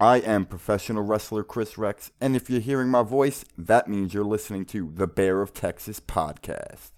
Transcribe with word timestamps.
I 0.00 0.18
am 0.18 0.46
professional 0.46 1.02
wrestler 1.02 1.42
Chris 1.42 1.76
Rex, 1.76 2.12
and 2.20 2.36
if 2.36 2.48
you're 2.48 2.60
hearing 2.60 2.88
my 2.88 3.02
voice, 3.02 3.44
that 3.58 3.88
means 3.88 4.14
you're 4.14 4.22
listening 4.22 4.64
to 4.66 4.92
the 4.94 5.08
Bear 5.08 5.42
of 5.42 5.52
Texas 5.52 5.98
podcast. 5.98 6.92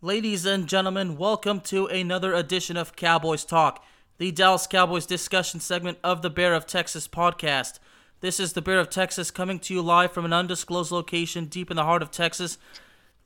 Ladies 0.00 0.46
and 0.46 0.66
gentlemen, 0.66 1.18
welcome 1.18 1.60
to 1.60 1.84
another 1.88 2.32
edition 2.32 2.78
of 2.78 2.96
Cowboys 2.96 3.44
Talk, 3.44 3.84
the 4.16 4.32
Dallas 4.32 4.66
Cowboys 4.66 5.04
discussion 5.04 5.60
segment 5.60 5.98
of 6.02 6.22
the 6.22 6.30
Bear 6.30 6.54
of 6.54 6.64
Texas 6.64 7.06
podcast. 7.06 7.78
This 8.20 8.40
is 8.40 8.54
the 8.54 8.62
Bear 8.62 8.78
of 8.78 8.88
Texas 8.88 9.30
coming 9.30 9.58
to 9.58 9.74
you 9.74 9.82
live 9.82 10.12
from 10.12 10.24
an 10.24 10.32
undisclosed 10.32 10.90
location 10.90 11.44
deep 11.44 11.70
in 11.70 11.76
the 11.76 11.84
heart 11.84 12.00
of 12.00 12.10
Texas. 12.10 12.56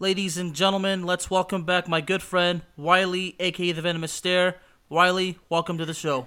Ladies 0.00 0.38
and 0.38 0.54
gentlemen, 0.54 1.04
let's 1.04 1.30
welcome 1.30 1.62
back 1.62 1.86
my 1.86 2.00
good 2.00 2.22
friend 2.22 2.62
Wiley, 2.76 3.36
aka 3.38 3.70
the 3.70 3.82
Venomous 3.82 4.12
Stare. 4.12 4.56
Wiley, 4.88 5.38
welcome 5.48 5.78
to 5.78 5.86
the 5.86 5.94
show. 5.94 6.26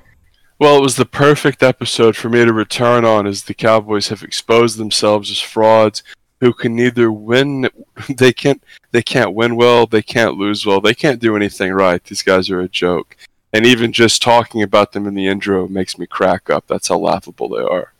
Well, 0.62 0.78
it 0.78 0.82
was 0.82 0.96
the 0.96 1.08
perfect 1.08 1.64
episode 1.64 2.16
for 2.16 2.30
me 2.30 2.46
to 2.46 2.54
return 2.54 3.04
on 3.04 3.26
as 3.26 3.46
the 3.46 3.54
Cowboys 3.56 4.10
have 4.10 4.22
exposed 4.22 4.78
themselves 4.78 5.32
as 5.32 5.42
frauds 5.42 6.04
who 6.40 6.54
can 6.54 6.76
neither 6.76 7.12
win 7.12 7.68
they 8.16 8.32
can't 8.32 8.64
they 8.92 9.02
can't 9.02 9.34
win 9.34 9.56
well, 9.56 9.88
they 9.88 10.04
can't 10.04 10.38
lose 10.38 10.64
well, 10.64 10.80
they 10.80 10.94
can't 10.94 11.20
do 11.20 11.36
anything 11.36 11.74
right. 11.74 12.04
These 12.04 12.22
guys 12.22 12.52
are 12.52 12.60
a 12.60 12.70
joke. 12.70 13.18
And 13.52 13.66
even 13.66 13.92
just 13.92 14.22
talking 14.22 14.62
about 14.62 14.92
them 14.92 15.08
in 15.08 15.16
the 15.16 15.26
intro 15.26 15.68
makes 15.68 15.98
me 15.98 16.06
crack 16.06 16.52
up. 16.52 16.68
That's 16.68 16.90
how 16.90 17.00
laughable 17.00 17.50
they 17.50 17.64
are. 17.64 17.94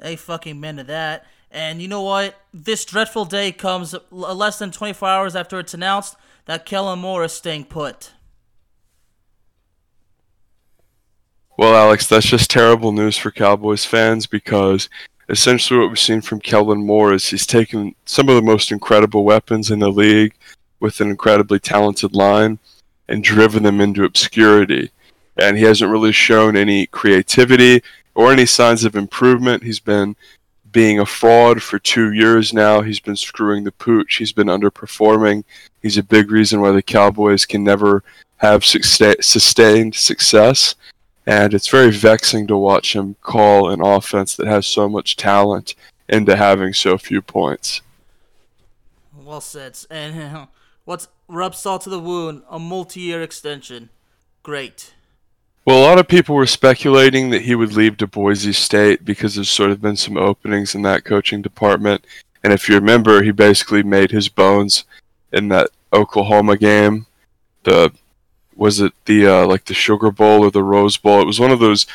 A 0.00 0.14
fucking 0.14 0.64
of 0.64 0.86
that. 0.86 1.26
And 1.50 1.82
you 1.82 1.88
know 1.88 2.02
what? 2.02 2.36
This 2.54 2.84
dreadful 2.84 3.24
day 3.24 3.50
comes 3.50 3.96
less 4.12 4.60
than 4.60 4.70
24 4.70 5.08
hours 5.08 5.34
after 5.34 5.58
it's 5.58 5.74
announced 5.74 6.14
that 6.44 6.66
Kellen 6.66 7.00
Moore 7.00 7.24
is 7.24 7.32
staying 7.32 7.64
put. 7.64 8.12
Well, 11.58 11.74
Alex, 11.74 12.06
that's 12.06 12.26
just 12.26 12.52
terrible 12.52 12.92
news 12.92 13.16
for 13.16 13.32
Cowboys 13.32 13.84
fans 13.84 14.28
because 14.28 14.88
essentially 15.28 15.80
what 15.80 15.88
we've 15.88 15.98
seen 15.98 16.20
from 16.20 16.38
Kellen 16.38 16.86
Moore 16.86 17.12
is 17.12 17.28
he's 17.28 17.48
taken 17.48 17.96
some 18.04 18.28
of 18.28 18.36
the 18.36 18.42
most 18.42 18.70
incredible 18.70 19.24
weapons 19.24 19.68
in 19.72 19.80
the 19.80 19.90
league 19.90 20.34
with 20.78 21.00
an 21.00 21.10
incredibly 21.10 21.58
talented 21.58 22.14
line 22.14 22.60
and 23.08 23.24
driven 23.24 23.64
them 23.64 23.80
into 23.80 24.04
obscurity. 24.04 24.92
And 25.36 25.58
he 25.58 25.64
hasn't 25.64 25.90
really 25.90 26.12
shown 26.12 26.56
any 26.56 26.86
creativity 26.86 27.82
or 28.14 28.30
any 28.30 28.46
signs 28.46 28.84
of 28.84 28.94
improvement. 28.94 29.64
He's 29.64 29.80
been 29.80 30.14
being 30.70 31.00
a 31.00 31.06
fraud 31.06 31.60
for 31.60 31.80
two 31.80 32.12
years 32.12 32.54
now. 32.54 32.82
He's 32.82 33.00
been 33.00 33.16
screwing 33.16 33.64
the 33.64 33.72
pooch. 33.72 34.18
He's 34.18 34.32
been 34.32 34.46
underperforming. 34.46 35.42
He's 35.82 35.98
a 35.98 36.04
big 36.04 36.30
reason 36.30 36.60
why 36.60 36.70
the 36.70 36.82
Cowboys 36.82 37.46
can 37.46 37.64
never 37.64 38.04
have 38.36 38.64
sustained 38.64 39.96
success 39.96 40.76
and 41.28 41.52
it's 41.52 41.68
very 41.68 41.90
vexing 41.90 42.46
to 42.46 42.56
watch 42.56 42.96
him 42.96 43.14
call 43.20 43.68
an 43.68 43.82
offense 43.82 44.34
that 44.34 44.46
has 44.46 44.66
so 44.66 44.88
much 44.88 45.14
talent 45.14 45.74
into 46.08 46.34
having 46.34 46.72
so 46.72 46.96
few 46.96 47.20
points. 47.20 47.82
Well 49.14 49.42
said. 49.42 49.78
And 49.90 50.48
what's 50.86 51.08
rub 51.28 51.54
salt 51.54 51.82
to 51.82 51.90
the 51.90 52.00
wound? 52.00 52.44
A 52.48 52.58
multi-year 52.58 53.22
extension. 53.22 53.90
Great. 54.42 54.94
Well, 55.66 55.78
a 55.78 55.86
lot 55.86 55.98
of 55.98 56.08
people 56.08 56.34
were 56.34 56.46
speculating 56.46 57.28
that 57.28 57.42
he 57.42 57.54
would 57.54 57.74
leave 57.74 57.98
to 57.98 58.06
Boise 58.06 58.54
State 58.54 59.04
because 59.04 59.34
there's 59.34 59.50
sort 59.50 59.70
of 59.70 59.82
been 59.82 59.96
some 59.96 60.16
openings 60.16 60.74
in 60.74 60.80
that 60.82 61.04
coaching 61.04 61.42
department. 61.42 62.06
And 62.42 62.54
if 62.54 62.70
you 62.70 62.74
remember, 62.76 63.22
he 63.22 63.32
basically 63.32 63.82
made 63.82 64.10
his 64.10 64.30
bones 64.30 64.84
in 65.34 65.48
that 65.48 65.68
Oklahoma 65.92 66.56
game, 66.56 67.04
the 67.64 67.92
was 68.58 68.80
it 68.80 68.92
the 69.06 69.26
uh, 69.26 69.46
like 69.46 69.64
the 69.64 69.74
Sugar 69.74 70.10
Bowl 70.10 70.44
or 70.44 70.50
the 70.50 70.62
Rose 70.62 70.98
Bowl? 70.98 71.22
It 71.22 71.26
was 71.26 71.40
one 71.40 71.52
of 71.52 71.60
those 71.60 71.86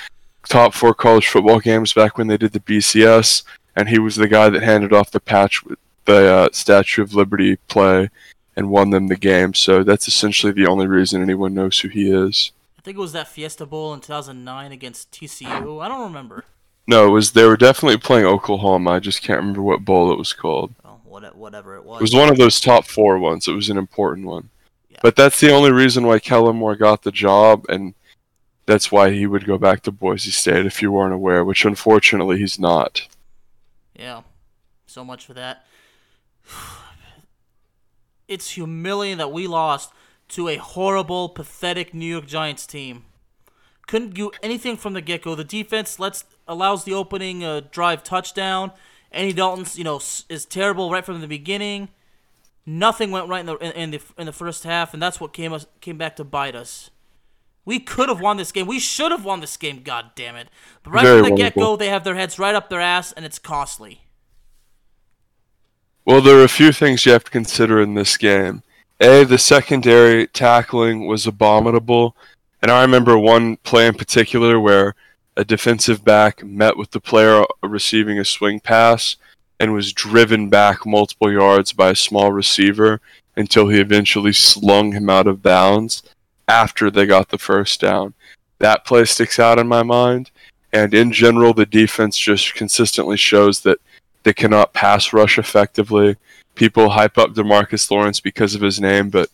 top 0.47 0.73
four 0.73 0.94
college 0.94 1.28
football 1.28 1.59
games 1.59 1.94
back 1.94 2.17
when 2.17 2.28
they 2.28 2.38
did 2.38 2.53
the 2.53 2.59
BCS, 2.59 3.44
and 3.75 3.89
he 3.89 4.00
was 4.00 4.16
the 4.16 4.28
guy 4.28 4.50
that 4.50 4.64
handed 4.64 4.94
off 4.94 5.11
the 5.11 5.19
patch 5.19 5.64
with 5.64 5.78
the 6.06 6.34
uh, 6.34 6.50
Statue 6.52 7.03
of 7.03 7.13
Liberty 7.13 7.57
play 7.68 8.09
and 8.56 8.69
won 8.69 8.90
them 8.90 9.07
the 9.07 9.16
game. 9.16 9.53
So 9.53 9.84
that's 9.84 10.07
essentially 10.07 10.53
the 10.53 10.68
only 10.68 10.88
reason 10.88 11.22
anyone 11.22 11.53
knows 11.53 11.79
who 11.79 11.90
he 11.90 12.12
is. 12.12 12.52
I 12.78 12.81
think 12.81 12.97
it 12.97 13.02
was 13.02 13.13
that 13.13 13.28
Fiesta 13.28 13.66
Bowl 13.66 13.94
in 13.94 14.00
2009 14.00 14.72
against 14.72 15.12
TCU. 15.12 15.81
I 15.81 15.88
don't 15.88 16.03
remember. 16.03 16.46
No, 16.85 17.07
it 17.07 17.12
was 17.12 17.31
they 17.31 17.46
were 17.46 17.57
definitely 17.57 17.97
playing 17.97 18.25
Oklahoma. 18.25 18.91
I 18.91 19.00
just 19.00 19.22
can't 19.22 19.40
remember 19.40 19.62
what 19.62 19.85
bowl 19.85 20.12
it 20.12 20.18
was 20.18 20.34
called. 20.34 20.73
Oh, 20.84 21.00
whatever 21.06 21.75
it 21.75 21.85
was. 21.85 22.00
It 22.00 22.03
was 22.03 22.16
one 22.16 22.29
of 22.29 22.38
those 22.38 22.59
top 22.59 22.85
four 22.85 23.18
ones. 23.18 23.47
It 23.47 23.53
was 23.53 23.69
an 23.69 23.78
important 23.78 24.28
one. 24.28 24.50
But 25.03 25.18
that's 25.18 25.41
the 25.41 25.52
only 25.52 25.74
reason 25.74 26.08
why 26.08 26.19
Kellen 26.19 26.56
Moore 26.56 26.78
got 26.78 27.03
the 27.03 27.12
job, 27.12 27.66
and 27.68 27.94
that's 28.66 28.90
why 28.90 29.12
he 29.12 29.28
would 29.28 29.46
go 29.46 29.58
back 29.58 29.81
to 29.81 29.91
Boise 29.91 30.31
State 30.31 30.66
if 30.66 30.81
you 30.81 30.94
weren't 30.94 31.14
aware, 31.14 31.44
which 31.44 31.66
unfortunately 31.66 32.40
he's 32.40 32.58
not. 32.58 33.06
Yeah, 33.94 34.22
so 34.88 35.03
much 35.03 35.25
for 35.28 35.34
that. 35.36 35.66
It's 38.25 38.52
humiliating 38.52 39.18
that 39.18 39.34
we 39.34 39.47
lost 39.47 39.91
to 40.30 40.47
a 40.47 40.56
horrible, 40.56 41.28
pathetic 41.28 41.94
New 41.94 42.06
York 42.06 42.25
Giants 42.25 42.66
team. 42.66 43.03
Couldn't 43.85 44.14
do 44.14 44.31
anything 44.41 44.78
from 44.78 44.94
the 44.94 45.02
get 45.02 45.24
go. 45.24 45.35
The 45.35 45.44
defense 45.44 46.00
lets 46.00 46.24
allows 46.47 46.85
the 46.85 46.94
opening 46.94 47.44
uh, 47.44 47.62
drive 47.70 48.02
touchdown. 48.02 48.72
Andy 49.12 49.34
Dalton's 49.34 49.78
you 49.78 49.84
know 49.84 49.97
is 49.97 50.46
terrible 50.46 50.90
right 50.90 51.06
from 51.06 51.20
the 51.20 51.28
beginning. 51.28 51.90
Nothing 52.66 53.12
went 53.12 53.28
right 53.28 53.41
in 53.41 53.46
the 53.46 53.57
in, 53.57 53.91
the 53.91 54.01
in 54.18 54.25
the 54.25 54.31
first 54.31 54.63
half, 54.63 54.94
and 54.94 55.03
that's 55.03 55.19
what 55.19 55.34
came 55.34 55.51
us 55.51 55.66
came 55.81 55.97
back 55.97 56.16
to 56.16 56.24
bite 56.24 56.56
us. 56.56 56.91
We 57.66 57.79
could 57.79 58.09
have 58.09 58.22
won 58.22 58.38
this 58.38 58.51
game. 58.51 58.68
We 58.68 58.79
should 58.79 59.12
have 59.12 59.25
won 59.25 59.41
this 59.41 59.57
game. 59.57 59.81
God 59.84 60.12
damn 60.16 60.35
it! 60.35 60.47
But 60.81 60.91
right 60.91 61.03
Very 61.03 61.22
from 61.22 61.29
the 61.31 61.35
get 61.35 61.56
go, 61.56 61.75
they 61.75 61.90
have 61.90 62.03
their 62.03 62.16
heads 62.16 62.40
right 62.40 62.56
up 62.56 62.69
their 62.69 62.79
ass, 62.79 63.12
and 63.12 63.25
it's 63.25 63.40
costly. 63.40 64.02
Well, 66.06 66.22
there 66.22 66.38
are 66.38 66.44
a 66.44 66.50
few 66.50 66.72
things 66.72 67.06
you 67.06 67.12
have 67.13 67.23
to 67.25 67.31
consider 67.31 67.81
in 67.81 67.94
this 67.94 68.18
game. 68.18 68.63
A, 69.00 69.23
the 69.23 69.38
secondary 69.38 70.28
tackling 70.28 71.07
was 71.07 71.28
abominable, 71.28 72.16
and 72.62 72.72
I 72.72 72.81
remember 72.81 73.18
one 73.18 73.57
play 73.57 73.88
in 73.88 73.96
particular 73.96 74.59
where 74.59 74.96
a 75.35 75.44
defensive 75.44 76.06
back 76.06 76.44
met 76.44 76.78
with 76.78 76.91
the 76.91 77.02
player 77.02 77.44
receiving 77.62 78.19
a 78.19 78.25
swing 78.25 78.59
pass 78.59 79.18
and 79.59 79.74
was 79.74 79.94
driven 79.94 80.50
back 80.50 80.86
multiple 80.86 81.31
yards 81.31 81.74
by 81.74 81.91
a 81.91 81.96
small 81.96 82.31
receiver 82.31 83.00
until 83.36 83.68
he 83.68 83.80
eventually 83.80 84.34
slung 84.34 84.91
him 84.91 85.09
out 85.09 85.28
of 85.28 85.41
bounds 85.41 86.03
after 86.47 86.91
they 86.91 87.06
got 87.06 87.30
the 87.30 87.38
first 87.38 87.80
down. 87.81 88.14
That 88.59 88.86
play 88.86 89.06
sticks 89.06 89.40
out 89.40 89.59
in 89.59 89.68
my 89.68 89.84
mind. 89.84 90.31
And 90.72 90.94
in 90.94 91.12
general, 91.12 91.53
the 91.53 91.66
defense 91.66 92.18
just 92.18 92.56
consistently 92.56 93.18
shows 93.18 93.62
that 93.62 93.80
they 94.24 94.34
cannot 94.34 94.74
pass 94.74 95.14
rush 95.14 95.38
effectively. 95.38 96.18
People 96.56 96.90
hype 96.90 97.18
up 97.18 97.34
Demarcus 97.34 97.90
Lawrence 97.91 98.20
because 98.20 98.56
of 98.56 98.62
his 98.62 98.80
name, 98.80 99.09
but 99.09 99.30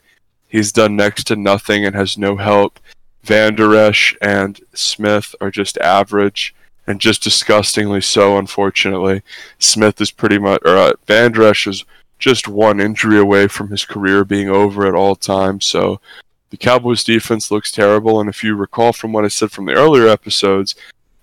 he's 0.48 0.72
done 0.72 0.96
next 0.96 1.26
to 1.26 1.36
nothing 1.36 1.86
and 1.86 1.96
has 1.96 2.18
no 2.18 2.38
help. 2.38 2.80
Vander 3.24 3.76
Esch 3.76 4.16
and 4.22 4.60
Smith 4.74 5.36
are 5.40 5.52
just 5.52 5.78
average 5.78 6.54
and 6.90 7.00
just 7.00 7.22
disgustingly 7.22 8.02
so. 8.02 8.38
Unfortunately, 8.38 9.22
Smith 9.60 10.02
is 10.02 10.10
pretty 10.10 10.40
much, 10.40 10.60
or 10.66 10.76
uh, 10.76 10.92
is 11.08 11.86
just 12.18 12.48
one 12.48 12.82
injury 12.82 13.20
away 13.20 13.48
from 13.48 13.70
his 13.70 13.86
career 13.86 14.26
being 14.26 14.50
over 14.50 14.88
at 14.88 14.96
all 14.96 15.16
times. 15.16 15.68
So 15.68 16.02
the 16.50 16.58
Cowboys 16.58 17.04
defense 17.04 17.52
looks 17.52 17.72
terrible. 17.72 18.20
And 18.20 18.28
if 18.28 18.44
you 18.44 18.56
recall 18.56 18.92
from 18.92 19.14
what 19.14 19.24
I 19.24 19.28
said 19.28 19.52
from 19.52 19.68
the 19.68 19.76
earlier 19.76 20.08
episodes, 20.08 20.74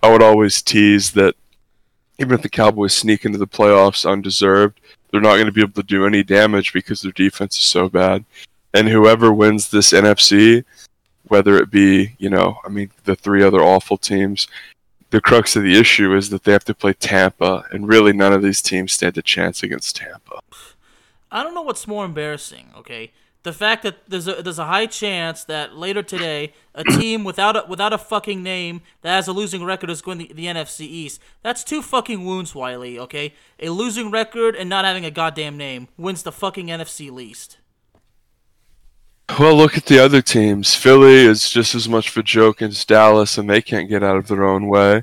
I 0.03 0.11
would 0.11 0.23
always 0.23 0.63
tease 0.63 1.11
that 1.13 1.35
even 2.19 2.35
if 2.35 2.43
the 2.43 2.49
Cowboys 2.49 2.95
sneak 2.95 3.25
into 3.25 3.37
the 3.37 3.47
playoffs 3.49 4.09
undeserved, 4.09 4.81
they're 5.11 5.21
not 5.21 5.35
going 5.35 5.47
to 5.47 5.53
be 5.53 5.63
able 5.63 5.73
to 5.73 5.83
do 5.83 6.07
any 6.07 6.23
damage 6.23 6.73
because 6.73 7.03
their 7.03 7.13
defense 7.13 7.59
is 7.59 7.65
so 7.65 7.89
bad. 7.89 8.25
And 8.73 8.89
whoever 8.89 9.33
wins 9.33 9.69
this 9.69 9.93
NFC, 9.93 10.65
whether 11.25 11.57
it 11.57 11.73
be, 11.73 12.15
you 12.19 12.31
know, 12.31 12.59
I 12.65 12.69
mean, 12.69 12.91
the 13.05 13.17
three 13.17 13.43
other 13.43 13.61
awful 13.61 13.99
teams, 13.99 14.47
the 15.11 15.21
crux 15.21 15.57
of 15.57 15.63
the 15.63 15.79
issue 15.79 16.15
is 16.15 16.31
that 16.31 16.45
they 16.45 16.53
have 16.53 16.65
to 16.65 16.75
play 16.75 16.93
Tampa, 16.93 17.65
and 17.71 17.89
really 17.89 18.13
none 18.13 18.33
of 18.33 18.43
these 18.43 18.61
teams 18.61 18.93
stand 18.93 19.17
a 19.17 19.23
chance 19.23 19.63
against 19.63 19.97
Tampa. 19.97 20.41
I 21.31 21.43
don't 21.43 21.55
know 21.55 21.63
what's 21.63 21.87
more 21.87 22.05
embarrassing. 22.05 22.71
Okay, 22.77 23.13
the 23.43 23.53
fact 23.53 23.85
that 23.85 24.09
there's 24.09 24.27
a 24.27 24.43
there's 24.43 24.59
a 24.59 24.67
high 24.67 24.87
chance 24.87 25.45
that 25.45 25.77
later 25.77 26.03
today 26.03 26.53
a 26.75 26.83
team 26.99 27.23
without 27.23 27.57
a 27.57 27.65
without 27.69 27.93
a 27.93 27.99
fucking 27.99 28.43
name 28.43 28.81
that 29.03 29.15
has 29.15 29.29
a 29.29 29.33
losing 29.33 29.65
record 29.65 29.91
is 29.91 30.03
going 30.03 30.19
to 30.19 30.27
the, 30.27 30.35
the 30.35 30.47
NFC 30.47 30.81
East. 30.81 31.21
That's 31.43 31.63
two 31.63 31.83
fucking 31.83 32.25
wounds, 32.25 32.55
Wiley. 32.55 32.99
Okay, 32.99 33.35
a 33.61 33.69
losing 33.69 34.11
record 34.11 34.57
and 34.57 34.69
not 34.69 34.85
having 34.85 35.05
a 35.05 35.11
goddamn 35.11 35.57
name 35.57 35.89
wins 35.97 36.25
the 36.25 36.33
fucking 36.33 36.67
NFC 36.67 37.11
least. 37.11 37.59
Well, 39.39 39.57
look 39.57 39.77
at 39.77 39.87
the 39.87 39.99
other 39.99 40.23
teams. 40.23 40.75
Philly 40.75 41.27
is 41.27 41.51
just 41.51 41.75
as 41.75 41.89
much 41.89 42.11
of 42.11 42.17
a 42.17 42.23
joke 42.23 42.63
as 42.63 42.85
Dallas, 42.85 43.37
and 43.37 43.51
they 43.51 43.61
can't 43.61 43.89
get 43.89 44.03
out 44.03 44.17
of 44.17 44.29
their 44.29 44.45
own 44.45 44.69
way. 44.69 45.03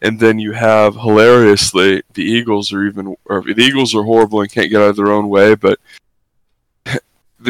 And 0.00 0.18
then 0.18 0.38
you 0.38 0.52
have 0.52 0.94
hilariously 0.94 2.02
the 2.14 2.22
Eagles 2.22 2.72
are 2.72 2.84
even, 2.84 3.16
or 3.26 3.42
the 3.42 3.62
Eagles 3.62 3.94
are 3.94 4.04
horrible 4.04 4.40
and 4.40 4.50
can't 4.50 4.70
get 4.70 4.80
out 4.80 4.90
of 4.90 4.96
their 4.96 5.12
own 5.12 5.28
way. 5.28 5.54
But 5.54 5.78
I 6.86 7.00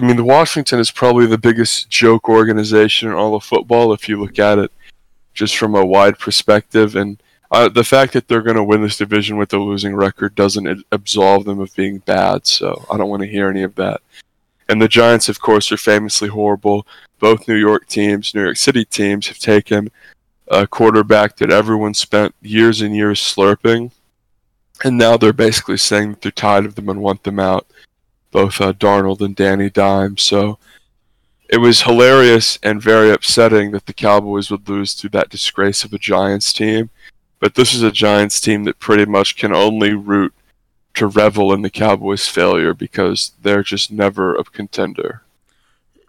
mean, 0.00 0.16
the 0.16 0.24
Washington 0.24 0.80
is 0.80 0.90
probably 0.90 1.26
the 1.26 1.38
biggest 1.38 1.88
joke 1.88 2.28
organization 2.28 3.08
in 3.08 3.14
all 3.14 3.34
of 3.34 3.44
football 3.44 3.92
if 3.92 4.08
you 4.08 4.20
look 4.20 4.38
at 4.38 4.58
it 4.58 4.72
just 5.34 5.56
from 5.56 5.74
a 5.74 5.84
wide 5.84 6.18
perspective. 6.18 6.96
And 6.96 7.22
uh, 7.50 7.68
the 7.68 7.84
fact 7.84 8.12
that 8.14 8.28
they're 8.28 8.42
going 8.42 8.56
to 8.56 8.64
win 8.64 8.82
this 8.82 8.98
division 8.98 9.36
with 9.36 9.52
a 9.52 9.58
losing 9.58 9.94
record 9.94 10.34
doesn't 10.34 10.84
absolve 10.90 11.44
them 11.44 11.60
of 11.60 11.74
being 11.76 11.98
bad. 11.98 12.46
So 12.46 12.84
I 12.90 12.96
don't 12.96 13.08
want 13.08 13.22
to 13.22 13.28
hear 13.28 13.48
any 13.48 13.62
of 13.62 13.76
that. 13.76 14.02
And 14.68 14.82
the 14.82 14.88
Giants, 14.88 15.28
of 15.28 15.40
course, 15.40 15.72
are 15.72 15.78
famously 15.78 16.28
horrible. 16.28 16.86
Both 17.18 17.48
New 17.48 17.54
York 17.54 17.86
teams, 17.86 18.34
New 18.34 18.42
York 18.42 18.56
City 18.56 18.84
teams, 18.84 19.28
have 19.28 19.38
taken 19.38 19.90
a 20.48 20.66
quarterback 20.66 21.36
that 21.36 21.50
everyone 21.50 21.94
spent 21.94 22.34
years 22.42 22.80
and 22.80 22.94
years 22.94 23.20
slurping, 23.20 23.92
and 24.84 24.96
now 24.96 25.16
they're 25.16 25.32
basically 25.32 25.76
saying 25.76 26.10
that 26.10 26.20
they're 26.22 26.32
tired 26.32 26.64
of 26.64 26.74
them 26.74 26.88
and 26.88 27.00
want 27.00 27.24
them 27.24 27.38
out. 27.38 27.66
Both 28.30 28.60
uh, 28.60 28.72
Darnold 28.72 29.20
and 29.20 29.34
Danny 29.34 29.70
Dimes. 29.70 30.22
So 30.22 30.58
it 31.48 31.58
was 31.58 31.82
hilarious 31.82 32.58
and 32.62 32.80
very 32.80 33.10
upsetting 33.10 33.70
that 33.70 33.86
the 33.86 33.94
Cowboys 33.94 34.50
would 34.50 34.68
lose 34.68 34.94
to 34.96 35.08
that 35.10 35.30
disgrace 35.30 35.82
of 35.82 35.92
a 35.92 35.98
Giants 35.98 36.52
team. 36.52 36.90
But 37.40 37.54
this 37.54 37.72
is 37.72 37.82
a 37.82 37.90
Giants 37.90 38.40
team 38.40 38.64
that 38.64 38.78
pretty 38.78 39.06
much 39.06 39.36
can 39.36 39.54
only 39.54 39.94
root 39.94 40.34
to 40.98 41.06
revel 41.06 41.52
in 41.52 41.62
the 41.62 41.70
Cowboys' 41.70 42.26
failure 42.26 42.74
because 42.74 43.32
they're 43.40 43.62
just 43.62 43.90
never 43.90 44.34
a 44.34 44.44
contender. 44.44 45.22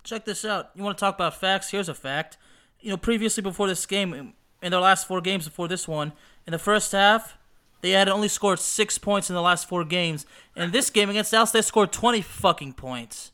Check 0.03 0.25
this 0.25 0.43
out. 0.43 0.71
You 0.75 0.83
want 0.83 0.97
to 0.97 0.99
talk 0.99 1.15
about 1.15 1.39
facts? 1.39 1.69
Here's 1.69 1.89
a 1.89 1.93
fact. 1.93 2.37
You 2.81 2.89
know, 2.89 2.97
previously 2.97 3.43
before 3.43 3.67
this 3.67 3.85
game, 3.85 4.33
in 4.61 4.71
their 4.71 4.79
last 4.79 5.07
four 5.07 5.21
games 5.21 5.45
before 5.45 5.67
this 5.67 5.87
one, 5.87 6.13
in 6.47 6.51
the 6.51 6.59
first 6.59 6.91
half, 6.91 7.37
they 7.81 7.91
had 7.91 8.09
only 8.09 8.27
scored 8.27 8.59
six 8.59 8.97
points 8.97 9.29
in 9.29 9.35
the 9.35 9.41
last 9.41 9.69
four 9.69 9.85
games. 9.85 10.25
In 10.55 10.71
this 10.71 10.89
game 10.89 11.09
against 11.09 11.31
Dallas, 11.31 11.51
they 11.51 11.61
scored 11.61 11.91
20 11.91 12.21
fucking 12.21 12.73
points. 12.73 13.31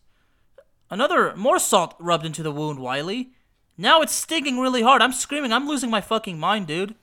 Another, 0.90 1.36
more 1.36 1.58
salt 1.58 1.96
rubbed 2.00 2.26
into 2.26 2.44
the 2.44 2.52
wound, 2.52 2.80
Wiley. 2.80 3.30
Now 3.78 4.02
it's 4.02 4.14
stinging 4.14 4.60
really 4.60 4.82
hard. 4.82 5.02
I'm 5.02 5.14
screaming. 5.14 5.54
I'm 5.54 5.68
losing 5.68 5.90
my 5.90 6.02
fucking 6.02 6.38
mind, 6.38 6.68
dude. 6.68 6.96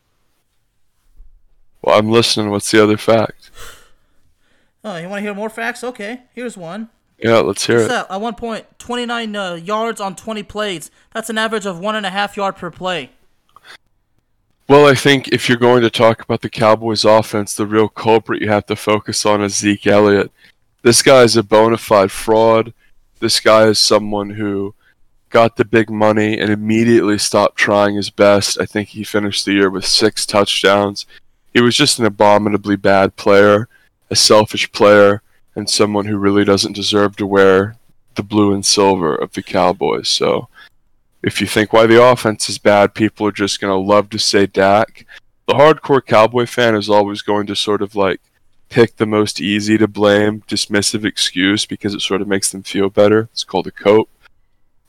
Well, 1.81 1.99
I'm 1.99 2.11
listening. 2.11 2.51
What's 2.51 2.71
the 2.71 2.83
other 2.83 2.97
fact? 2.97 3.51
Oh, 4.85 4.97
you 4.97 5.09
want 5.09 5.21
to 5.21 5.23
hear 5.23 5.35
more 5.35 5.51
facts? 5.51 5.85
Okay, 5.85 6.23
here's 6.35 6.57
one. 6.57 6.89
Yeah, 7.19 7.39
let's 7.39 7.67
hear 7.67 7.79
What's 7.79 7.93
it. 7.93 8.07
At 8.11 8.21
one 8.21 8.35
point, 8.35 8.67
29 8.79 9.37
uh, 9.37 9.55
yards 9.55 10.01
on 10.01 10.17
20 10.17 10.43
plays. 10.43 10.91
That's 11.13 11.31
an 11.31 11.39
average 11.39 11.67
of 11.67 11.79
one 11.79 11.95
and 11.95 12.05
a 12.05 12.11
half 12.11 12.37
yard 12.37 12.57
per 12.57 12.71
play. 12.71 13.11
Well, 14.69 14.87
I 14.87 14.95
think 14.95 15.29
if 15.29 15.49
you're 15.49 15.59
going 15.59 15.83
to 15.83 15.91
talk 15.91 16.23
about 16.23 16.41
the 16.41 16.49
Cowboys 16.49 17.05
offense, 17.05 17.55
the 17.55 17.67
real 17.67 17.89
culprit 17.89 18.43
you 18.43 18.49
have 18.49 18.67
to 18.67 18.77
focus 18.77 19.25
on 19.25 19.43
is 19.43 19.57
Zeke 19.57 19.87
Elliott. 19.87 20.33
This 20.83 21.03
guy 21.03 21.23
is 21.23 21.37
a 21.37 21.43
bona 21.43 21.79
fide 21.79 22.11
fraud. 22.11 22.73
This 23.21 23.39
guy 23.39 23.67
is 23.67 23.79
someone 23.79 24.31
who 24.31 24.75
got 25.31 25.57
the 25.57 25.65
big 25.65 25.91
money 25.91 26.39
and 26.39 26.51
immediately 26.51 27.19
stopped 27.19 27.57
trying 27.57 27.97
his 27.97 28.11
best. 28.11 28.61
I 28.61 28.67
think 28.67 28.89
he 28.89 29.05
finished 29.05 29.45
the 29.45 29.53
year 29.53 29.71
with 29.71 29.87
six 29.87 30.27
touchdowns. 30.27 31.07
He 31.53 31.61
was 31.61 31.77
just 31.77 31.99
an 31.99 32.07
abominably 32.07 32.77
bad 32.77 33.17
player, 33.17 33.69
a 34.13 34.17
selfish 34.17 34.71
player, 34.73 35.23
and 35.57 35.69
someone 35.69 36.05
who 36.05 36.19
really 36.19 36.45
doesn't 36.45 36.75
deserve 36.75 37.17
to 37.17 37.27
wear 37.27 37.77
the 38.15 38.23
blue 38.23 38.53
and 38.53 38.65
silver 38.65 39.15
of 39.15 39.33
the 39.33 39.43
Cowboys. 39.43 40.09
So 40.09 40.49
if 41.23 41.41
you 41.41 41.47
think 41.47 41.73
why 41.73 41.87
the 41.87 42.03
offense 42.03 42.49
is 42.51 42.59
bad, 42.59 42.95
people 42.95 43.27
are 43.27 43.33
just 43.33 43.59
going 43.59 43.71
to 43.71 43.93
love 43.93 44.11
to 44.11 44.19
say 44.19 44.47
Dak. 44.47 45.07
The 45.47 45.55
hardcore 45.55 46.05
Cowboy 46.05 46.45
fan 46.45 46.75
is 46.75 46.91
always 46.91 47.23
going 47.23 47.47
to 47.47 47.57
sort 47.57 47.81
of 47.81 47.97
like 47.97 48.21
pick 48.69 48.97
the 48.97 49.07
most 49.07 49.41
easy 49.41 49.79
to 49.79 49.89
blame, 49.89 50.43
dismissive 50.43 51.07
excuse 51.07 51.65
because 51.65 51.95
it 51.95 52.03
sort 52.03 52.21
of 52.21 52.29
makes 52.29 52.51
them 52.51 52.63
feel 52.63 52.91
better. 52.91 53.29
It's 53.33 53.45
called 53.45 53.67
a 53.67 53.71
cope. 53.71 54.11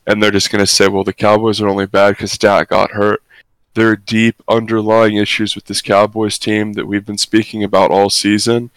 And 0.05 0.21
they're 0.21 0.31
just 0.31 0.51
going 0.51 0.63
to 0.63 0.67
say, 0.67 0.89
well, 0.89 1.05
the 1.05 1.13
Cowboys 1.13 1.61
are 1.61 1.69
only 1.69 1.85
bad 1.85 2.11
because 2.11 2.37
Dak 2.37 2.69
got 2.69 2.91
hurt. 2.91 3.23
There 3.73 3.89
are 3.89 3.95
deep 3.95 4.41
underlying 4.47 5.15
issues 5.15 5.55
with 5.55 5.65
this 5.65 5.81
Cowboys 5.81 6.37
team 6.37 6.73
that 6.73 6.85
we've 6.85 7.05
been 7.05 7.17
speaking 7.17 7.63
about 7.63 7.89
all 7.89 8.09
season. 8.09 8.69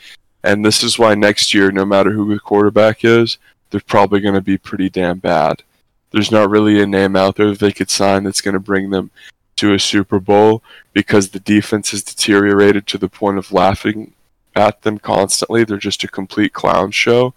And 0.46 0.64
this 0.64 0.84
is 0.84 0.96
why 0.96 1.16
next 1.16 1.52
year, 1.52 1.72
no 1.72 1.84
matter 1.84 2.12
who 2.12 2.32
the 2.32 2.38
quarterback 2.38 3.04
is, 3.04 3.36
they're 3.70 3.80
probably 3.80 4.20
going 4.20 4.36
to 4.36 4.40
be 4.40 4.56
pretty 4.56 4.88
damn 4.88 5.18
bad. 5.18 5.64
There's 6.12 6.30
not 6.30 6.50
really 6.50 6.80
a 6.80 6.86
name 6.86 7.16
out 7.16 7.34
there 7.34 7.48
that 7.50 7.58
they 7.58 7.72
could 7.72 7.90
sign 7.90 8.22
that's 8.22 8.40
going 8.40 8.54
to 8.54 8.60
bring 8.60 8.90
them 8.90 9.10
to 9.56 9.74
a 9.74 9.80
Super 9.80 10.20
Bowl 10.20 10.62
because 10.92 11.30
the 11.30 11.40
defense 11.40 11.90
has 11.90 12.04
deteriorated 12.04 12.86
to 12.86 12.96
the 12.96 13.08
point 13.08 13.38
of 13.38 13.50
laughing 13.50 14.12
at 14.54 14.82
them 14.82 15.00
constantly. 15.00 15.64
They're 15.64 15.78
just 15.78 16.04
a 16.04 16.08
complete 16.08 16.52
clown 16.52 16.92
show. 16.92 17.34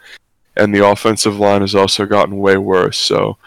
And 0.55 0.73
the 0.73 0.85
offensive 0.85 1.39
line 1.39 1.61
has 1.61 1.73
also 1.73 2.05
gotten 2.05 2.37
way 2.37 2.57
worse. 2.57 2.99
So 2.99 3.37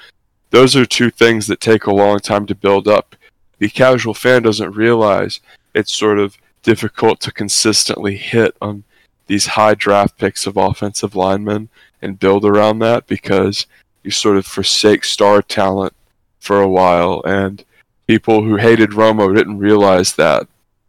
those 0.50 0.74
are 0.74 0.84
two 0.84 1.10
things 1.10 1.46
that 1.46 1.60
take 1.60 1.86
a 1.86 1.94
long 1.94 2.18
time 2.18 2.46
to 2.46 2.54
build 2.56 2.88
up. 2.88 3.14
The 3.60 3.68
casual 3.68 4.14
fan 4.14 4.42
doesn't 4.42 4.74
realize 4.74 5.38
it's 5.72 5.94
sort 5.94 6.18
of 6.18 6.36
difficult 6.64 7.20
to 7.20 7.30
consistently 7.30 8.16
hit 8.16 8.56
on 8.60 8.82
these 9.26 9.46
high 9.46 9.74
draft 9.74 10.18
picks 10.18 10.46
of 10.46 10.56
offensive 10.56 11.14
linemen 11.14 11.68
and 12.00 12.18
build 12.18 12.44
around 12.44 12.80
that 12.80 13.06
because 13.06 13.66
you 14.02 14.10
sort 14.10 14.36
of 14.36 14.46
forsake 14.46 15.04
star 15.04 15.42
talent 15.42 15.94
for 16.40 16.60
a 16.60 16.68
while. 16.68 17.22
And 17.24 17.64
people 18.06 18.42
who 18.42 18.56
hated 18.56 18.90
Romo 18.90 19.34
didn't 19.34 19.58
realize 19.58 20.14
that. 20.14 20.46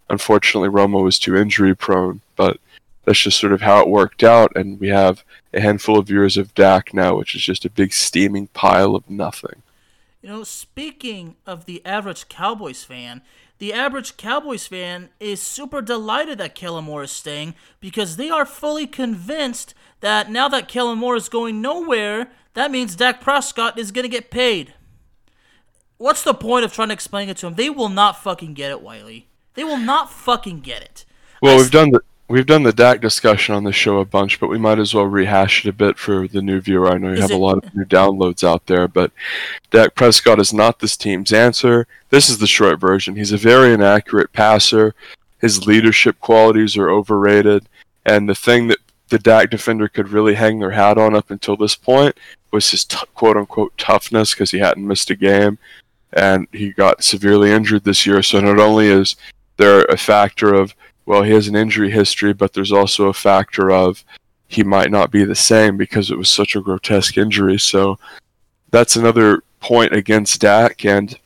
Unfortunately, 0.10 0.70
Romo 0.70 1.04
was 1.04 1.20
too 1.20 1.36
injury 1.36 1.76
prone, 1.76 2.22
but 2.36 2.60
that's 3.06 3.22
just 3.22 3.40
sort 3.40 3.54
of 3.54 3.62
how 3.62 3.82
it 3.82 3.90
worked 3.90 4.24
out. 4.24 4.56
And 4.56 4.80
we 4.80 4.90
have 4.90 5.24
a 5.54 5.62
handful 5.62 5.98
of 5.98 6.10
years 6.10 6.38
of 6.38 6.54
Dak 6.56 6.94
now, 6.94 7.16
which 7.16 7.36
is 7.36 7.44
just 7.44 7.66
a 7.66 7.70
big 7.70 7.94
steaming 7.94 8.48
pile 8.48 8.96
of 8.96 9.10
nothing. 9.10 9.62
You 10.22 10.30
know, 10.30 10.44
speaking 10.44 11.36
of 11.46 11.66
the 11.66 11.86
average 11.86 12.30
Cowboys 12.30 12.84
fan, 12.84 13.22
the 13.64 13.72
average 13.72 14.18
Cowboys 14.18 14.68
fan 14.68 15.08
is 15.22 15.42
super 15.42 15.82
delighted 15.82 16.38
that 16.38 16.54
Kellen 16.54 16.84
Moore 16.84 17.04
is 17.04 17.12
staying 17.12 17.56
because 17.80 18.18
they 18.18 18.30
are 18.30 18.46
fully 18.46 18.86
convinced 18.86 19.74
that 20.02 20.30
now 20.30 20.50
that 20.50 20.68
Kellen 20.68 20.98
Moore 20.98 21.16
is 21.16 21.30
going 21.30 21.62
nowhere, 21.62 22.30
that 22.56 22.72
means 22.72 22.94
Dak 22.94 23.22
Prescott 23.22 23.80
is 23.80 23.94
going 23.94 24.04
to 24.04 24.10
get 24.10 24.30
paid. 24.30 24.74
What's 25.96 26.24
the 26.24 26.34
point 26.34 26.66
of 26.66 26.74
trying 26.74 26.90
to 26.90 26.94
explain 26.94 27.30
it 27.30 27.38
to 27.38 27.48
him? 27.48 27.54
They 27.54 27.70
will 27.70 27.88
not 27.88 28.22
fucking 28.22 28.54
get 28.54 28.70
it, 28.70 28.82
Wiley. 28.82 29.30
They 29.54 29.64
will 29.64 29.78
not 29.78 30.12
fucking 30.12 30.60
get 30.60 30.82
it. 30.82 31.06
Well, 31.42 31.54
I 31.54 31.58
we've 31.62 31.72
done 31.72 31.92
the 31.92 32.02
we've 32.28 32.46
done 32.46 32.64
the 32.64 32.74
Dak 32.74 33.02
discussion 33.02 33.56
on 33.56 33.64
the 33.64 33.72
show 33.72 34.00
a 34.00 34.06
bunch, 34.06 34.40
but 34.40 34.50
we 34.50 34.58
might 34.58 34.80
as 34.80 34.94
well 34.94 35.06
rehash 35.06 35.66
it 35.66 35.70
a 35.70 35.74
bit 35.74 35.98
for 35.98 36.28
the 36.28 36.42
new 36.42 36.60
viewer. 36.62 36.90
I 36.90 36.98
know 36.98 37.10
you 37.10 37.16
Is 37.16 37.22
have 37.22 37.32
a 37.32 37.38
lot 37.38 37.64
of 37.64 37.76
new 37.76 37.86
downloads 37.86 38.44
out 38.44 38.66
there, 38.66 38.88
but 38.88 39.12
Dak 39.72 39.96
Prescott 39.96 40.40
is 40.40 40.54
not 40.54 40.80
this 40.80 40.98
team's 40.98 41.34
answer. 41.34 41.88
This 42.10 42.30
is 42.30 42.38
the 42.38 42.48
short 42.48 42.80
version. 42.80 43.16
He's 43.16 43.32
a 43.32 43.38
very 43.38 43.74
inaccurate 43.74 44.34
passer. 44.34 44.96
His 45.40 45.68
leadership 45.68 46.20
qualities 46.20 46.78
are 46.78 46.90
overrated, 46.90 47.68
and 48.06 48.28
the 48.30 48.36
thing 48.36 48.68
that 48.68 48.80
the 49.10 49.20
Dak 49.20 49.50
defender 49.50 49.88
could 49.88 50.10
really 50.10 50.36
hang 50.36 50.60
their 50.60 50.72
hat 50.72 50.98
on 50.98 51.16
up 51.16 51.30
until 51.30 51.56
this 51.56 51.76
point 51.76 52.18
was 52.52 52.72
his 52.72 52.86
t- 52.86 52.98
quote 53.14 53.38
unquote 53.38 53.78
toughness 53.78 54.34
because 54.34 54.52
he 54.52 54.60
hadn't 54.60 54.88
missed 54.88 55.10
a 55.10 55.16
game 55.16 55.58
and 56.14 56.48
he 56.52 56.72
got 56.72 57.04
severely 57.04 57.52
injured 57.52 57.84
this 57.84 58.06
year. 58.06 58.22
So 58.24 58.40
not 58.40 58.60
only 58.60 58.88
is 58.88 59.16
there 59.58 59.84
a 59.86 59.98
factor 59.98 60.54
of 60.54 60.76
well, 61.06 61.24
he 61.24 61.32
has 61.32 61.48
an 61.48 61.56
injury 61.56 61.92
history, 61.92 62.34
but 62.34 62.54
there's 62.54 62.72
also 62.72 63.08
a 63.08 63.14
factor 63.14 63.72
of 63.72 64.04
he 64.48 64.64
might 64.64 64.92
not 64.92 65.12
be 65.12 65.24
the 65.24 65.36
same 65.36 65.78
because 65.78 66.12
it 66.12 66.18
was 66.18 66.30
such 66.30 66.56
a 66.56 66.62
grotesque 66.62 67.18
injury. 67.18 67.60
So 67.60 67.98
that's 68.72 68.96
another 68.96 69.44
point 69.60 69.94
against 69.94 70.42
Dak. 70.42 70.86
And 70.86 71.18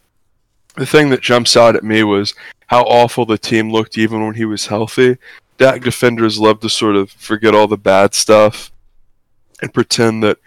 the 0.76 0.86
thing 0.86 1.10
that 1.10 1.22
jumps 1.22 1.58
out 1.58 1.76
at 1.76 1.84
me 1.84 2.04
was 2.04 2.34
how 2.68 2.84
awful 2.84 3.26
the 3.26 3.38
team 3.38 3.72
looked 3.72 3.98
even 3.98 4.26
when 4.26 4.36
he 4.36 4.46
was 4.46 4.68
healthy. 4.68 5.18
Dak 5.58 5.82
defenders 5.82 6.40
love 6.40 6.60
to 6.62 6.70
sort 6.70 6.96
of 6.96 7.12
forget 7.12 7.56
all 7.56 7.68
the 7.68 7.78
bad 7.78 8.14
stuff 8.14 8.72
and 9.62 9.74
pretend 9.74 10.24
that 10.24 10.38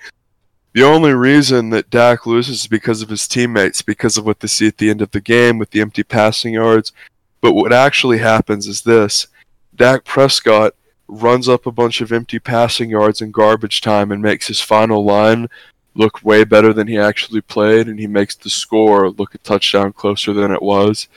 the 0.72 0.84
only 0.84 1.12
reason 1.12 1.70
that 1.70 1.90
Dak 1.90 2.26
loses 2.26 2.60
is 2.60 2.66
because 2.68 3.02
of 3.02 3.08
his 3.08 3.26
teammates, 3.26 3.82
because 3.82 4.16
of 4.16 4.24
what 4.24 4.38
they 4.38 4.46
see 4.46 4.68
at 4.68 4.78
the 4.78 4.88
end 4.88 5.02
of 5.02 5.10
the 5.10 5.20
game 5.20 5.58
with 5.58 5.70
the 5.70 5.80
empty 5.80 6.04
passing 6.04 6.54
yards. 6.54 6.92
But 7.40 7.54
what 7.54 7.72
actually 7.72 8.18
happens 8.18 8.66
is 8.66 8.82
this 8.82 9.28
Dak 9.74 10.04
Prescott 10.04 10.74
runs 11.08 11.48
up 11.48 11.66
a 11.66 11.72
bunch 11.72 12.00
of 12.00 12.12
empty 12.12 12.38
passing 12.38 12.90
yards 12.90 13.20
in 13.20 13.30
garbage 13.30 13.80
time 13.80 14.12
and 14.12 14.22
makes 14.22 14.46
his 14.46 14.60
final 14.60 15.04
line 15.04 15.48
look 15.94 16.24
way 16.24 16.44
better 16.44 16.72
than 16.72 16.86
he 16.86 16.98
actually 16.98 17.40
played, 17.40 17.88
and 17.88 17.98
he 17.98 18.06
makes 18.06 18.36
the 18.36 18.50
score 18.50 19.10
look 19.10 19.34
a 19.34 19.38
touchdown 19.38 19.92
closer 19.92 20.32
than 20.32 20.52
it 20.52 20.62
was. 20.62 21.08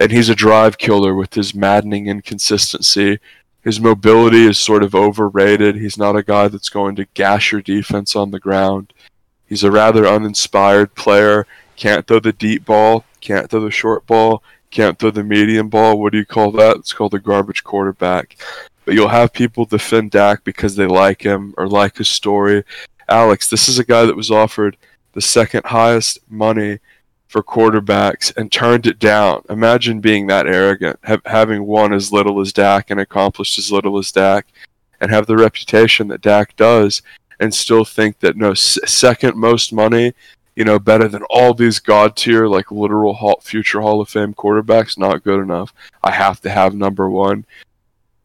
And 0.00 0.10
he's 0.10 0.28
a 0.28 0.34
drive 0.34 0.78
killer 0.78 1.14
with 1.14 1.34
his 1.34 1.54
maddening 1.54 2.06
inconsistency. 2.06 3.18
His 3.62 3.80
mobility 3.80 4.44
is 4.44 4.58
sort 4.58 4.82
of 4.82 4.94
overrated. 4.94 5.76
He's 5.76 5.98
not 5.98 6.16
a 6.16 6.22
guy 6.22 6.48
that's 6.48 6.68
going 6.68 6.96
to 6.96 7.06
gash 7.14 7.52
your 7.52 7.62
defense 7.62 8.16
on 8.16 8.30
the 8.30 8.40
ground. 8.40 8.92
He's 9.46 9.62
a 9.62 9.70
rather 9.70 10.06
uninspired 10.06 10.94
player. 10.94 11.46
Can't 11.76 12.06
throw 12.06 12.20
the 12.20 12.32
deep 12.32 12.64
ball, 12.64 13.04
can't 13.20 13.48
throw 13.48 13.60
the 13.60 13.70
short 13.70 14.06
ball, 14.06 14.42
can't 14.72 14.98
throw 14.98 15.10
the 15.10 15.22
medium 15.22 15.68
ball. 15.68 16.00
What 16.00 16.12
do 16.12 16.18
you 16.18 16.26
call 16.26 16.50
that? 16.52 16.76
It's 16.76 16.92
called 16.92 17.14
a 17.14 17.18
garbage 17.20 17.62
quarterback. 17.62 18.36
But 18.84 18.94
you'll 18.94 19.08
have 19.08 19.32
people 19.32 19.64
defend 19.64 20.10
Dak 20.10 20.42
because 20.42 20.74
they 20.74 20.86
like 20.86 21.22
him 21.22 21.54
or 21.56 21.68
like 21.68 21.96
his 21.98 22.08
story. 22.08 22.64
Alex, 23.08 23.48
this 23.48 23.68
is 23.68 23.78
a 23.78 23.84
guy 23.84 24.04
that 24.06 24.16
was 24.16 24.30
offered 24.30 24.76
the 25.12 25.20
second 25.20 25.66
highest 25.66 26.18
money 26.28 26.80
for 27.28 27.42
quarterbacks 27.42 28.34
and 28.36 28.50
turned 28.50 28.86
it 28.86 28.98
down. 28.98 29.42
Imagine 29.48 30.00
being 30.00 30.26
that 30.26 30.46
arrogant, 30.46 30.98
ha- 31.04 31.20
having 31.26 31.64
won 31.64 31.92
as 31.92 32.12
little 32.12 32.40
as 32.40 32.52
Dak 32.52 32.90
and 32.90 32.98
accomplished 32.98 33.58
as 33.58 33.70
little 33.70 33.98
as 33.98 34.10
Dak, 34.10 34.46
and 35.00 35.10
have 35.10 35.26
the 35.26 35.36
reputation 35.36 36.08
that 36.08 36.20
Dak 36.20 36.56
does, 36.56 37.02
and 37.40 37.54
still 37.54 37.84
think 37.84 38.18
that 38.20 38.36
no 38.36 38.52
s- 38.52 38.78
second 38.84 39.36
most 39.36 39.72
money, 39.72 40.12
you 40.54 40.64
know, 40.64 40.78
better 40.78 41.08
than 41.08 41.22
all 41.30 41.54
these 41.54 41.78
god 41.78 42.16
tier 42.16 42.46
like 42.46 42.70
literal 42.70 43.14
hall, 43.14 43.40
future 43.42 43.80
Hall 43.80 44.00
of 44.00 44.08
Fame 44.08 44.34
quarterbacks, 44.34 44.98
not 44.98 45.24
good 45.24 45.40
enough. 45.40 45.72
I 46.02 46.12
have 46.12 46.40
to 46.42 46.50
have 46.50 46.74
number 46.74 47.08
one. 47.08 47.46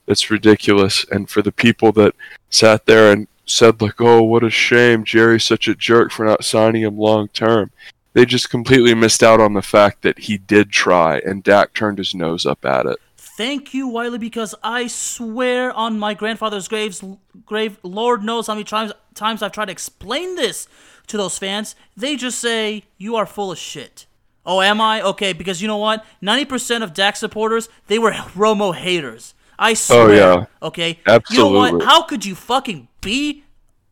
It's 0.08 0.32
ridiculous, 0.32 1.06
and 1.12 1.30
for 1.30 1.42
the 1.42 1.52
people 1.52 1.92
that 1.94 2.16
sat 2.50 2.86
there 2.86 3.12
and 3.12 3.28
said 3.46 3.82
like, 3.82 4.00
"Oh, 4.00 4.24
what 4.24 4.44
a 4.44 4.50
shame, 4.50 5.04
Jerry's 5.04 5.44
such 5.44 5.68
a 5.68 5.76
jerk 5.76 6.12
for 6.12 6.26
not 6.26 6.46
signing 6.46 6.84
him 6.84 6.98
long 6.98 7.30
term." 7.30 7.72
They 8.14 8.26
just 8.26 8.50
completely 8.50 8.94
missed 8.96 9.22
out 9.22 9.40
on 9.40 9.54
the 9.54 9.62
fact 9.62 10.02
that 10.02 10.18
he 10.20 10.38
did 10.38 10.72
try, 10.72 11.20
and 11.20 11.44
Dak 11.44 11.74
turned 11.74 11.98
his 11.98 12.16
nose 12.16 12.46
up 12.46 12.66
at 12.66 12.86
it. 12.86 12.98
Thank 13.38 13.72
you, 13.72 13.88
Wiley, 13.88 14.18
because 14.18 14.56
I 14.64 14.88
swear 14.88 15.72
on 15.72 16.00
my 16.00 16.16
grandfather's 16.16 16.68
graves, 16.68 17.04
grave, 17.46 17.78
Lord 17.84 18.24
knows 18.24 18.48
how 18.48 18.56
many 18.56 18.64
times, 18.64 18.94
times 19.14 19.44
I've 19.44 19.52
tried 19.52 19.66
to 19.66 19.72
explain 19.72 20.36
this 20.36 20.68
to 21.06 21.18
those 21.18 21.38
fans. 21.38 21.76
They 21.96 22.16
just 22.16 22.40
say, 22.40 22.86
You 22.98 23.16
are 23.16 23.28
full 23.28 23.52
of 23.52 23.60
shit. 23.60 24.08
Oh, 24.44 24.60
am 24.60 24.82
I? 24.82 25.04
Okay, 25.04 25.34
because 25.34 25.62
you 25.62 25.68
know 25.68 25.78
what? 25.78 26.04
90% 26.24 26.82
of 26.82 26.96
Dak 26.96 27.16
supporters, 27.16 27.70
they 27.86 28.00
were 28.00 28.12
Romo 28.36 28.74
haters. 28.74 29.36
I 29.60 29.76
swear. 29.76 30.02
Oh, 30.02 30.12
yeah. 30.12 30.46
Okay? 30.64 31.00
Absolutely. 31.06 31.60
You 31.60 31.70
know 31.70 31.78
what? 31.78 31.86
How 31.86 32.02
could 32.02 32.26
you 32.26 32.34
fucking 32.34 32.88
be 33.02 33.44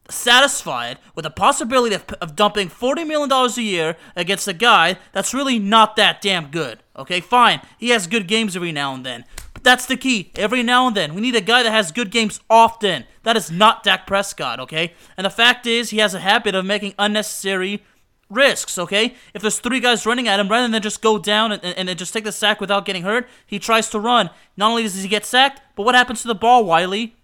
satisfied 0.10 1.00
with 1.16 1.24
the 1.24 1.30
possibility 1.30 1.96
of, 1.96 2.06
of 2.22 2.36
dumping 2.36 2.70
$40 2.70 3.08
million 3.08 3.32
a 3.32 3.62
year 3.62 3.98
against 4.16 4.48
a 4.48 4.54
guy 4.54 4.98
that's 5.12 5.34
really 5.34 5.60
not 5.60 5.96
that 5.96 6.22
damn 6.22 6.48
good. 6.52 6.80
Okay, 6.96 7.20
fine. 7.20 7.62
He 7.78 7.90
has 7.90 8.08
good 8.08 8.28
games 8.28 8.56
every 8.56 8.72
now 8.72 8.94
and 8.94 9.06
then. 9.06 9.26
But 9.54 9.64
that's 9.64 9.86
the 9.86 9.98
key. 9.98 10.32
Every 10.36 10.64
now 10.64 10.88
and 10.88 10.96
then. 10.96 11.14
We 11.14 11.22
need 11.22 11.36
a 11.36 11.42
guy 11.42 11.64
that 11.64 11.72
has 11.72 11.92
good 11.92 12.12
games 12.12 12.40
often. 12.50 13.06
That 13.24 13.38
is 13.38 13.52
not 13.52 13.84
Dak 13.84 14.08
Prescott, 14.08 14.60
okay? 14.60 14.94
And 15.18 15.26
the 15.26 15.30
fact 15.30 15.66
is, 15.66 15.90
he 15.90 15.98
has 15.98 16.14
a 16.14 16.20
habit 16.20 16.56
of 16.56 16.66
making 16.66 16.94
unnecessary 17.00 17.84
risks, 18.30 18.78
okay? 18.78 19.16
If 19.34 19.42
there's 19.42 19.60
three 19.60 19.80
guys 19.80 20.06
running 20.06 20.28
at 20.28 20.40
him, 20.40 20.50
rather 20.50 20.68
than 20.68 20.82
just 20.82 21.02
go 21.02 21.18
down 21.18 21.52
and, 21.52 21.64
and, 21.64 21.90
and 21.90 22.00
just 22.00 22.14
take 22.14 22.24
the 22.24 22.32
sack 22.32 22.62
without 22.62 22.86
getting 22.86 23.04
hurt, 23.04 23.28
he 23.46 23.60
tries 23.60 23.90
to 23.90 24.00
run. 24.00 24.30
Not 24.58 24.70
only 24.70 24.84
does 24.84 25.02
he 25.02 25.08
get 25.08 25.26
sacked, 25.26 25.62
but 25.76 25.84
what 25.84 25.96
happens 25.96 26.22
to 26.22 26.28
the 26.28 26.36
ball, 26.36 26.66
Wiley? 26.66 27.16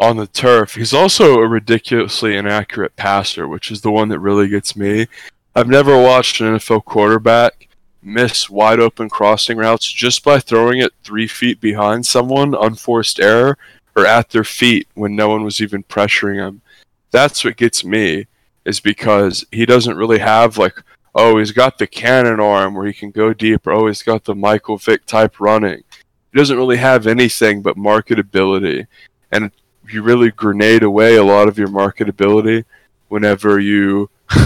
On 0.00 0.16
the 0.16 0.26
turf. 0.26 0.74
He's 0.74 0.94
also 0.94 1.40
a 1.40 1.46
ridiculously 1.46 2.36
inaccurate 2.36 2.96
passer, 2.96 3.46
which 3.46 3.70
is 3.70 3.82
the 3.82 3.90
one 3.90 4.08
that 4.08 4.18
really 4.18 4.48
gets 4.48 4.74
me. 4.74 5.06
I've 5.54 5.68
never 5.68 6.00
watched 6.00 6.40
an 6.40 6.56
NFL 6.56 6.86
quarterback 6.86 7.68
miss 8.02 8.48
wide 8.48 8.80
open 8.80 9.10
crossing 9.10 9.58
routes 9.58 9.86
just 9.92 10.24
by 10.24 10.40
throwing 10.40 10.78
it 10.78 10.92
three 11.04 11.26
feet 11.26 11.60
behind 11.60 12.06
someone, 12.06 12.54
unforced 12.54 13.20
error, 13.20 13.58
or 13.94 14.06
at 14.06 14.30
their 14.30 14.42
feet 14.42 14.88
when 14.94 15.14
no 15.14 15.28
one 15.28 15.44
was 15.44 15.60
even 15.60 15.82
pressuring 15.82 16.36
him. 16.36 16.62
That's 17.10 17.44
what 17.44 17.58
gets 17.58 17.84
me, 17.84 18.26
is 18.64 18.80
because 18.80 19.44
he 19.52 19.66
doesn't 19.66 19.98
really 19.98 20.20
have 20.20 20.56
like, 20.56 20.80
oh, 21.14 21.38
he's 21.38 21.52
got 21.52 21.76
the 21.76 21.86
cannon 21.86 22.40
arm 22.40 22.74
where 22.74 22.86
he 22.86 22.94
can 22.94 23.10
go 23.10 23.34
deep, 23.34 23.66
or 23.66 23.72
oh, 23.72 23.86
he's 23.88 24.02
got 24.02 24.24
the 24.24 24.34
Michael 24.34 24.78
Vick 24.78 25.04
type 25.04 25.40
running. 25.40 25.82
He 26.32 26.38
doesn't 26.38 26.56
really 26.56 26.78
have 26.78 27.06
anything 27.06 27.60
but 27.60 27.76
marketability. 27.76 28.86
And 29.32 29.50
you 29.92 30.02
really 30.02 30.30
grenade 30.30 30.82
away 30.82 31.16
a 31.16 31.24
lot 31.24 31.48
of 31.48 31.58
your 31.58 31.68
marketability 31.68 32.64
whenever 33.08 33.58
you 33.58 34.10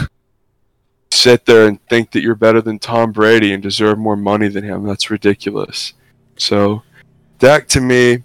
sit 1.10 1.46
there 1.46 1.66
and 1.66 1.84
think 1.88 2.10
that 2.12 2.22
you're 2.22 2.34
better 2.34 2.60
than 2.60 2.78
Tom 2.78 3.12
Brady 3.12 3.52
and 3.52 3.62
deserve 3.62 3.98
more 3.98 4.16
money 4.16 4.48
than 4.48 4.64
him. 4.64 4.84
That's 4.84 5.10
ridiculous. 5.10 5.94
So, 6.36 6.82
Dak 7.38 7.68
to 7.68 7.80
me, 7.80 8.24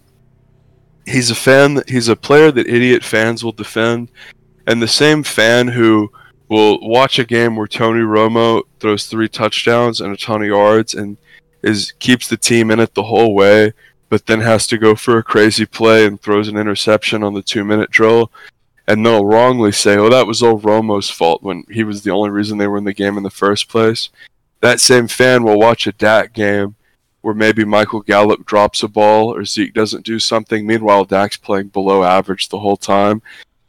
he's 1.05 1.29
a 1.29 1.35
fan. 1.35 1.75
That, 1.75 1.89
he's 1.89 2.07
a 2.07 2.15
player 2.15 2.51
that 2.51 2.67
idiot 2.67 3.03
fans 3.03 3.43
will 3.43 3.51
defend, 3.51 4.09
and 4.67 4.81
the 4.81 4.87
same 4.87 5.23
fan 5.23 5.67
who 5.67 6.11
will 6.49 6.79
watch 6.81 7.19
a 7.19 7.23
game 7.23 7.55
where 7.55 7.67
Tony 7.67 8.01
Romo 8.01 8.63
throws 8.79 9.05
three 9.05 9.29
touchdowns 9.29 10.01
and 10.01 10.13
a 10.13 10.17
ton 10.17 10.41
of 10.41 10.47
yards 10.47 10.95
and 10.95 11.17
is 11.61 11.91
keeps 11.99 12.27
the 12.27 12.37
team 12.37 12.71
in 12.71 12.79
it 12.79 12.93
the 12.93 13.03
whole 13.03 13.35
way 13.35 13.73
but 14.09 14.25
then 14.25 14.41
has 14.41 14.67
to 14.67 14.77
go 14.77 14.95
for 14.95 15.17
a 15.17 15.23
crazy 15.23 15.65
play 15.65 16.05
and 16.05 16.19
throws 16.19 16.47
an 16.47 16.57
interception 16.57 17.23
on 17.23 17.33
the 17.33 17.41
two 17.41 17.63
minute 17.63 17.91
drill. 17.91 18.31
And 18.87 19.05
they'll 19.05 19.25
wrongly 19.25 19.71
say, 19.71 19.97
oh, 19.97 20.09
that 20.09 20.25
was 20.25 20.41
all 20.41 20.59
Romo's 20.59 21.11
fault 21.11 21.43
when 21.43 21.63
he 21.69 21.83
was 21.83 22.01
the 22.01 22.09
only 22.09 22.31
reason 22.31 22.57
they 22.57 22.67
were 22.67 22.79
in 22.79 22.85
the 22.85 22.93
game 22.93 23.17
in 23.17 23.23
the 23.23 23.29
first 23.29 23.69
place. 23.69 24.09
That 24.61 24.81
same 24.81 25.07
fan 25.07 25.43
will 25.43 25.59
watch 25.59 25.85
a 25.85 25.91
Dak 25.91 26.33
game 26.33 26.75
where 27.21 27.35
maybe 27.35 27.63
Michael 27.63 28.01
Gallup 28.01 28.45
drops 28.45 28.81
a 28.81 28.87
ball 28.87 29.33
or 29.33 29.45
Zeke 29.45 29.73
doesn't 29.73 30.05
do 30.05 30.19
something. 30.19 30.65
Meanwhile, 30.65 31.05
Dak's 31.05 31.37
playing 31.37 31.67
below 31.67 32.03
average 32.03 32.49
the 32.49 32.59
whole 32.59 32.77
time. 32.77 33.21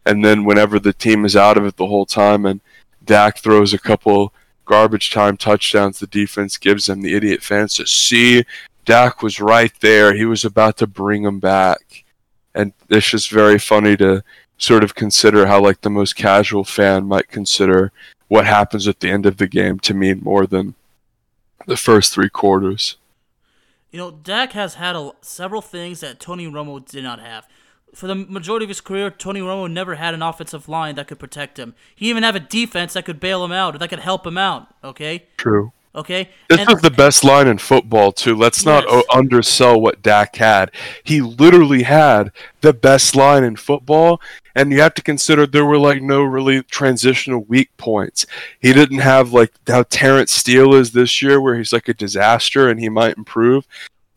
And 0.07 0.25
then 0.25 0.45
whenever 0.45 0.79
the 0.79 0.95
team 0.95 1.25
is 1.25 1.37
out 1.37 1.59
of 1.59 1.67
it 1.67 1.77
the 1.77 1.87
whole 1.87 2.07
time 2.07 2.47
and 2.47 2.61
Dak 3.05 3.39
throws 3.39 3.75
a 3.75 3.79
couple 3.79 4.33
garbage 4.65 5.11
time 5.11 5.37
touchdowns 5.37 5.99
the 5.99 6.07
defense 6.07 6.57
gives 6.57 6.87
them, 6.87 7.03
the 7.03 7.15
idiot 7.15 7.43
fans 7.43 7.75
says, 7.75 7.91
see, 7.91 8.45
Dak 8.91 9.23
was 9.23 9.41
right 9.41 9.73
there. 9.79 10.15
He 10.15 10.25
was 10.25 10.45
about 10.45 10.77
to 10.79 10.87
bring 10.89 11.23
him 11.23 11.39
back. 11.39 12.03
And 12.53 12.73
it's 12.89 13.09
just 13.09 13.31
very 13.31 13.57
funny 13.57 13.97
to 13.99 14.25
sort 14.59 14.83
of 14.83 14.97
consider 14.97 15.47
how 15.47 15.63
like 15.63 15.83
the 15.83 15.91
most 15.91 16.17
casual 16.17 16.65
fan 16.65 17.07
might 17.07 17.29
consider 17.29 17.93
what 18.27 18.47
happens 18.47 18.89
at 18.89 18.99
the 18.99 19.09
end 19.09 19.27
of 19.27 19.37
the 19.37 19.47
game 19.47 19.79
to 19.79 19.95
mean 19.95 20.19
more 20.25 20.45
than 20.45 20.75
the 21.67 21.77
first 21.77 22.13
three 22.13 22.29
quarters. 22.29 22.97
You 23.93 23.99
know, 23.99 24.11
Dak 24.11 24.55
has 24.55 24.75
had 24.75 24.97
a, 24.97 25.13
several 25.21 25.63
things 25.63 26.01
that 26.01 26.19
Tony 26.19 26.49
Romo 26.49 26.85
did 26.85 27.05
not 27.05 27.21
have. 27.21 27.47
For 27.95 28.09
the 28.09 28.17
majority 28.17 28.65
of 28.65 28.71
his 28.71 28.81
career, 28.81 29.09
Tony 29.09 29.41
Romo 29.41 29.71
never 29.71 29.95
had 29.95 30.15
an 30.15 30.23
offensive 30.23 30.69
line 30.69 30.97
that 30.97 31.07
could 31.07 31.21
protect 31.21 31.61
him. 31.61 31.77
He 31.95 32.11
even 32.11 32.25
had 32.25 32.35
a 32.35 32.41
defense 32.41 32.95
that 32.95 33.05
could 33.05 33.21
bail 33.21 33.45
him 33.45 33.53
out 33.53 33.77
or 33.77 33.79
that 33.79 33.89
could 33.89 34.01
help 34.01 34.27
him 34.27 34.37
out. 34.37 34.75
Okay, 34.83 35.27
True. 35.37 35.71
Okay. 35.95 36.29
This 36.49 36.61
And- 36.61 36.69
was 36.69 36.83
the 36.83 36.91
best 36.91 37.25
line 37.25 37.49
in 37.49 37.59
football 37.59 38.13
too. 38.13 38.37
Let's 38.37 38.65
not 38.65 38.85
Yes. 38.89 39.03
o- 39.09 39.19
undersell 39.19 39.81
what 39.81 40.03
Dak 40.03 40.37
had. 40.37 40.71
He 41.03 41.21
literally 41.21 41.83
had 41.83 42.31
the 42.61 42.73
best 42.73 43.17
line 43.17 43.43
in 43.43 43.57
football, 43.57 44.21
and 44.55 44.71
you 44.71 44.81
have 44.83 44.95
to 44.95 45.03
consider 45.03 45.47
there 45.47 45.65
were 45.65 45.79
like 45.79 46.01
no 46.01 46.23
really 46.23 46.63
transitional 46.63 47.45
weak 47.49 47.71
points. 47.77 48.25
He 48.61 48.73
didn't 48.73 48.99
have 49.01 49.33
like 49.33 49.53
how 49.67 49.83
Terence 49.83 50.33
Steele 50.33 50.75
is 50.77 50.93
this 50.93 51.21
year, 51.23 51.41
where 51.41 51.57
he's 51.57 51.73
like 51.73 51.89
a 51.89 51.95
disaster 51.95 52.69
and 52.69 52.79
he 52.79 52.89
might 52.89 53.17
improve. 53.17 53.67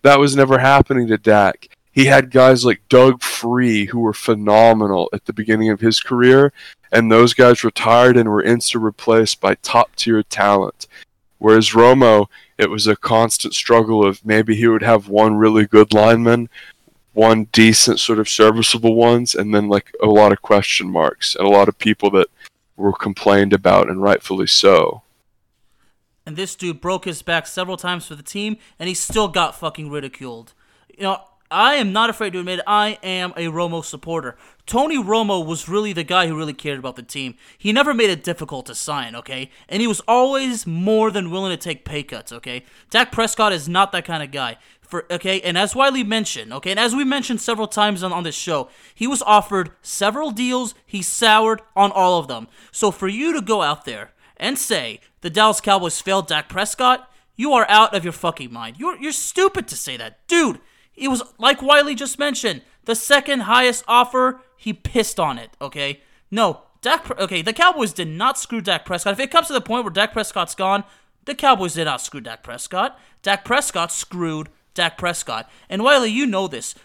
That 0.04 0.20
was 0.20 0.36
never 0.36 0.60
happening 0.60 1.08
to 1.08 1.18
Dak. 1.18 1.70
He 1.92 2.06
had 2.06 2.30
guys 2.30 2.64
like 2.66 2.82
Doug 2.90 3.24
Free 3.24 3.86
who 3.86 4.00
were 4.00 4.14
phenomenal 4.14 5.10
at 5.14 5.26
the 5.26 5.34
beginning 5.34 5.70
of 5.70 5.80
his 5.80 6.00
career, 6.02 6.52
and 6.92 7.12
those 7.12 7.34
guys 7.34 7.64
retired 7.64 8.16
and 8.16 8.30
were 8.30 8.44
instant 8.44 8.84
replaced 8.84 9.42
by 9.42 9.56
top 9.56 9.96
tier 9.96 10.22
talent. 10.22 10.88
Whereas 11.44 11.72
Romo, 11.72 12.28
it 12.58 12.70
was 12.70 12.88
a 12.88 12.96
constant 12.96 13.54
struggle 13.54 14.08
of 14.08 14.26
maybe 14.26 14.56
he 14.56 14.66
would 14.66 14.82
have 14.82 15.10
one 15.10 15.36
really 15.36 15.66
good 15.66 15.94
lineman, 15.94 16.48
one 17.12 17.50
decent 17.52 18.00
sort 18.00 18.18
of 18.18 18.30
serviceable 18.30 18.96
ones, 18.96 19.36
and 19.36 19.54
then 19.54 19.68
like 19.68 19.92
a 20.02 20.06
lot 20.06 20.32
of 20.32 20.42
question 20.42 20.90
marks 20.90 21.36
and 21.36 21.46
a 21.46 21.50
lot 21.50 21.68
of 21.68 21.78
people 21.78 22.10
that 22.12 22.30
were 22.78 22.94
complained 22.94 23.52
about 23.52 23.90
and 23.90 24.02
rightfully 24.02 24.48
so. 24.48 25.02
and 26.26 26.38
this 26.38 26.56
dude 26.56 26.80
broke 26.80 27.04
his 27.04 27.22
back 27.22 27.46
several 27.46 27.76
times 27.76 28.06
for 28.06 28.16
the 28.16 28.24
team, 28.24 28.56
and 28.80 28.88
he 28.88 28.96
still 28.96 29.28
got 29.28 29.60
fucking 29.60 29.90
ridiculed. 29.90 30.54
You 30.98 31.04
know, 31.04 31.24
I 31.54 31.76
am 31.76 31.94
not 31.94 32.10
afraid 32.10 32.34
to 32.34 32.40
admit 32.40 32.62
I 32.66 32.98
am 33.04 33.32
a 33.38 33.46
Romo 33.46 33.86
supporter. 33.86 34.36
Tony 34.66 34.98
Romo 34.98 35.46
was 35.46 35.70
really 35.70 35.94
the 35.94 36.04
guy 36.04 36.28
who 36.28 36.36
really 36.36 36.54
cared 36.54 36.80
about 36.80 36.96
the 36.96 37.04
team. 37.04 37.36
He 37.58 37.72
never 37.72 37.94
made 37.94 38.10
it 38.10 38.24
difficult 38.24 38.66
to 38.66 38.76
sign, 38.76 39.16
okay? 39.16 39.52
And 39.70 39.80
he 39.80 39.88
was 39.88 40.02
always 40.08 40.66
more 40.66 41.12
than 41.12 41.30
willing 41.30 41.52
to 41.52 41.58
take 41.58 41.86
pay 41.86 42.02
cuts, 42.02 42.32
okay? 42.32 42.66
Dak 42.90 43.12
Prescott 43.12 43.54
is 43.54 43.70
not 43.70 43.92
that 43.92 44.04
kind 44.04 44.24
of 44.24 44.32
guy. 44.32 44.58
For, 44.82 45.06
okay, 45.12 45.42
and 45.42 45.58
as 45.58 45.76
Wiley 45.76 46.04
mentioned, 46.04 46.52
okay, 46.54 46.72
and 46.72 46.80
as 46.80 46.96
we 46.96 47.04
mentioned 47.04 47.40
several 47.40 47.68
times 47.68 48.04
on, 48.04 48.12
on 48.12 48.24
this 48.24 48.36
show, 48.36 48.70
he 48.94 49.08
was 49.08 49.22
offered 49.22 49.72
several 49.82 50.32
deals. 50.32 50.74
He 50.86 51.02
soured 51.02 51.62
on 51.76 51.92
all 51.92 52.20
of 52.20 52.28
them. 52.28 52.48
So 52.72 52.90
for 52.90 53.08
you 53.08 53.32
to 53.34 53.42
go 53.42 53.62
out 53.62 53.86
there 53.86 54.12
and 54.38 54.58
say 54.58 55.00
the 55.22 55.30
Dallas 55.30 55.62
Cowboys 55.62 56.02
failed 56.02 56.28
Dak 56.28 56.50
Prescott, 56.50 57.10
you 57.36 57.54
are 57.54 57.66
out 57.70 57.96
of 57.96 58.04
your 58.04 58.14
fucking 58.14 58.54
mind. 58.54 58.78
You're 58.78 58.98
you're 58.98 59.12
stupid 59.12 59.68
to 59.70 59.76
say 59.76 59.98
that, 59.98 60.28
dude. 60.28 60.60
It 60.96 61.08
was 61.08 61.24
like 61.38 61.62
Wiley 61.62 61.96
just 61.96 62.20
mentioned, 62.20 62.62
the 62.86 62.96
second 62.96 63.42
highest 63.42 63.84
offer. 63.88 64.42
He 64.56 64.74
pissed 64.74 65.20
on 65.20 65.38
it. 65.38 65.52
Okay, 65.62 66.02
no, 66.32 66.62
Dak. 66.82 67.20
Okay, 67.20 67.42
the 67.42 67.54
Cowboys 67.54 67.94
did 67.94 68.08
not 68.08 68.38
screw 68.38 68.62
Dak 68.62 68.86
Prescott. 68.86 69.14
If 69.14 69.20
it 69.20 69.32
comes 69.32 69.48
to 69.48 69.54
the 69.54 69.62
point 69.62 69.84
where 69.84 69.92
Dak 69.92 70.14
Prescott's 70.14 70.56
gone, 70.56 70.84
the 71.26 71.36
Cowboys 71.36 71.74
did 71.74 71.86
not 71.86 72.02
screw 72.02 72.22
Dak 72.22 72.44
Prescott. 72.44 73.00
Dak 73.22 73.46
Prescott 73.46 73.92
screwed 73.92 74.50
Dak 74.74 74.98
Prescott. 74.98 75.50
And 75.70 75.84
Wiley, 75.84 76.12
you 76.12 76.26
know 76.26 76.48
this. 76.48 76.76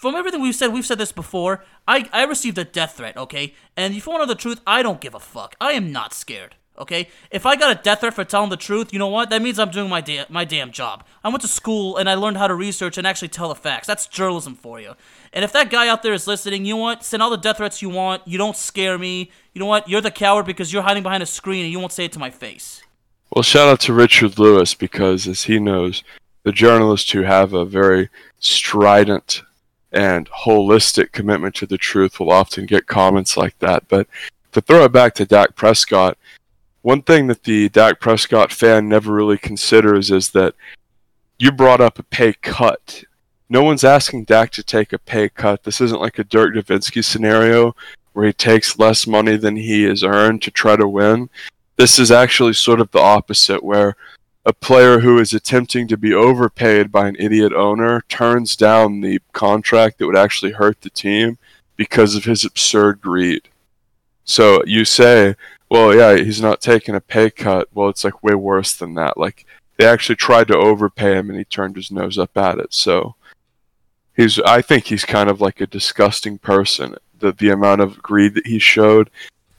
From 0.00 0.14
everything 0.14 0.42
we've 0.42 0.54
said, 0.54 0.72
we've 0.72 0.86
said 0.86 0.98
this 0.98 1.12
before. 1.12 1.64
I, 1.88 2.08
I 2.12 2.24
received 2.24 2.58
a 2.58 2.64
death 2.64 2.98
threat, 2.98 3.16
okay? 3.16 3.54
And 3.76 3.94
if 3.94 4.06
you 4.06 4.12
want 4.12 4.22
to 4.22 4.26
know 4.26 4.34
the 4.34 4.40
truth, 4.40 4.60
I 4.66 4.82
don't 4.82 5.00
give 5.00 5.14
a 5.14 5.20
fuck. 5.20 5.56
I 5.60 5.72
am 5.72 5.90
not 5.90 6.12
scared. 6.12 6.56
Okay, 6.78 7.08
if 7.30 7.46
I 7.46 7.56
got 7.56 7.78
a 7.78 7.82
death 7.82 8.00
threat 8.00 8.14
for 8.14 8.24
telling 8.24 8.50
the 8.50 8.56
truth, 8.56 8.92
you 8.92 8.98
know 8.98 9.08
what? 9.08 9.30
That 9.30 9.42
means 9.42 9.58
I'm 9.58 9.70
doing 9.70 9.88
my 9.88 10.00
da- 10.00 10.26
my 10.28 10.44
damn 10.44 10.70
job. 10.70 11.04
I 11.24 11.28
went 11.28 11.42
to 11.42 11.48
school 11.48 11.96
and 11.96 12.08
I 12.08 12.14
learned 12.14 12.36
how 12.36 12.48
to 12.48 12.54
research 12.54 12.98
and 12.98 13.06
actually 13.06 13.28
tell 13.28 13.48
the 13.48 13.54
facts. 13.54 13.86
That's 13.86 14.06
journalism 14.06 14.54
for 14.54 14.80
you. 14.80 14.94
And 15.32 15.44
if 15.44 15.52
that 15.52 15.70
guy 15.70 15.88
out 15.88 16.02
there 16.02 16.12
is 16.12 16.26
listening, 16.26 16.64
you 16.64 16.74
know 16.74 16.80
what? 16.80 17.04
Send 17.04 17.22
all 17.22 17.30
the 17.30 17.36
death 17.36 17.58
threats 17.58 17.82
you 17.82 17.88
want. 17.88 18.26
You 18.26 18.38
don't 18.38 18.56
scare 18.56 18.98
me. 18.98 19.30
You 19.54 19.60
know 19.60 19.66
what? 19.66 19.88
You're 19.88 20.00
the 20.00 20.10
coward 20.10 20.46
because 20.46 20.72
you're 20.72 20.82
hiding 20.82 21.02
behind 21.02 21.22
a 21.22 21.26
screen 21.26 21.64
and 21.64 21.72
you 21.72 21.78
won't 21.78 21.92
say 21.92 22.04
it 22.04 22.12
to 22.12 22.18
my 22.18 22.30
face. 22.30 22.82
Well, 23.34 23.42
shout 23.42 23.68
out 23.68 23.80
to 23.80 23.92
Richard 23.92 24.38
Lewis 24.38 24.74
because, 24.74 25.26
as 25.26 25.44
he 25.44 25.58
knows, 25.58 26.04
the 26.44 26.52
journalists 26.52 27.10
who 27.10 27.22
have 27.22 27.54
a 27.54 27.64
very 27.64 28.08
strident 28.38 29.42
and 29.92 30.28
holistic 30.30 31.12
commitment 31.12 31.54
to 31.56 31.66
the 31.66 31.78
truth 31.78 32.20
will 32.20 32.30
often 32.30 32.66
get 32.66 32.86
comments 32.86 33.36
like 33.36 33.58
that. 33.58 33.88
But 33.88 34.06
to 34.52 34.60
throw 34.60 34.84
it 34.84 34.92
back 34.92 35.14
to 35.14 35.26
Dak 35.26 35.56
Prescott, 35.56 36.16
one 36.86 37.02
thing 37.02 37.26
that 37.26 37.42
the 37.42 37.68
Dak 37.70 37.98
Prescott 37.98 38.52
fan 38.52 38.88
never 38.88 39.12
really 39.12 39.38
considers 39.38 40.12
is 40.12 40.30
that 40.30 40.54
you 41.36 41.50
brought 41.50 41.80
up 41.80 41.98
a 41.98 42.04
pay 42.04 42.32
cut. 42.34 43.02
No 43.48 43.64
one's 43.64 43.82
asking 43.82 44.22
Dak 44.22 44.52
to 44.52 44.62
take 44.62 44.92
a 44.92 44.98
pay 45.00 45.28
cut. 45.28 45.64
This 45.64 45.80
isn't 45.80 46.00
like 46.00 46.20
a 46.20 46.22
Dirk 46.22 46.54
Nowitzki 46.54 47.04
scenario 47.04 47.74
where 48.12 48.28
he 48.28 48.32
takes 48.32 48.78
less 48.78 49.04
money 49.04 49.36
than 49.36 49.56
he 49.56 49.82
has 49.82 50.04
earned 50.04 50.42
to 50.42 50.52
try 50.52 50.76
to 50.76 50.86
win. 50.86 51.28
This 51.74 51.98
is 51.98 52.12
actually 52.12 52.52
sort 52.52 52.80
of 52.80 52.92
the 52.92 53.00
opposite, 53.00 53.64
where 53.64 53.96
a 54.44 54.52
player 54.52 55.00
who 55.00 55.18
is 55.18 55.34
attempting 55.34 55.88
to 55.88 55.96
be 55.96 56.14
overpaid 56.14 56.92
by 56.92 57.08
an 57.08 57.16
idiot 57.18 57.52
owner 57.52 58.04
turns 58.08 58.54
down 58.54 59.00
the 59.00 59.20
contract 59.32 59.98
that 59.98 60.06
would 60.06 60.16
actually 60.16 60.52
hurt 60.52 60.82
the 60.82 60.90
team 60.90 61.36
because 61.74 62.14
of 62.14 62.26
his 62.26 62.44
absurd 62.44 63.00
greed. 63.00 63.48
So 64.24 64.62
you 64.66 64.84
say, 64.84 65.34
well, 65.68 65.94
yeah, 65.94 66.16
he's 66.16 66.40
not 66.40 66.60
taking 66.60 66.94
a 66.94 67.00
pay 67.00 67.30
cut. 67.30 67.68
Well, 67.74 67.88
it's 67.88 68.04
like 68.04 68.22
way 68.22 68.34
worse 68.34 68.74
than 68.74 68.94
that. 68.94 69.18
Like 69.18 69.46
they 69.76 69.86
actually 69.86 70.16
tried 70.16 70.48
to 70.48 70.56
overpay 70.56 71.14
him, 71.14 71.28
and 71.28 71.38
he 71.38 71.44
turned 71.44 71.76
his 71.76 71.90
nose 71.90 72.18
up 72.18 72.36
at 72.36 72.58
it. 72.58 72.72
So 72.72 73.16
he's, 74.16 74.38
I 74.40 74.62
think 74.62 74.84
he's 74.86 75.04
kind 75.04 75.28
of 75.28 75.40
like 75.40 75.60
a 75.60 75.66
disgusting 75.66 76.38
person. 76.38 76.96
The 77.18 77.32
the 77.32 77.50
amount 77.50 77.80
of 77.80 78.02
greed 78.02 78.34
that 78.34 78.46
he 78.46 78.58
showed. 78.58 79.10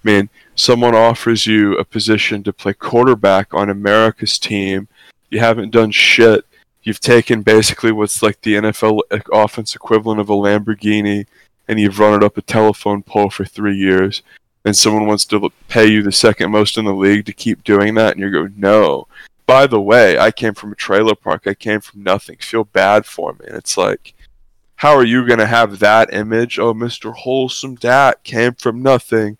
I 0.03 0.07
mean, 0.07 0.29
someone 0.55 0.95
offers 0.95 1.45
you 1.45 1.77
a 1.77 1.83
position 1.83 2.43
to 2.43 2.53
play 2.53 2.73
quarterback 2.73 3.53
on 3.53 3.69
America's 3.69 4.39
team. 4.39 4.87
You 5.29 5.39
haven't 5.39 5.71
done 5.71 5.91
shit. 5.91 6.45
You've 6.83 7.01
taken 7.01 7.41
basically 7.41 7.91
what's 7.91 8.21
like 8.21 8.39
the 8.41 8.53
NFL 8.53 9.01
offense 9.33 9.75
equivalent 9.75 10.21
of 10.21 10.29
a 10.29 10.33
Lamborghini, 10.33 11.25
and 11.67 11.79
you've 11.81 11.99
run 11.99 12.13
it 12.13 12.23
up 12.23 12.37
a 12.37 12.41
telephone 12.41 13.03
pole 13.03 13.29
for 13.29 13.43
three 13.43 13.75
years 13.75 14.21
and 14.67 14.75
someone 14.75 15.07
wants 15.07 15.23
to 15.23 15.49
pay 15.69 15.87
you 15.87 16.03
the 16.03 16.11
second 16.11 16.51
most 16.51 16.77
in 16.77 16.83
the 16.83 16.93
league 16.93 17.25
to 17.25 17.31
keep 17.31 17.63
doing 17.63 17.95
that, 17.95 18.15
and 18.15 18.19
you 18.19 18.29
go, 18.29 18.49
no. 18.57 19.07
By 19.45 19.65
the 19.65 19.79
way, 19.79 20.19
I 20.19 20.29
came 20.29 20.53
from 20.53 20.73
a 20.73 20.75
trailer 20.75 21.15
park. 21.15 21.47
I 21.47 21.53
came 21.53 21.79
from 21.79 22.03
nothing. 22.03 22.35
Feel 22.41 22.65
bad 22.65 23.05
for 23.05 23.31
me. 23.31 23.45
And 23.47 23.55
it's 23.55 23.77
like, 23.77 24.13
how 24.75 24.93
are 24.93 25.05
you 25.05 25.25
going 25.25 25.39
to 25.39 25.45
have 25.45 25.79
that 25.79 26.13
image? 26.13 26.59
Oh, 26.59 26.73
Mr. 26.73 27.13
Wholesome 27.13 27.75
Dak 27.75 28.23
came 28.23 28.55
from 28.55 28.83
nothing. 28.83 29.37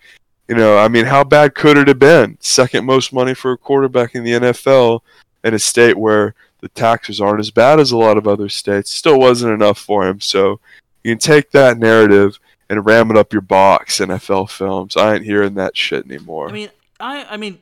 You 0.48 0.54
know, 0.54 0.78
I 0.78 0.88
mean, 0.88 1.04
how 1.04 1.24
bad 1.24 1.54
could 1.54 1.76
it 1.76 1.88
have 1.88 1.98
been? 1.98 2.38
Second 2.40 2.86
most 2.86 3.12
money 3.12 3.34
for 3.34 3.52
a 3.52 3.58
quarterback 3.58 4.14
in 4.14 4.24
the 4.24 4.32
NFL 4.32 5.00
in 5.44 5.52
a 5.52 5.58
state 5.58 5.98
where 5.98 6.34
the 6.60 6.70
taxes 6.70 7.20
aren't 7.20 7.40
as 7.40 7.50
bad 7.50 7.80
as 7.80 7.92
a 7.92 7.98
lot 7.98 8.16
of 8.16 8.26
other 8.26 8.48
states. 8.48 8.90
Still 8.90 9.18
wasn't 9.18 9.52
enough 9.52 9.78
for 9.78 10.08
him. 10.08 10.22
So 10.22 10.58
you 11.04 11.12
can 11.12 11.18
take 11.18 11.50
that 11.50 11.76
narrative 11.76 12.38
and 12.68 12.84
ram 12.84 13.10
it 13.10 13.16
up 13.16 13.32
your 13.32 13.42
box, 13.42 13.98
NFL 13.98 14.50
films. 14.50 14.96
I 14.96 15.14
ain't 15.14 15.24
hearing 15.24 15.54
that 15.54 15.76
shit 15.76 16.04
anymore. 16.04 16.48
I 16.48 16.52
mean, 16.52 16.70
I 17.00 17.24
I 17.24 17.36
mean, 17.36 17.58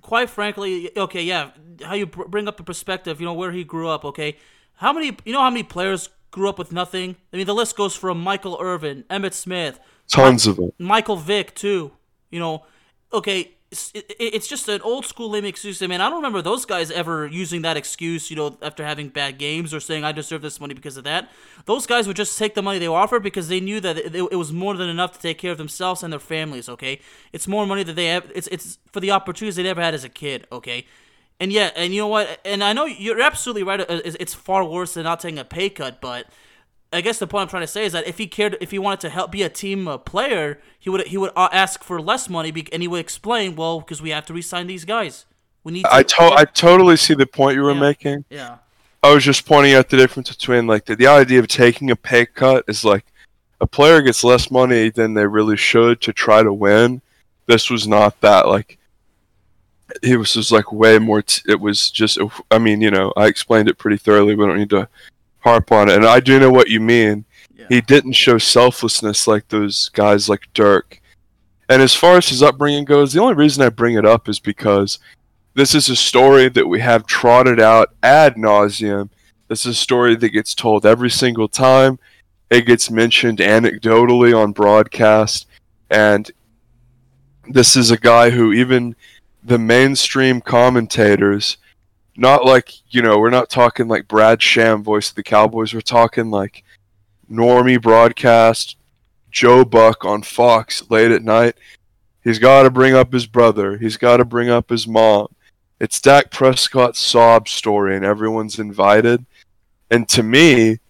quite 0.00 0.30
frankly, 0.30 0.96
okay, 0.96 1.22
yeah, 1.22 1.50
how 1.82 1.94
you 1.94 2.06
bring 2.06 2.48
up 2.48 2.56
the 2.56 2.62
perspective, 2.62 3.20
you 3.20 3.26
know, 3.26 3.34
where 3.34 3.52
he 3.52 3.64
grew 3.64 3.88
up, 3.88 4.04
okay? 4.04 4.36
How 4.76 4.92
many, 4.92 5.16
you 5.24 5.32
know, 5.32 5.40
how 5.40 5.50
many 5.50 5.62
players 5.62 6.08
grew 6.30 6.48
up 6.48 6.58
with 6.58 6.72
nothing? 6.72 7.16
I 7.32 7.36
mean, 7.36 7.46
the 7.46 7.54
list 7.54 7.76
goes 7.76 7.96
from 7.96 8.20
Michael 8.20 8.58
Irvin, 8.60 9.04
Emmitt 9.10 9.34
Smith, 9.34 9.80
tons 10.08 10.46
of 10.46 10.56
them, 10.56 10.72
Michael 10.78 11.16
Vick 11.16 11.54
too. 11.54 11.92
You 12.30 12.40
know, 12.40 12.64
okay, 13.12 13.55
it's, 13.70 14.46
just 14.46 14.68
an 14.68 14.80
old 14.82 15.06
school 15.06 15.30
lame 15.30 15.44
excuse. 15.44 15.82
I 15.82 15.88
mean, 15.88 16.00
I 16.00 16.08
don't 16.08 16.18
remember 16.18 16.40
those 16.40 16.64
guys 16.64 16.90
ever 16.90 17.26
using 17.26 17.62
that 17.62 17.76
excuse, 17.76 18.30
you 18.30 18.36
know, 18.36 18.56
after 18.62 18.84
having 18.84 19.08
bad 19.08 19.38
games 19.38 19.74
or 19.74 19.80
saying 19.80 20.04
I 20.04 20.12
deserve 20.12 20.42
this 20.42 20.60
money 20.60 20.74
because 20.74 20.96
of 20.96 21.04
that. 21.04 21.30
Those 21.64 21.86
guys 21.86 22.06
would 22.06 22.16
just 22.16 22.38
take 22.38 22.54
the 22.54 22.62
money 22.62 22.78
they 22.78 22.88
were 22.88 22.96
offered 22.96 23.24
because 23.24 23.48
they 23.48 23.58
knew 23.58 23.80
that 23.80 23.98
it, 23.98 24.14
it 24.14 24.36
was 24.36 24.52
more 24.52 24.76
than 24.76 24.88
enough 24.88 25.12
to 25.12 25.20
take 25.20 25.38
care 25.38 25.50
of 25.50 25.58
themselves 25.58 26.02
and 26.04 26.12
their 26.12 26.20
families. 26.20 26.68
Okay, 26.68 27.00
it's 27.32 27.48
more 27.48 27.66
money 27.66 27.82
that 27.82 27.94
they 27.94 28.06
have. 28.06 28.30
It's 28.34 28.46
it's 28.48 28.78
for 28.92 29.00
the 29.00 29.10
opportunities 29.10 29.56
they 29.56 29.64
never 29.64 29.80
had 29.80 29.94
as 29.94 30.04
a 30.04 30.08
kid. 30.08 30.46
Okay. 30.52 30.86
And 31.38 31.52
yeah, 31.52 31.70
and 31.76 31.92
you 31.92 32.00
know 32.00 32.08
what? 32.08 32.40
And 32.46 32.64
I 32.64 32.72
know 32.72 32.86
you're 32.86 33.20
absolutely 33.20 33.62
right. 33.62 33.80
Uh, 33.80 34.00
it's 34.04 34.32
far 34.32 34.64
worse 34.64 34.94
than 34.94 35.04
not 35.04 35.20
taking 35.20 35.38
a 35.38 35.44
pay 35.44 35.68
cut, 35.68 36.00
but 36.00 36.26
I 36.96 37.00
guess 37.00 37.18
the 37.18 37.26
point 37.26 37.42
I'm 37.42 37.48
trying 37.48 37.62
to 37.62 37.66
say 37.66 37.84
is 37.84 37.92
that 37.92 38.06
if 38.06 38.18
he 38.18 38.26
cared, 38.26 38.56
if 38.60 38.70
he 38.70 38.78
wanted 38.78 39.00
to 39.00 39.10
help 39.10 39.30
be 39.30 39.42
a 39.42 39.48
team 39.48 39.86
uh, 39.86 39.98
player, 39.98 40.58
he 40.78 40.90
would 40.90 41.06
he 41.06 41.16
would 41.16 41.32
uh, 41.36 41.48
ask 41.52 41.84
for 41.84 42.00
less 42.00 42.28
money, 42.28 42.50
be- 42.50 42.72
and 42.72 42.82
he 42.82 42.88
would 42.88 43.00
explain, 43.00 43.56
well, 43.56 43.80
because 43.80 44.00
we 44.00 44.10
have 44.10 44.26
to 44.26 44.34
re-sign 44.34 44.66
these 44.66 44.84
guys. 44.84 45.26
We 45.64 45.72
need. 45.72 45.82
To- 45.82 45.94
I 45.94 46.02
to- 46.02 46.34
I 46.36 46.44
totally 46.44 46.96
see 46.96 47.14
the 47.14 47.26
point 47.26 47.56
you 47.56 47.62
were 47.62 47.72
yeah. 47.72 47.80
making. 47.80 48.24
Yeah. 48.30 48.58
I 49.02 49.14
was 49.14 49.24
just 49.24 49.46
pointing 49.46 49.74
out 49.74 49.88
the 49.88 49.96
difference 49.96 50.30
between 50.30 50.66
like 50.66 50.86
the, 50.86 50.96
the 50.96 51.06
idea 51.06 51.38
of 51.38 51.48
taking 51.48 51.90
a 51.90 51.96
pay 51.96 52.26
cut 52.26 52.64
is 52.66 52.84
like 52.84 53.04
a 53.60 53.66
player 53.66 54.02
gets 54.02 54.24
less 54.24 54.50
money 54.50 54.90
than 54.90 55.14
they 55.14 55.26
really 55.26 55.56
should 55.56 56.00
to 56.00 56.12
try 56.12 56.42
to 56.42 56.52
win. 56.52 57.02
This 57.46 57.70
was 57.70 57.86
not 57.86 58.20
that 58.22 58.48
like 58.48 58.78
it 60.02 60.16
was 60.16 60.32
just 60.32 60.50
like 60.50 60.72
way 60.72 60.98
more. 60.98 61.22
T- 61.22 61.42
it 61.46 61.60
was 61.60 61.90
just. 61.90 62.18
I 62.50 62.58
mean, 62.58 62.80
you 62.80 62.90
know, 62.90 63.12
I 63.16 63.26
explained 63.26 63.68
it 63.68 63.78
pretty 63.78 63.98
thoroughly. 63.98 64.34
We 64.34 64.46
don't 64.46 64.58
need 64.58 64.70
to 64.70 64.88
harp 65.46 65.70
on 65.70 65.88
it. 65.88 65.94
And 65.94 66.04
I 66.04 66.18
do 66.18 66.40
know 66.40 66.50
what 66.50 66.68
you 66.68 66.80
mean. 66.80 67.24
Yeah. 67.54 67.66
He 67.68 67.80
didn't 67.80 68.14
show 68.14 68.36
selflessness 68.36 69.28
like 69.28 69.46
those 69.46 69.88
guys 69.90 70.28
like 70.28 70.52
Dirk. 70.54 71.00
And 71.68 71.80
as 71.80 71.94
far 71.94 72.16
as 72.16 72.28
his 72.28 72.42
upbringing 72.42 72.84
goes, 72.84 73.12
the 73.12 73.20
only 73.20 73.34
reason 73.34 73.62
I 73.62 73.68
bring 73.68 73.94
it 73.94 74.04
up 74.04 74.28
is 74.28 74.40
because 74.40 74.98
this 75.54 75.72
is 75.72 75.88
a 75.88 75.94
story 75.94 76.48
that 76.48 76.66
we 76.66 76.80
have 76.80 77.06
trotted 77.06 77.60
out 77.60 77.94
ad 78.02 78.34
nauseum. 78.34 79.08
This 79.46 79.64
is 79.64 79.76
a 79.76 79.80
story 79.80 80.16
that 80.16 80.30
gets 80.30 80.52
told 80.52 80.84
every 80.84 81.10
single 81.10 81.48
time. 81.48 82.00
It 82.50 82.66
gets 82.66 82.90
mentioned 82.90 83.38
anecdotally 83.38 84.36
on 84.36 84.50
broadcast. 84.50 85.46
And 85.90 86.28
this 87.48 87.76
is 87.76 87.92
a 87.92 87.96
guy 87.96 88.30
who 88.30 88.52
even 88.52 88.96
the 89.44 89.58
mainstream 89.60 90.40
commentators 90.40 91.56
not 92.18 92.44
like 92.44 92.72
you 92.92 93.02
know 93.02 93.18
we're 93.18 93.30
not 93.30 93.50
talking 93.50 93.88
like 93.88 94.08
Brad 94.08 94.42
Sham 94.42 94.82
voice 94.82 95.10
of 95.10 95.16
the 95.16 95.22
Cowboys. 95.22 95.74
We're 95.74 95.80
talking 95.80 96.30
like 96.30 96.64
normie 97.30 97.80
broadcast, 97.80 98.76
Joe 99.30 99.64
Buck 99.64 100.04
on 100.04 100.22
Fox 100.22 100.90
late 100.90 101.10
at 101.10 101.22
night. 101.22 101.56
He's 102.22 102.38
got 102.38 102.64
to 102.64 102.70
bring 102.70 102.94
up 102.94 103.12
his 103.12 103.26
brother. 103.26 103.76
He's 103.78 103.96
got 103.96 104.16
to 104.16 104.24
bring 104.24 104.48
up 104.48 104.70
his 104.70 104.88
mom. 104.88 105.28
It's 105.78 106.00
Dak 106.00 106.30
Prescott's 106.30 106.98
sob 106.98 107.48
story, 107.48 107.96
and 107.96 108.04
everyone's 108.04 108.58
invited. 108.58 109.24
And 109.90 110.08
to 110.08 110.22
me, 110.22 110.80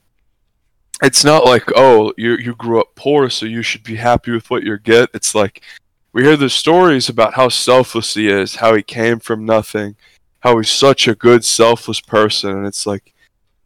it's 1.03 1.25
not 1.25 1.45
like 1.45 1.65
oh 1.77 2.13
you 2.17 2.37
you 2.37 2.55
grew 2.55 2.81
up 2.81 2.95
poor, 2.95 3.29
so 3.31 3.47
you 3.47 3.63
should 3.63 3.83
be 3.83 3.97
happy 3.97 4.31
with 4.31 4.49
what 4.51 4.63
you 4.63 4.79
get. 4.79 5.11
It's 5.13 5.35
like 5.35 5.63
we 6.13 6.23
hear 6.23 6.37
the 6.37 6.49
stories 6.49 7.09
about 7.09 7.35
how 7.35 7.49
selfless 7.49 8.15
he 8.15 8.29
is, 8.29 8.57
how 8.57 8.75
he 8.75 8.83
came 8.83 9.19
from 9.19 9.45
nothing 9.45 9.97
how 10.47 10.57
he's 10.59 10.71
such 10.71 11.09
a 11.09 11.15
good, 11.17 11.45
selfless 11.45 12.01
person, 12.01 12.51
and 12.51 12.67
it's 12.69 12.87
like 12.87 13.13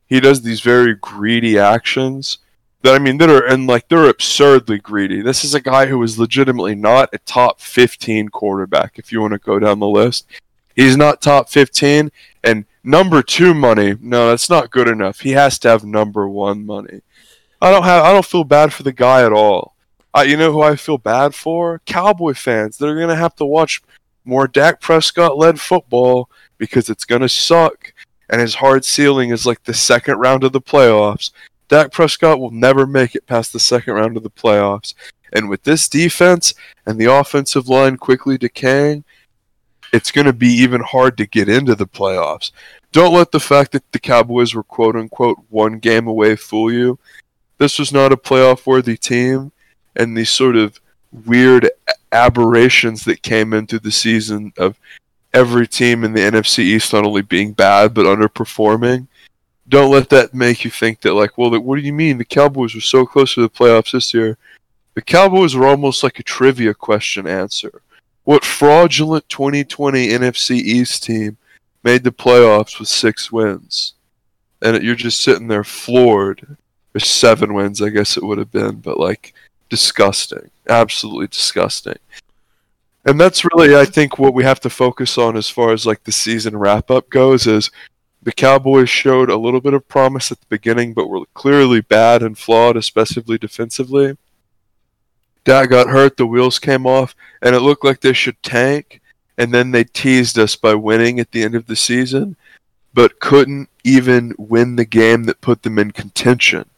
he 0.06 0.18
does 0.18 0.40
these 0.40 0.62
very 0.62 0.94
greedy 0.94 1.58
actions 1.58 2.38
that 2.80 2.94
I 2.94 2.98
mean 2.98 3.18
that 3.18 3.28
are 3.28 3.44
and 3.46 3.66
like 3.66 3.88
they're 3.88 4.08
absurdly 4.08 4.78
greedy. 4.78 5.20
This 5.20 5.44
is 5.44 5.54
a 5.54 5.60
guy 5.60 5.86
who 5.86 6.02
is 6.02 6.18
legitimately 6.18 6.74
not 6.74 7.10
a 7.12 7.18
top 7.18 7.60
15 7.60 8.30
quarterback. 8.30 8.98
If 8.98 9.12
you 9.12 9.20
want 9.20 9.34
to 9.34 9.38
go 9.38 9.58
down 9.58 9.78
the 9.78 9.86
list, 9.86 10.26
he's 10.74 10.96
not 10.96 11.20
top 11.20 11.50
15, 11.50 12.10
and 12.42 12.64
number 12.82 13.22
two 13.22 13.52
money. 13.52 13.96
No, 14.00 14.30
that's 14.30 14.48
not 14.48 14.70
good 14.70 14.88
enough. 14.88 15.20
He 15.20 15.32
has 15.32 15.58
to 15.58 15.68
have 15.68 15.84
number 15.84 16.26
one 16.30 16.64
money. 16.64 17.02
I 17.60 17.70
don't 17.70 17.84
have. 17.84 18.04
I 18.04 18.12
don't 18.12 18.24
feel 18.24 18.44
bad 18.44 18.72
for 18.72 18.84
the 18.84 18.92
guy 18.92 19.22
at 19.22 19.34
all. 19.34 19.76
I, 20.14 20.22
you 20.22 20.38
know 20.38 20.50
who 20.50 20.62
I 20.62 20.76
feel 20.76 20.96
bad 20.96 21.34
for? 21.34 21.82
Cowboy 21.84 22.32
fans. 22.32 22.78
They're 22.78 22.98
gonna 22.98 23.16
have 23.16 23.36
to 23.36 23.44
watch 23.44 23.82
more 24.24 24.48
Dak 24.48 24.80
Prescott 24.80 25.36
led 25.36 25.60
football 25.60 26.30
because 26.60 26.90
it's 26.90 27.06
going 27.06 27.22
to 27.22 27.28
suck. 27.28 27.92
And 28.28 28.40
his 28.40 28.54
hard 28.54 28.84
ceiling 28.84 29.30
is 29.30 29.46
like 29.46 29.64
the 29.64 29.74
second 29.74 30.18
round 30.18 30.44
of 30.44 30.52
the 30.52 30.60
playoffs. 30.60 31.32
Dak 31.66 31.90
Prescott 31.90 32.38
will 32.38 32.52
never 32.52 32.86
make 32.86 33.16
it 33.16 33.26
past 33.26 33.52
the 33.52 33.58
second 33.58 33.94
round 33.94 34.16
of 34.16 34.22
the 34.22 34.30
playoffs. 34.30 34.94
And 35.32 35.48
with 35.48 35.64
this 35.64 35.88
defense 35.88 36.54
and 36.86 36.98
the 36.98 37.12
offensive 37.12 37.68
line 37.68 37.96
quickly 37.96 38.38
decaying, 38.38 39.02
it's 39.92 40.12
going 40.12 40.26
to 40.26 40.32
be 40.32 40.48
even 40.48 40.80
hard 40.80 41.16
to 41.16 41.26
get 41.26 41.48
into 41.48 41.74
the 41.74 41.86
playoffs. 41.86 42.52
Don't 42.92 43.14
let 43.14 43.32
the 43.32 43.40
fact 43.40 43.72
that 43.72 43.90
the 43.90 43.98
Cowboys 43.98 44.54
were 44.54 44.62
quote 44.62 44.96
unquote 44.96 45.38
one 45.48 45.78
game 45.78 46.06
away 46.06 46.36
fool 46.36 46.72
you. 46.72 46.98
This 47.58 47.78
was 47.78 47.92
not 47.92 48.12
a 48.12 48.16
playoff 48.16 48.66
worthy 48.66 48.96
team, 48.96 49.52
and 49.96 50.16
these 50.16 50.30
sort 50.30 50.56
of 50.56 50.80
weird 51.26 51.70
aberrations 52.12 53.04
that 53.04 53.22
came 53.22 53.52
into 53.52 53.78
the 53.78 53.92
season 53.92 54.52
of 54.56 54.78
every 55.32 55.66
team 55.66 56.04
in 56.04 56.12
the 56.12 56.20
NFC 56.20 56.60
East 56.60 56.92
not 56.92 57.04
only 57.04 57.22
being 57.22 57.52
bad 57.52 57.94
but 57.94 58.06
underperforming. 58.06 59.06
Don't 59.68 59.92
let 59.92 60.08
that 60.08 60.34
make 60.34 60.64
you 60.64 60.70
think 60.70 61.00
that 61.00 61.14
like, 61.14 61.38
well, 61.38 61.58
what 61.60 61.76
do 61.76 61.82
you 61.82 61.92
mean 61.92 62.18
the 62.18 62.24
Cowboys 62.24 62.74
were 62.74 62.80
so 62.80 63.06
close 63.06 63.34
to 63.34 63.42
the 63.42 63.48
playoffs 63.48 63.92
this 63.92 64.12
year? 64.12 64.36
The 64.94 65.02
Cowboys 65.02 65.54
were 65.54 65.66
almost 65.66 66.02
like 66.02 66.18
a 66.18 66.24
trivia 66.24 66.74
question 66.74 67.26
answer. 67.26 67.80
What 68.24 68.44
fraudulent 68.44 69.28
2020 69.28 70.08
NFC 70.08 70.56
East 70.56 71.04
team 71.04 71.36
made 71.84 72.04
the 72.04 72.10
playoffs 72.10 72.78
with 72.78 72.88
six 72.88 73.30
wins? 73.30 73.94
And 74.60 74.82
you're 74.82 74.96
just 74.96 75.22
sitting 75.22 75.48
there 75.48 75.64
floored. 75.64 76.56
Or 76.92 76.98
seven 76.98 77.54
wins, 77.54 77.80
I 77.80 77.90
guess 77.90 78.16
it 78.16 78.24
would 78.24 78.38
have 78.38 78.50
been, 78.50 78.76
but 78.76 78.98
like 78.98 79.32
disgusting. 79.68 80.50
Absolutely 80.68 81.28
disgusting. 81.28 81.98
And 83.04 83.18
that's 83.18 83.44
really, 83.44 83.74
I 83.74 83.84
think, 83.84 84.18
what 84.18 84.34
we 84.34 84.44
have 84.44 84.60
to 84.60 84.70
focus 84.70 85.16
on 85.16 85.36
as 85.36 85.48
far 85.48 85.72
as 85.72 85.86
like 85.86 86.04
the 86.04 86.12
season 86.12 86.56
wrap 86.56 86.90
up 86.90 87.08
goes 87.08 87.46
is 87.46 87.70
the 88.22 88.32
Cowboys 88.32 88.90
showed 88.90 89.30
a 89.30 89.36
little 89.36 89.60
bit 89.60 89.72
of 89.72 89.88
promise 89.88 90.30
at 90.30 90.40
the 90.40 90.46
beginning, 90.50 90.92
but 90.92 91.08
were 91.08 91.24
clearly 91.32 91.80
bad 91.80 92.22
and 92.22 92.36
flawed, 92.36 92.76
especially 92.76 93.38
defensively. 93.38 94.18
Dak 95.44 95.70
got 95.70 95.88
hurt, 95.88 96.18
the 96.18 96.26
wheels 96.26 96.58
came 96.58 96.86
off, 96.86 97.14
and 97.40 97.54
it 97.54 97.60
looked 97.60 97.84
like 97.84 98.00
they 98.00 98.12
should 98.12 98.42
tank. 98.42 99.00
And 99.38 99.54
then 99.54 99.70
they 99.70 99.84
teased 99.84 100.38
us 100.38 100.54
by 100.54 100.74
winning 100.74 101.18
at 101.18 101.30
the 101.32 101.42
end 101.42 101.54
of 101.54 101.66
the 101.66 101.76
season, 101.76 102.36
but 102.92 103.20
couldn't 103.20 103.70
even 103.84 104.34
win 104.36 104.76
the 104.76 104.84
game 104.84 105.24
that 105.24 105.40
put 105.40 105.62
them 105.62 105.78
in 105.78 105.92
contention 105.92 106.69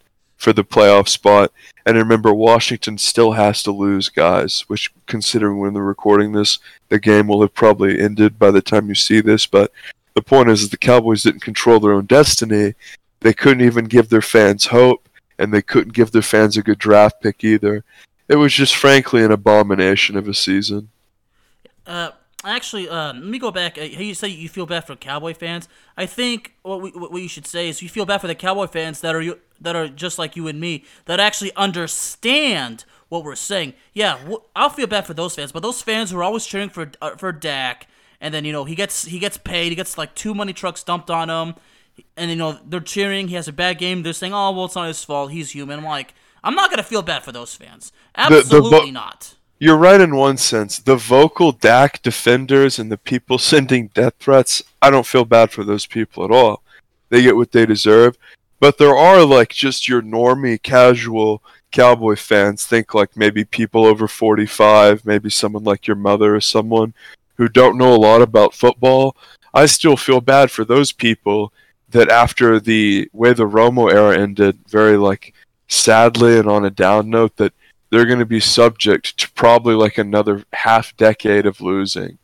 for 0.43 0.53
the 0.53 0.65
playoff 0.65 1.09
spot. 1.09 1.53
And 1.87 1.97
remember, 1.97 2.33
Washington 2.33 2.99
still 2.99 3.33
has 3.33 3.63
to 3.63 3.73
lose, 3.73 4.09
guys, 4.09 4.61
which, 4.69 4.93
considering 5.07 5.59
when 5.59 5.75
they're 5.75 5.83
recording 5.83 6.33
this, 6.33 6.59
the 6.89 6.99
game 6.99 7.29
will 7.29 7.41
have 7.41 7.55
probably 7.55 8.01
ended 8.01 8.39
by 8.39 8.51
the 8.51 8.63
time 8.63 8.89
you 8.89 8.95
see 8.95 9.21
this. 9.21 9.47
But 9.47 9.73
the 10.15 10.23
point 10.23 10.51
is, 10.51 10.69
the 10.69 10.77
Cowboys 10.77 11.23
didn't 11.23 11.43
control 11.43 11.81
their 11.81 11.93
own 11.93 12.07
destiny. 12.07 12.75
They 13.21 13.33
couldn't 13.33 13.65
even 13.65 13.87
give 13.87 14.09
their 14.09 14.23
fans 14.23 14.67
hope, 14.67 15.09
and 15.39 15.53
they 15.53 15.63
couldn't 15.63 15.95
give 15.95 16.13
their 16.13 16.23
fans 16.23 16.57
a 16.57 16.63
good 16.63 16.79
draft 16.79 17.23
pick 17.23 17.43
either 17.43 17.85
it 18.33 18.37
was 18.37 18.55
just 18.55 18.75
frankly 18.75 19.23
an 19.23 19.31
abomination 19.31 20.17
of 20.17 20.27
a 20.27 20.33
season. 20.33 20.89
Uh, 21.87 22.13
actually, 22.45 22.89
uh, 22.89 23.13
let 23.13 23.23
me 23.23 23.39
go 23.39 23.51
back. 23.51 23.79
Uh, 23.79 23.83
you 23.83 24.15
say 24.15 24.29
you 24.29 24.49
feel 24.49 24.67
bad 24.67 24.87
for 24.87 24.97
Cowboy 24.97 25.35
fans. 25.35 25.69
I 25.97 26.07
think 26.07 26.55
what 26.63 26.81
we, 26.81 26.91
what 26.91 27.21
you 27.21 27.29
should 27.29 27.47
say 27.47 27.69
is 27.69 27.83
you 27.83 27.89
feel 27.89 28.07
bad 28.07 28.21
for 28.21 28.27
the 28.27 28.35
Cowboy 28.35 28.67
fans 28.67 29.01
that 29.01 29.15
are 29.15 29.23
that 29.61 29.77
are 29.77 29.89
just 29.89 30.19
like 30.19 30.37
you 30.37 30.49
and 30.49 30.61
me 30.61 30.85
that 31.05 31.21
actually 31.21 31.55
understand 31.55 32.85
what 33.09 33.25
we're 33.25 33.37
saying. 33.37 33.75
Yeah, 33.93 34.19
I'll 34.57 34.71
feel 34.71 34.87
bad 34.87 35.07
for 35.07 35.15
those 35.15 35.35
fans, 35.35 35.53
but 35.53 35.63
those 35.63 35.83
fans 35.83 36.11
who 36.11 36.19
are 36.19 36.23
always 36.23 36.47
cheering 36.47 36.69
for 36.71 36.91
uh, 37.01 37.17
for 37.17 37.33
Dak, 37.33 37.87
and 38.21 38.33
then 38.33 38.45
you 38.45 38.53
know 38.53 38.65
he 38.65 38.75
gets 38.75 39.05
he 39.05 39.19
gets 39.19 39.37
paid, 39.37 39.69
he 39.71 39.75
gets 39.75 39.99
like 39.99 40.15
two 40.15 40.35
money 40.35 40.53
trucks 40.53 40.83
dumped 40.83 41.11
on 41.11 41.31
him, 41.31 41.55
and 42.17 42.31
you 42.31 42.37
know 42.37 42.59
they're 42.67 42.81
cheering. 42.81 43.29
He 43.29 43.35
has 43.35 43.49
a 43.49 43.53
bad 43.53 43.79
game. 43.79 44.03
They're 44.03 44.13
saying, 44.13 44.33
"Oh, 44.33 44.51
well, 44.53 44.65
it's 44.67 44.75
not 44.75 44.89
his 44.89 45.05
fault. 45.05 45.31
He's 45.31 45.51
human." 45.51 45.79
I'm 45.79 45.85
like 45.85 46.15
I'm 46.45 46.55
not 46.55 46.71
gonna 46.71 46.83
feel 46.83 47.03
bad 47.03 47.23
for 47.23 47.33
those 47.33 47.55
fans. 47.55 47.93
Absolutely 48.15 48.71
the, 48.71 48.87
the 48.87 48.93
not. 48.93 49.35
You're 49.63 49.77
right 49.77 50.01
in 50.01 50.17
one 50.17 50.39
sense. 50.39 50.81
The 50.81 50.97
vocal 50.97 51.53
Dak 51.53 52.03
defenders 52.03 52.81
and 52.81 52.91
the 52.91 52.99
people 52.99 53.39
sending 53.53 53.93
death 53.95 54.15
threats, 54.19 54.61
I 54.83 54.91
don't 54.91 55.07
feel 55.07 55.25
bad 55.25 55.53
for 55.53 55.63
those 55.63 55.87
people 55.87 56.25
at 56.25 56.33
all. 56.33 56.65
They 57.11 57.23
get 57.23 57.37
what 57.37 57.53
they 57.53 57.65
deserve. 57.65 58.19
But 58.59 58.79
there 58.79 58.97
are 58.97 59.25
like 59.25 59.51
just 59.51 59.87
your 59.87 60.03
normie, 60.03 60.61
casual 60.61 61.45
Cowboy 61.71 62.17
fans. 62.17 62.67
Think 62.67 62.93
like 62.93 63.17
maybe 63.17 63.45
people 63.45 63.85
over 63.85 64.09
45, 64.09 65.07
maybe 65.07 65.31
someone 65.31 65.63
like 65.63 65.87
your 65.87 65.95
mother 65.95 66.35
or 66.35 66.41
someone 66.41 66.93
who 67.37 67.49
don't 67.49 67.79
know 67.79 67.95
a 67.95 68.05
lot 68.05 68.21
about 68.21 68.55
football. 68.55 69.17
I 69.55 69.67
still 69.67 69.97
feel 69.97 70.21
bad 70.21 70.51
for 70.51 70.65
those 70.65 70.91
people 70.91 71.53
that 71.91 72.09
after 72.09 72.59
the 72.59 73.09
way 73.13 73.33
the 73.33 73.47
Romo 73.47 73.93
era 73.93 74.19
ended, 74.19 74.59
very 74.67 74.97
like 74.97 75.35
sadly 75.69 76.37
and 76.37 76.49
on 76.49 76.65
a 76.65 76.71
down 76.71 77.11
note 77.11 77.37
that 77.37 77.53
they're 77.93 78.07
going 78.07 78.19
to 78.19 78.27
be 78.27 78.41
subject 78.41 79.19
to 79.19 79.31
probably 79.33 79.75
like 79.75 79.99
another 79.99 80.45
half 80.55 80.97
decade 80.97 81.45
of 81.45 81.61
losing. 81.61 82.17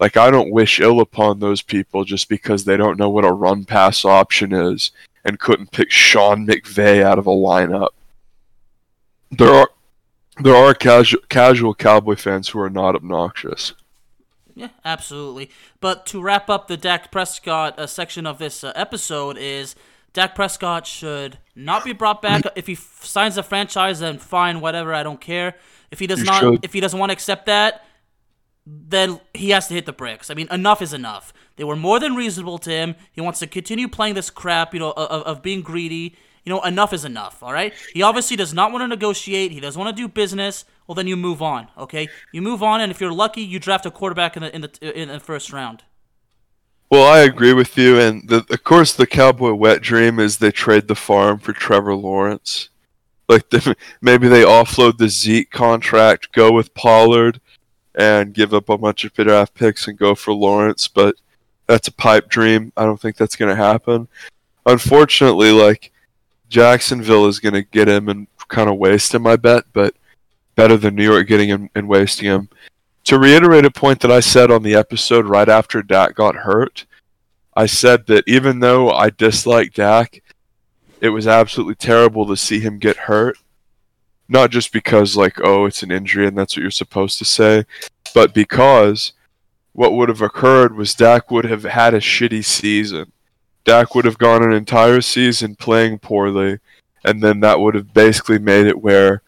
Like 0.00 0.16
I 0.16 0.30
don't 0.30 0.50
wish 0.50 0.80
ill 0.80 0.98
upon 0.98 1.38
those 1.38 1.60
people 1.60 2.04
just 2.04 2.26
because 2.30 2.64
they 2.64 2.78
don't 2.78 2.98
know 2.98 3.10
what 3.10 3.26
a 3.26 3.32
run 3.32 3.66
pass 3.66 4.06
option 4.06 4.54
is 4.54 4.92
and 5.22 5.38
couldn't 5.38 5.72
pick 5.72 5.90
Sean 5.90 6.46
McVay 6.46 7.02
out 7.02 7.18
of 7.18 7.26
a 7.26 7.30
lineup. 7.30 7.90
There 9.30 9.52
are 9.52 9.68
there 10.42 10.56
are 10.56 10.72
casual 10.72 11.20
casual 11.28 11.74
Cowboy 11.74 12.16
fans 12.16 12.48
who 12.48 12.60
are 12.60 12.70
not 12.70 12.96
obnoxious. 12.96 13.74
Yeah, 14.54 14.70
absolutely. 14.86 15.50
But 15.80 16.06
to 16.06 16.22
wrap 16.22 16.48
up 16.48 16.66
the 16.66 16.78
Dak 16.78 17.12
Prescott 17.12 17.78
uh, 17.78 17.86
section 17.86 18.26
of 18.26 18.38
this 18.38 18.64
uh, 18.64 18.72
episode 18.74 19.36
is 19.36 19.74
Dak 20.12 20.34
Prescott 20.34 20.86
should 20.86 21.38
not 21.54 21.84
be 21.84 21.92
brought 21.92 22.20
back. 22.22 22.44
if 22.56 22.66
he 22.66 22.72
f- 22.74 23.00
signs 23.04 23.36
a 23.36 23.42
franchise, 23.42 24.00
then 24.00 24.18
fine, 24.18 24.60
whatever. 24.60 24.92
I 24.92 25.02
don't 25.02 25.20
care. 25.20 25.54
If 25.90 25.98
he 25.98 26.06
does 26.06 26.20
you 26.20 26.24
not, 26.24 26.40
should. 26.40 26.64
if 26.64 26.72
he 26.72 26.80
doesn't 26.80 26.98
want 26.98 27.10
to 27.10 27.14
accept 27.14 27.46
that, 27.46 27.84
then 28.66 29.20
he 29.34 29.50
has 29.50 29.68
to 29.68 29.74
hit 29.74 29.86
the 29.86 29.92
bricks. 29.92 30.30
I 30.30 30.34
mean, 30.34 30.48
enough 30.50 30.82
is 30.82 30.92
enough. 30.92 31.32
They 31.56 31.64
were 31.64 31.76
more 31.76 31.98
than 31.98 32.14
reasonable 32.14 32.58
to 32.58 32.70
him. 32.70 32.94
He 33.12 33.20
wants 33.20 33.38
to 33.40 33.46
continue 33.46 33.88
playing 33.88 34.14
this 34.14 34.30
crap, 34.30 34.74
you 34.74 34.80
know, 34.80 34.92
of, 34.92 35.22
of 35.22 35.42
being 35.42 35.62
greedy. 35.62 36.16
You 36.44 36.50
know, 36.50 36.62
enough 36.62 36.92
is 36.92 37.04
enough. 37.04 37.42
All 37.42 37.52
right. 37.52 37.74
He 37.92 38.02
obviously 38.02 38.36
does 38.36 38.54
not 38.54 38.72
want 38.72 38.82
to 38.82 38.88
negotiate. 38.88 39.52
He 39.52 39.60
doesn't 39.60 39.80
want 39.80 39.94
to 39.94 40.02
do 40.02 40.08
business. 40.08 40.64
Well, 40.86 40.94
then 40.94 41.06
you 41.06 41.16
move 41.16 41.42
on. 41.42 41.68
Okay, 41.78 42.08
you 42.32 42.42
move 42.42 42.62
on, 42.64 42.80
and 42.80 42.90
if 42.90 43.00
you're 43.00 43.12
lucky, 43.12 43.42
you 43.42 43.60
draft 43.60 43.86
a 43.86 43.90
quarterback 43.90 44.36
in 44.36 44.42
the 44.42 44.54
in 44.54 44.62
the 44.62 45.00
in 45.00 45.08
the 45.08 45.20
first 45.20 45.52
round. 45.52 45.84
Well, 46.90 47.04
I 47.04 47.20
agree 47.20 47.52
with 47.52 47.78
you, 47.78 48.00
and 48.00 48.28
the, 48.28 48.44
of 48.50 48.64
course, 48.64 48.92
the 48.92 49.06
cowboy 49.06 49.52
wet 49.52 49.80
dream 49.80 50.18
is 50.18 50.38
they 50.38 50.50
trade 50.50 50.88
the 50.88 50.96
farm 50.96 51.38
for 51.38 51.52
Trevor 51.52 51.94
Lawrence. 51.94 52.68
Like 53.28 53.48
the, 53.50 53.76
maybe 54.00 54.26
they 54.26 54.42
offload 54.42 54.98
the 54.98 55.08
Zeke 55.08 55.52
contract, 55.52 56.32
go 56.32 56.50
with 56.50 56.74
Pollard, 56.74 57.40
and 57.94 58.34
give 58.34 58.52
up 58.52 58.68
a 58.68 58.76
bunch 58.76 59.04
of 59.04 59.14
draft 59.14 59.54
picks 59.54 59.86
and 59.86 59.96
go 59.96 60.16
for 60.16 60.34
Lawrence. 60.34 60.88
But 60.88 61.14
that's 61.68 61.86
a 61.86 61.92
pipe 61.92 62.28
dream. 62.28 62.72
I 62.76 62.84
don't 62.86 63.00
think 63.00 63.16
that's 63.16 63.36
going 63.36 63.50
to 63.50 63.62
happen. 63.62 64.08
Unfortunately, 64.66 65.52
like 65.52 65.92
Jacksonville 66.48 67.26
is 67.26 67.38
going 67.38 67.54
to 67.54 67.62
get 67.62 67.88
him 67.88 68.08
and 68.08 68.26
kind 68.48 68.68
of 68.68 68.78
waste 68.78 69.14
him. 69.14 69.28
I 69.28 69.36
bet, 69.36 69.64
but 69.72 69.94
better 70.56 70.76
than 70.76 70.96
New 70.96 71.04
York 71.04 71.28
getting 71.28 71.50
him 71.50 71.70
and 71.76 71.86
wasting 71.86 72.26
him 72.26 72.48
to 73.10 73.18
reiterate 73.18 73.64
a 73.64 73.72
point 73.72 73.98
that 73.98 74.12
I 74.12 74.20
said 74.20 74.52
on 74.52 74.62
the 74.62 74.76
episode 74.76 75.26
right 75.26 75.48
after 75.48 75.82
Dak 75.82 76.14
got 76.14 76.36
hurt, 76.36 76.86
I 77.56 77.66
said 77.66 78.06
that 78.06 78.22
even 78.28 78.60
though 78.60 78.88
I 78.92 79.10
dislike 79.10 79.74
Dak, 79.74 80.22
it 81.00 81.08
was 81.08 81.26
absolutely 81.26 81.74
terrible 81.74 82.24
to 82.28 82.36
see 82.36 82.60
him 82.60 82.78
get 82.78 82.96
hurt. 82.96 83.36
Not 84.28 84.52
just 84.52 84.72
because, 84.72 85.16
like, 85.16 85.40
oh, 85.42 85.64
it's 85.64 85.82
an 85.82 85.90
injury 85.90 86.28
and 86.28 86.38
that's 86.38 86.56
what 86.56 86.62
you're 86.62 86.70
supposed 86.70 87.18
to 87.18 87.24
say, 87.24 87.64
but 88.14 88.32
because 88.32 89.12
what 89.72 89.92
would 89.92 90.08
have 90.08 90.22
occurred 90.22 90.76
was 90.76 90.94
Dak 90.94 91.32
would 91.32 91.46
have 91.46 91.64
had 91.64 91.94
a 91.94 92.00
shitty 92.00 92.44
season. 92.44 93.10
Dak 93.64 93.96
would 93.96 94.04
have 94.04 94.18
gone 94.18 94.44
an 94.44 94.52
entire 94.52 95.00
season 95.00 95.56
playing 95.56 95.98
poorly, 95.98 96.60
and 97.04 97.20
then 97.20 97.40
that 97.40 97.58
would 97.58 97.74
have 97.74 97.92
basically 97.92 98.38
made 98.38 98.68
it 98.68 98.80
where 98.80 99.22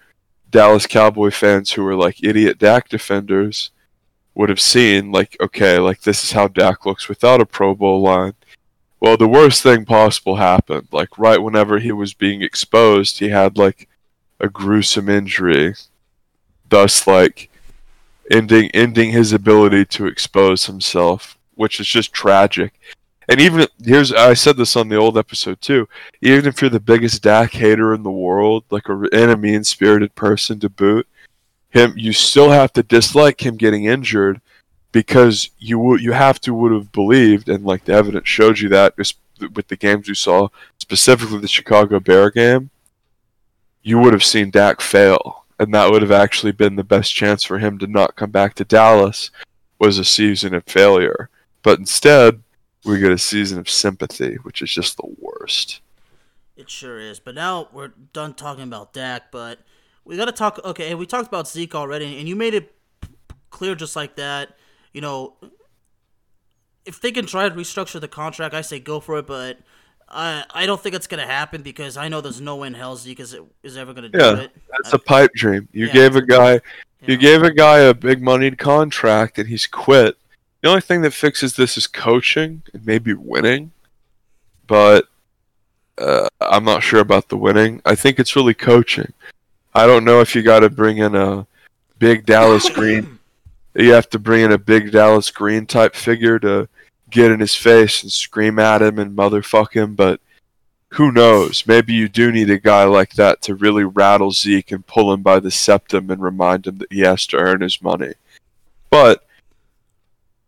Dallas 0.53 0.87
Cowboy 0.87 1.31
fans 1.31 1.73
who 1.73 1.83
were 1.83 1.97
like 1.97 2.23
idiot 2.23 2.59
Dak 2.59 2.89
defenders 2.89 3.71
would 4.35 4.51
have 4.51 4.61
seen 4.61 5.11
like 5.11 5.37
okay 5.41 5.79
like 5.79 6.03
this 6.03 6.23
is 6.23 6.33
how 6.33 6.47
Dak 6.47 6.87
looks 6.87 7.09
without 7.09 7.41
a 7.41 7.47
Pro 7.47 7.75
Bowl 7.75 8.03
line. 8.03 8.35
Well, 9.01 9.17
the 9.17 9.27
worst 9.27 9.63
thing 9.63 9.85
possible 9.85 10.37
happened. 10.37 10.89
Like 10.93 11.19
right 11.19 11.43
whenever 11.43 11.79
he 11.79 11.91
was 11.91 12.15
being 12.15 12.43
exposed, 12.43 13.19
he 13.19 13.31
had 13.31 13.57
like 13.57 13.89
a 14.39 14.49
gruesome 14.49 15.09
injury, 15.09 15.75
thus 16.69 17.07
like 17.07 17.51
ending 18.31 18.71
ending 18.73 19.11
his 19.11 19.33
ability 19.33 19.87
to 19.87 20.07
expose 20.07 20.67
himself, 20.67 21.39
which 21.55 21.81
is 21.81 21.89
just 21.89 22.13
tragic. 22.13 22.79
And 23.33 23.41
even 23.41 23.67
here's 23.83 24.13
I 24.13 24.35
said 24.35 24.59
this 24.59 24.77
on 24.77 24.91
the 24.91 24.97
old 24.97 25.17
episode 25.17 25.63
too. 25.63 25.89
Even 26.21 26.45
if 26.45 26.61
you're 26.61 26.69
the 26.69 26.79
biggest 26.79 27.23
Dak 27.23 27.51
hater 27.51 27.95
in 27.95 28.03
the 28.03 28.11
world, 28.11 28.65
like 28.69 28.91
a 28.91 29.09
and 29.11 29.31
a 29.31 29.39
mean 29.39 29.65
spirited 29.65 30.15
person 30.15 30.61
to 30.61 30.69
boot, 30.69 31.09
him 31.71 31.95
you 31.97 32.13
still 32.13 32.51
have 32.51 32.75
to 32.75 32.83
dislike 32.83 33.41
him 33.41 33.57
getting 33.57 33.87
injured 33.87 34.43
because 34.93 35.49
you 35.59 35.97
you 35.97 36.13
have 36.13 36.43
to 36.43 36.53
would 36.53 36.73
have 36.73 36.93
believed 36.93 37.49
and 37.49 37.65
like 37.65 37.87
the 37.87 37.95
evidence 37.95 38.29
showed 38.29 38.59
you 38.59 38.69
that 38.69 38.93
with 39.55 39.69
the 39.69 39.77
games 39.77 40.09
you 40.09 40.15
saw, 40.15 40.49
specifically 40.77 41.39
the 41.39 41.49
Chicago 41.49 42.01
Bear 42.01 42.31
game, 42.31 42.69
you 43.83 43.99
would 43.99 44.13
have 44.13 44.23
seen 44.23 44.51
Dak 44.51 44.83
fail, 44.83 45.47
and 45.59 45.73
that 45.73 45.91
would 45.91 46.03
have 46.03 46.13
actually 46.13 46.53
been 46.53 46.77
the 46.77 46.85
best 46.85 47.15
chance 47.15 47.45
for 47.45 47.59
him 47.59 47.79
to 47.79 47.87
not 47.87 48.15
come 48.15 48.31
back 48.31 48.53
to 48.57 48.65
Dallas 48.67 49.31
was 49.79 49.97
a 49.97 50.05
season 50.05 50.53
of 50.53 50.65
failure. 50.65 51.31
But 51.63 51.79
instead, 51.79 52.43
we 52.85 52.99
get 52.99 53.13
a 53.13 53.19
season 53.19 53.59
of 53.59 53.69
sympathy, 53.69 54.37
which 54.43 54.63
is 54.63 54.71
just 54.71 54.97
the 54.97 55.15
worst. 55.19 55.81
It 56.57 56.71
sure 56.71 56.99
is. 56.99 57.19
But 57.21 57.35
now 57.35 57.69
we're 57.73 57.93
done 58.13 58.35
talking 58.35 58.65
about 58.65 58.93
Dak, 58.93 59.31
but 59.31 59.61
we 60.05 60.17
got 60.17 60.27
to 60.27 60.33
talk. 60.33 60.61
Okay, 60.65 60.95
we 60.95 61.07
talked 61.07 61.29
about 61.29 61.49
Zeke 61.49 61.75
already, 61.75 62.19
and 62.19 62.29
you 62.29 62.37
made 62.37 62.55
it 62.55 62.75
clear 63.51 63.75
just 63.75 63.97
like 63.97 64.17
that. 64.17 64.57
You 64.93 65.01
know, 65.01 65.37
if 66.85 67.01
they 67.01 67.13
can 67.13 67.27
try 67.27 67.49
to 67.49 67.55
restructure 67.55 68.01
the 68.01 68.09
contract, 68.09 68.55
I 68.55 68.61
say 68.61 68.79
go 68.81 69.01
for 69.01 69.19
it. 69.19 69.27
But 69.27 69.59
I 70.09 70.45
I 70.51 70.67
don't 70.67 70.81
think 70.81 70.95
it's 70.95 71.07
gonna 71.07 71.27
happen 71.27 71.63
because 71.63 71.97
I 71.97 72.09
know 72.09 72.21
there's 72.21 72.41
no 72.41 72.57
way 72.57 72.69
in 72.69 72.75
hell 72.75 72.97
Zeke 72.97 73.21
is 73.21 73.37
is 73.63 73.77
ever 73.77 73.95
gonna 73.95 74.09
do 74.09 74.19
Yeah, 74.19 74.41
it. 74.41 74.51
That's 74.71 74.93
a 74.93 74.99
pipe 74.99 75.33
dream. 75.35 75.69
You 75.73 75.87
Yeah. 75.87 75.93
gave 75.93 76.17
a 76.17 76.23
guy 76.23 76.61
you 77.07 77.17
gave 77.17 77.43
a 77.43 77.51
guy 77.53 77.79
a 77.79 77.95
big 77.95 78.23
moneyed 78.23 78.59
contract 78.59 79.39
and 79.39 79.49
he's 79.49 79.67
quit. 79.67 80.17
The 80.63 80.69
only 80.69 80.81
thing 80.81 81.03
that 81.03 81.13
fixes 81.13 81.55
this 81.55 81.77
is 81.77 81.87
coaching 81.87 82.63
and 82.73 82.87
maybe 82.87 83.15
winning. 83.15 83.73
But 84.67 85.07
uh, 85.99 86.29
I'm 86.41 86.65
not 86.65 86.83
sure 86.83 87.01
about 87.01 87.29
the 87.29 87.37
winning. 87.37 87.83
I 87.85 87.95
think 87.95 88.19
it's 88.19 88.37
really 88.37 88.55
coaching. 88.55 89.13
I 89.75 89.87
don't 89.87 90.05
know 90.05 90.21
if 90.21 90.35
you 90.35 90.43
got 90.43 90.61
to 90.61 90.71
bring 90.71 90.99
in 90.99 91.15
a 91.15 91.47
big 91.99 92.25
Dallas 92.27 92.69
Green. 92.71 93.19
You 93.75 93.95
have 93.95 94.11
to 94.11 94.19
bring 94.19 94.43
in 94.43 94.53
a 94.53 94.59
big 94.59 94.93
Dallas 94.93 95.31
Green 95.31 95.65
type 95.65 95.95
figure 95.95 96.39
to 96.41 96.69
get 97.09 97.31
in 97.31 97.41
his 97.41 97.55
face 97.55 98.03
and 98.03 98.13
scream 98.13 98.59
at 98.59 98.83
him 98.83 98.99
and 98.99 99.17
motherfuck 99.17 99.73
him. 99.73 99.95
But 99.95 100.21
who 100.91 101.11
knows? 101.11 101.67
Maybe 101.67 101.95
you 101.95 102.11
do 102.11 102.31
need 102.31 102.51
a 102.51 102.59
guy 102.59 102.85
like 102.85 103.15
that 103.15 103.41
to 103.43 103.55
really 103.55 103.85
rattle 103.85 104.31
Zeke 104.31 104.73
and 104.73 104.87
pull 104.87 105.11
him 105.11 105.23
by 105.23 105.41
the 105.41 105.51
septum 105.51 106.11
and 106.11 106.23
remind 106.23 106.67
him 106.67 106.77
that 106.79 106.93
he 106.93 107.01
has 107.01 107.27
to 107.29 107.39
earn 107.39 107.63
his 107.63 107.81
money. 107.81 108.13
But 108.91 109.25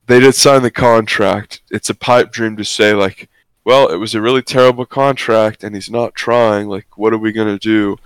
they 0.07 0.21
did 0.21 0.35
sign 0.35 0.63
the 0.63 0.71
contract. 0.71 1.63
It's 1.71 1.91
a 1.91 1.95
pipe 1.95 2.31
dream 2.33 2.57
to 2.57 2.65
say, 2.65 2.95
like, 2.95 3.29
well, 3.65 3.89
it 3.89 3.97
was 3.97 4.15
a 4.15 4.21
really 4.21 4.43
terrible 4.43 4.85
contract 4.85 5.65
and 5.65 5.75
he's 5.75 5.91
not 5.91 6.15
trying. 6.15 6.69
Like, 6.69 6.99
what 6.99 7.13
are 7.13 7.19
we 7.19 7.33
to 7.33 7.59
do? 7.59 7.97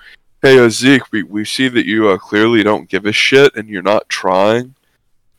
Hey, 0.41 0.69
Zeke, 0.69 1.11
we, 1.11 1.25
we 1.25 1.45
see 1.45 1.67
that 1.69 1.87
you 1.87 2.09
uh, 2.09 2.19
clearly 2.19 2.63
don't 2.63 2.89
give 2.89 3.07
a 3.07 3.13
shit 3.13 3.57
and 3.57 3.69
you're 3.69 3.83
not 3.83 4.09
trying. 4.09 4.75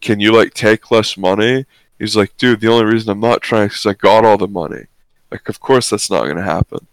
Can 0.02 0.20
you, 0.20 0.34
like, 0.34 0.54
take 0.54 0.92
less 0.92 1.18
money? 1.18 1.66
He's 1.98 2.18
like, 2.18 2.36
dude, 2.38 2.60
the 2.60 2.72
only 2.72 2.86
reason 2.86 3.10
I'm 3.10 3.20
not 3.20 3.42
trying 3.42 3.68
is 3.68 3.74
'cause 3.74 3.86
I 3.86 3.94
got 3.94 4.26
all 4.26 4.38
the 4.38 4.48
money. 4.48 4.86
Like, 5.32 5.48
of 5.48 5.60
course 5.60 5.90
that's 5.90 6.10
not 6.10 6.24
to 6.38 6.44
happen. 6.44 6.88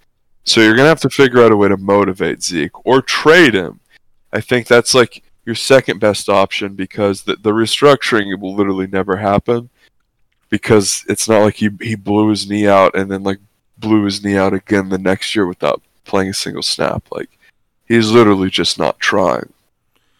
So 0.45 0.61
you're 0.61 0.75
to 0.85 0.91
have 0.91 1.01
to 1.01 1.11
figure 1.11 1.43
out 1.43 1.51
a 1.53 1.57
way 1.57 1.69
to 1.69 1.77
motivate 1.77 2.43
Zeke 2.43 2.87
or 2.87 3.03
trade 3.03 3.55
him. 3.55 3.81
I 4.33 4.41
think 4.41 4.67
that's 4.67 4.95
like 4.95 5.23
your 5.47 5.55
second 5.55 6.01
best 6.01 6.29
option 6.29 6.75
because 6.75 7.23
the, 7.23 7.37
the 7.37 7.53
restructuring 7.53 8.39
will 8.39 8.55
literally 8.55 8.89
never 8.89 9.17
happen 9.17 9.71
because 10.51 11.05
it's 11.09 11.29
not 11.29 11.43
like 11.43 11.55
he, 11.55 11.71
he 11.81 11.95
blew 11.95 12.29
his 12.29 12.51
knee 12.51 12.67
out 12.67 12.95
and 12.97 13.11
then 13.11 13.23
like 13.23 13.39
blew 13.79 14.05
his 14.05 14.23
knee 14.25 14.37
out 14.37 14.53
again 14.53 14.89
the 14.89 14.99
next 14.99 15.35
year 15.35 15.47
without 15.47 15.81
playing 16.05 16.31
a 16.31 16.35
single 16.35 16.63
snap. 16.63 17.05
Like 17.13 17.31
he's 17.87 18.11
literally 18.11 18.51
just 18.51 18.77
not 18.77 18.99
trying, 18.99 19.53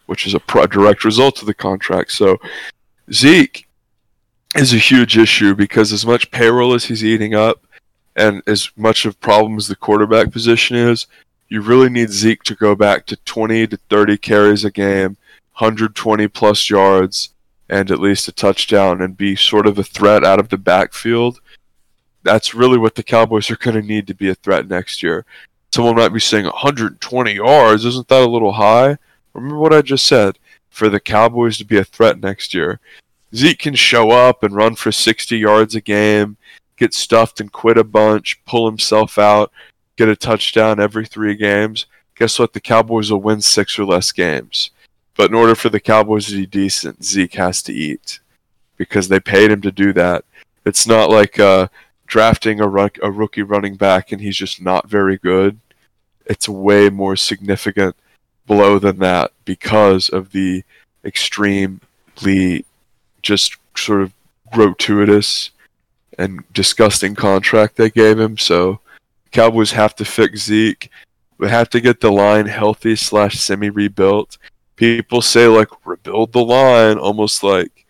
which 0.05 0.25
is 0.25 0.33
a 0.33 0.39
pro- 0.39 0.65
direct 0.65 1.03
result 1.03 1.41
of 1.41 1.45
the 1.45 1.53
contract. 1.53 2.13
So 2.13 2.37
Zeke 3.11 3.67
is 4.55 4.73
a 4.73 4.77
huge 4.77 5.17
issue 5.17 5.53
because 5.53 5.91
as 5.91 6.05
much 6.05 6.31
payroll 6.31 6.73
as 6.73 6.85
he's 6.85 7.03
eating 7.03 7.35
up 7.35 7.65
and 8.15 8.41
as 8.47 8.71
much 8.77 9.05
of 9.05 9.13
a 9.13 9.17
problem 9.17 9.57
as 9.57 9.67
the 9.67 9.75
quarterback 9.75 10.31
position 10.31 10.77
is, 10.77 11.05
you 11.49 11.61
really 11.61 11.89
need 11.89 12.09
Zeke 12.09 12.43
to 12.43 12.55
go 12.55 12.75
back 12.75 13.05
to 13.05 13.15
20 13.17 13.67
to 13.67 13.77
30 13.89 14.17
carries 14.17 14.65
a 14.65 14.71
game, 14.71 15.17
120 15.57 16.27
plus 16.27 16.69
yards, 16.69 17.29
and 17.69 17.91
at 17.91 17.99
least 17.99 18.27
a 18.27 18.31
touchdown 18.31 19.01
and 19.01 19.17
be 19.17 19.35
sort 19.35 19.67
of 19.67 19.77
a 19.77 19.83
threat 19.83 20.23
out 20.23 20.39
of 20.39 20.49
the 20.49 20.57
backfield. 20.57 21.39
That's 22.23 22.53
really 22.53 22.77
what 22.77 22.95
the 22.95 23.03
Cowboys 23.03 23.49
are 23.49 23.57
going 23.57 23.79
to 23.79 23.87
need 23.87 24.07
to 24.07 24.13
be 24.13 24.29
a 24.29 24.35
threat 24.35 24.67
next 24.67 25.01
year. 25.01 25.25
Someone 25.73 25.95
might 25.95 26.09
be 26.09 26.19
saying 26.19 26.45
120 26.45 27.33
yards, 27.33 27.85
isn't 27.85 28.07
that 28.07 28.27
a 28.27 28.29
little 28.29 28.53
high? 28.53 28.97
Remember 29.33 29.57
what 29.57 29.73
I 29.73 29.81
just 29.81 30.05
said. 30.05 30.37
For 30.69 30.89
the 30.89 30.99
Cowboys 30.99 31.57
to 31.57 31.65
be 31.65 31.77
a 31.77 31.83
threat 31.83 32.19
next 32.19 32.53
year, 32.53 32.79
Zeke 33.33 33.57
can 33.57 33.73
show 33.73 34.11
up 34.11 34.43
and 34.43 34.55
run 34.55 34.75
for 34.75 34.91
60 34.91 35.35
yards 35.35 35.73
a 35.73 35.81
game, 35.81 36.37
get 36.75 36.93
stuffed 36.93 37.39
and 37.39 37.51
quit 37.51 37.79
a 37.79 37.83
bunch, 37.83 38.39
pull 38.45 38.67
himself 38.67 39.17
out, 39.17 39.51
get 39.97 40.07
a 40.07 40.15
touchdown 40.15 40.79
every 40.79 41.05
three 41.05 41.35
games. 41.35 41.85
Guess 42.15 42.39
what? 42.39 42.53
The 42.53 42.61
Cowboys 42.61 43.11
will 43.11 43.21
win 43.21 43.41
six 43.41 43.77
or 43.77 43.85
less 43.85 44.11
games. 44.11 44.69
But 45.15 45.31
in 45.31 45.35
order 45.35 45.55
for 45.55 45.69
the 45.69 45.79
Cowboys 45.79 46.27
to 46.27 46.35
be 46.35 46.45
decent, 46.45 47.03
Zeke 47.03 47.33
has 47.33 47.61
to 47.63 47.73
eat 47.73 48.19
because 48.77 49.09
they 49.09 49.19
paid 49.19 49.51
him 49.51 49.61
to 49.61 49.71
do 49.71 49.91
that. 49.93 50.23
It's 50.65 50.87
not 50.87 51.09
like 51.09 51.39
uh, 51.39 51.67
drafting 52.05 52.61
a, 52.61 52.67
a 52.67 53.11
rookie 53.11 53.41
running 53.41 53.75
back 53.75 54.11
and 54.11 54.21
he's 54.21 54.37
just 54.37 54.61
not 54.61 54.87
very 54.87 55.17
good. 55.17 55.59
It's 56.27 56.47
a 56.47 56.51
way 56.51 56.89
more 56.89 57.15
significant 57.15 57.95
blow 58.45 58.79
than 58.79 58.99
that 58.99 59.31
because 59.45 60.09
of 60.09 60.31
the 60.31 60.63
extremely 61.03 62.65
just 63.21 63.57
sort 63.75 64.01
of 64.01 64.13
gratuitous 64.53 65.51
and 66.17 66.43
disgusting 66.53 67.15
contract 67.15 67.75
they 67.75 67.89
gave 67.89 68.19
him. 68.19 68.37
So 68.37 68.79
Cowboys 69.31 69.71
have 69.71 69.95
to 69.95 70.05
fix 70.05 70.41
Zeke. 70.43 70.89
We 71.37 71.49
have 71.49 71.69
to 71.69 71.81
get 71.81 71.99
the 71.99 72.11
line 72.11 72.47
healthy 72.47 72.95
slash 72.95 73.39
semi 73.39 73.69
rebuilt. 73.69 74.37
People 74.75 75.21
say 75.21 75.47
like 75.47 75.69
rebuild 75.85 76.33
the 76.33 76.43
line, 76.43 76.97
almost 76.97 77.43
like 77.43 77.85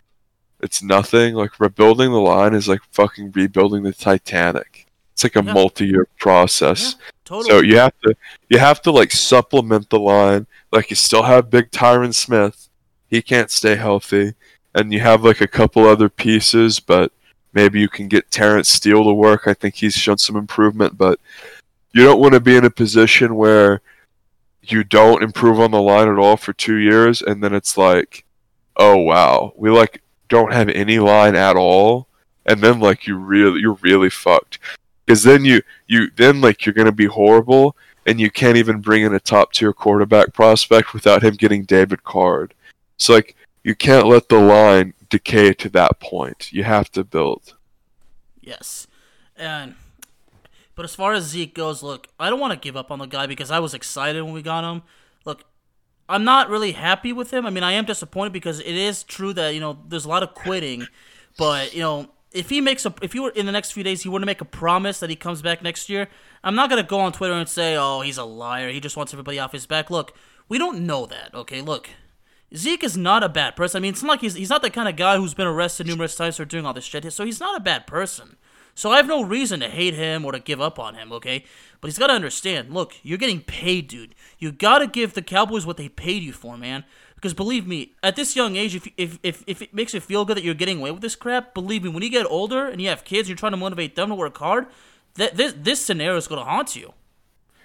it's 0.62 0.82
nothing. 0.82 1.36
Like 1.36 1.60
rebuilding 1.60 2.12
the 2.12 2.19
line 2.19 2.54
is 2.54 2.67
like 2.67 2.82
fucking 2.91 3.32
rebuilding 3.32 3.84
the 3.84 3.93
Titanic. 3.93 4.86
It's 5.13 5.23
like 5.23 5.36
a 5.36 5.43
Yeah. 5.43 5.54
multi-year 5.54 6.08
process. 6.19 6.95
Totally. 7.26 7.50
So 7.50 7.62
you 7.62 7.78
have 7.78 7.93
to 8.04 8.15
you 8.50 8.60
have 8.60 8.82
to 8.84 8.91
like 8.91 9.12
supplement 9.12 9.89
the 9.89 10.00
line. 10.00 10.47
Like 10.71 10.89
you 10.89 10.95
still 10.95 11.23
have 11.23 11.50
big 11.50 11.71
Tyron 11.71 12.13
Smith. 12.13 12.69
He 13.10 13.21
can't 13.21 13.52
stay 13.52 13.76
healthy. 13.76 14.34
And 14.76 14.93
you 14.93 15.00
have 15.00 15.23
like 15.23 15.41
a 15.41 15.47
couple 15.47 15.88
other 15.88 16.10
pieces, 16.10 16.80
but 16.80 17.12
maybe 17.58 17.80
you 17.80 17.89
can 17.89 18.08
get 18.08 18.30
Terence 18.30 18.70
Steele 18.70 19.04
to 19.04 19.13
work. 19.13 19.48
I 19.48 19.56
think 19.56 19.74
he's 19.74 19.96
shown 19.96 20.20
some 20.20 20.36
improvement, 20.36 20.96
but 20.96 21.20
you 21.91 22.04
don't 22.04 22.20
want 22.20 22.36
to 22.36 22.39
be 22.39 22.56
in 22.56 22.65
a 22.65 22.70
position 22.70 23.36
where 23.36 23.82
you 24.62 24.84
don't 24.84 25.24
improve 25.24 25.60
on 25.60 25.72
the 25.72 25.82
line 25.82 26.08
at 26.08 26.20
all 26.20 26.38
for 26.38 26.54
two 26.54 26.76
years 26.76 27.24
and 27.24 27.43
then 27.43 27.56
it's 27.56 27.76
like, 27.76 28.26
oh 28.76 28.98
wow, 28.98 29.54
we 29.56 29.72
like 29.72 30.04
don't 30.30 30.54
have 30.54 30.70
any 30.70 31.00
line 31.00 31.36
at 31.36 31.56
all. 31.56 32.08
And 32.46 32.62
then 32.62 32.80
like 32.80 33.08
you 33.08 33.17
really 33.17 33.62
you're 33.62 33.80
really 33.82 34.12
fucked. 34.12 34.60
Because 35.04 35.24
then 35.24 35.43
you 35.43 35.63
you 35.88 36.12
then 36.15 36.41
like 36.41 36.63
you're 36.63 36.74
gonna 36.74 36.91
be 36.91 37.08
horrible 37.08 37.76
and 38.06 38.20
you 38.20 38.30
can't 38.30 38.58
even 38.58 38.82
bring 38.82 39.02
in 39.02 39.15
a 39.15 39.20
top 39.20 39.52
tier 39.52 39.74
quarterback 39.74 40.32
prospect 40.32 40.93
without 40.93 41.24
him 41.24 41.34
getting 41.34 41.63
David 41.63 42.04
Carr'd. 42.04 42.54
So 42.98 43.13
like 43.15 43.36
you 43.67 43.75
can't 43.75 44.08
let 44.08 44.30
the 44.30 44.39
line 44.39 44.93
decay 45.10 45.51
to 45.51 45.67
that 45.67 45.99
point. 45.99 46.53
You 46.53 46.63
have 46.63 46.89
to 46.91 47.03
build. 47.03 47.58
Yes. 48.39 48.88
And 49.36 49.75
but 50.73 50.86
as 50.86 50.95
far 50.95 51.12
as 51.12 51.25
Zeke 51.25 51.53
goes, 51.53 51.84
look, 51.84 52.08
I 52.17 52.30
don't 52.30 52.39
want 52.39 52.53
to 52.53 52.60
give 52.60 52.77
up 52.77 52.91
on 52.91 52.99
the 52.99 53.08
guy 53.08 53.25
because 53.25 53.51
I 53.51 53.60
was 53.60 53.73
excited 53.73 54.23
when 54.23 54.32
we 54.32 54.41
got 54.41 54.63
him. 54.63 54.84
Look, 55.25 55.43
I'm 56.08 56.23
not 56.23 56.49
really 56.49 56.71
happy 56.71 57.12
with 57.12 57.34
him. 57.34 57.45
I 57.45 57.49
mean, 57.49 57.63
I 57.63 57.73
am 57.73 57.84
disappointed 57.84 58.32
because 58.32 58.62
it 58.62 58.67
is 58.67 59.03
true 59.03 59.34
that, 59.34 59.53
you 59.53 59.60
know, 59.60 59.80
there's 59.86 60.06
a 60.06 60.10
lot 60.10 60.23
of 60.23 60.34
quitting, 60.34 60.88
but, 61.38 61.73
you 61.73 61.82
know, 61.82 62.08
if 62.32 62.49
he 62.49 62.62
makes 62.62 62.86
a 62.86 62.93
if 63.01 63.13
you 63.13 63.23
were 63.23 63.32
in 63.32 63.45
the 63.45 63.51
next 63.51 63.71
few 63.71 63.84
days 63.84 64.03
he 64.03 64.08
were 64.08 64.21
to 64.21 64.25
make 64.25 64.39
a 64.39 64.45
promise 64.45 65.01
that 65.01 65.10
he 65.10 65.17
comes 65.17 65.41
back 65.41 65.62
next 65.62 65.89
year, 65.89 66.08
I'm 66.41 66.56
not 66.56 66.69
to 66.69 66.84
go 66.84 67.01
on 67.01 67.12
Twitter 67.12 67.34
and 67.34 67.49
say, 67.49 67.75
"Oh, 67.75 67.99
he's 67.99 68.17
a 68.17 68.23
liar. 68.23 68.69
He 68.69 68.80
just 68.80 68.95
wants 68.95 69.13
everybody 69.13 69.39
off 69.39 69.51
his 69.51 69.65
back." 69.65 69.89
Look, 69.89 70.13
we 70.47 70.58
don't 70.58 70.86
know 70.86 71.06
that, 71.06 71.34
okay? 71.34 71.60
Look. 71.60 71.89
Zeke 72.55 72.83
is 72.83 72.95
not 72.95 73.23
a 73.23 73.29
bad 73.29 73.55
person. 73.55 73.79
I 73.79 73.81
mean, 73.81 73.93
it's 73.93 74.03
not 74.03 74.10
like 74.10 74.21
he's 74.21 74.36
he's 74.36 74.49
not 74.49 74.62
the 74.62 74.69
kind 74.69 74.88
of 74.88 74.95
guy 74.95 75.17
who's 75.17 75.33
been 75.33 75.47
arrested 75.47 75.88
numerous 75.88 76.15
times 76.15 76.38
for 76.38 76.45
doing 76.45 76.65
all 76.65 76.73
this 76.73 76.86
shit. 76.86 77.12
So 77.12 77.25
he's 77.25 77.39
not 77.39 77.57
a 77.57 77.63
bad 77.63 77.88
person. 77.88 78.38
So 78.77 78.91
I 78.91 78.97
have 78.97 79.07
no 79.07 79.23
reason 79.23 79.60
to 79.62 79.69
hate 79.69 79.95
him 79.95 80.23
or 80.23 80.31
to 80.31 80.39
give 80.39 80.62
up 80.62 80.77
on 80.77 80.93
him, 80.93 81.12
okay? 81.12 81.43
But 81.81 81.88
he's 81.88 81.97
got 81.97 82.07
to 82.07 82.13
understand, 82.13 82.71
look, 82.71 82.93
you're 83.01 83.17
getting 83.17 83.41
paid, 83.41 83.88
dude. 83.88 84.13
You 84.38 84.51
got 84.51 84.79
to 84.79 84.88
give 84.88 85.15
the 85.15 85.23
Cowboys 85.23 85.65
what 85.65 85.77
they 85.77 85.89
paid 85.89 86.21
you 86.21 86.31
for, 86.31 86.57
man. 86.57 86.83
Because 87.15 87.33
believe 87.33 87.65
me, 87.65 87.93
at 88.03 88.15
this 88.15 88.36
young 88.36 88.55
age, 88.55 88.75
if, 88.75 88.88
if, 88.95 89.17
if, 89.23 89.43
if 89.47 89.63
it 89.63 89.73
makes 89.73 89.95
you 89.95 89.99
feel 89.99 90.25
good 90.25 90.38
that 90.38 90.43
you're 90.43 90.53
getting 90.53 90.77
away 90.77 90.91
with 90.91 91.01
this 91.01 91.15
crap, 91.15 91.55
believe 91.55 91.83
me, 91.83 91.89
when 91.89 92.03
you 92.03 92.12
get 92.12 92.27
older 92.27 92.67
and 92.67 92.79
you 92.79 92.89
have 92.89 93.03
kids, 93.03 93.27
you're 93.27 93.36
trying 93.36 93.53
to 93.53 93.57
motivate 93.57 93.95
them 93.95 94.10
to 94.10 94.15
work 94.15 94.38
hard, 94.38 94.67
that 95.15 95.36
this, 95.38 95.55
this 95.57 95.83
scenario 95.83 96.15
is 96.15 96.27
going 96.27 96.39
to 96.39 96.45
haunt 96.45 96.75
you. 96.75 96.93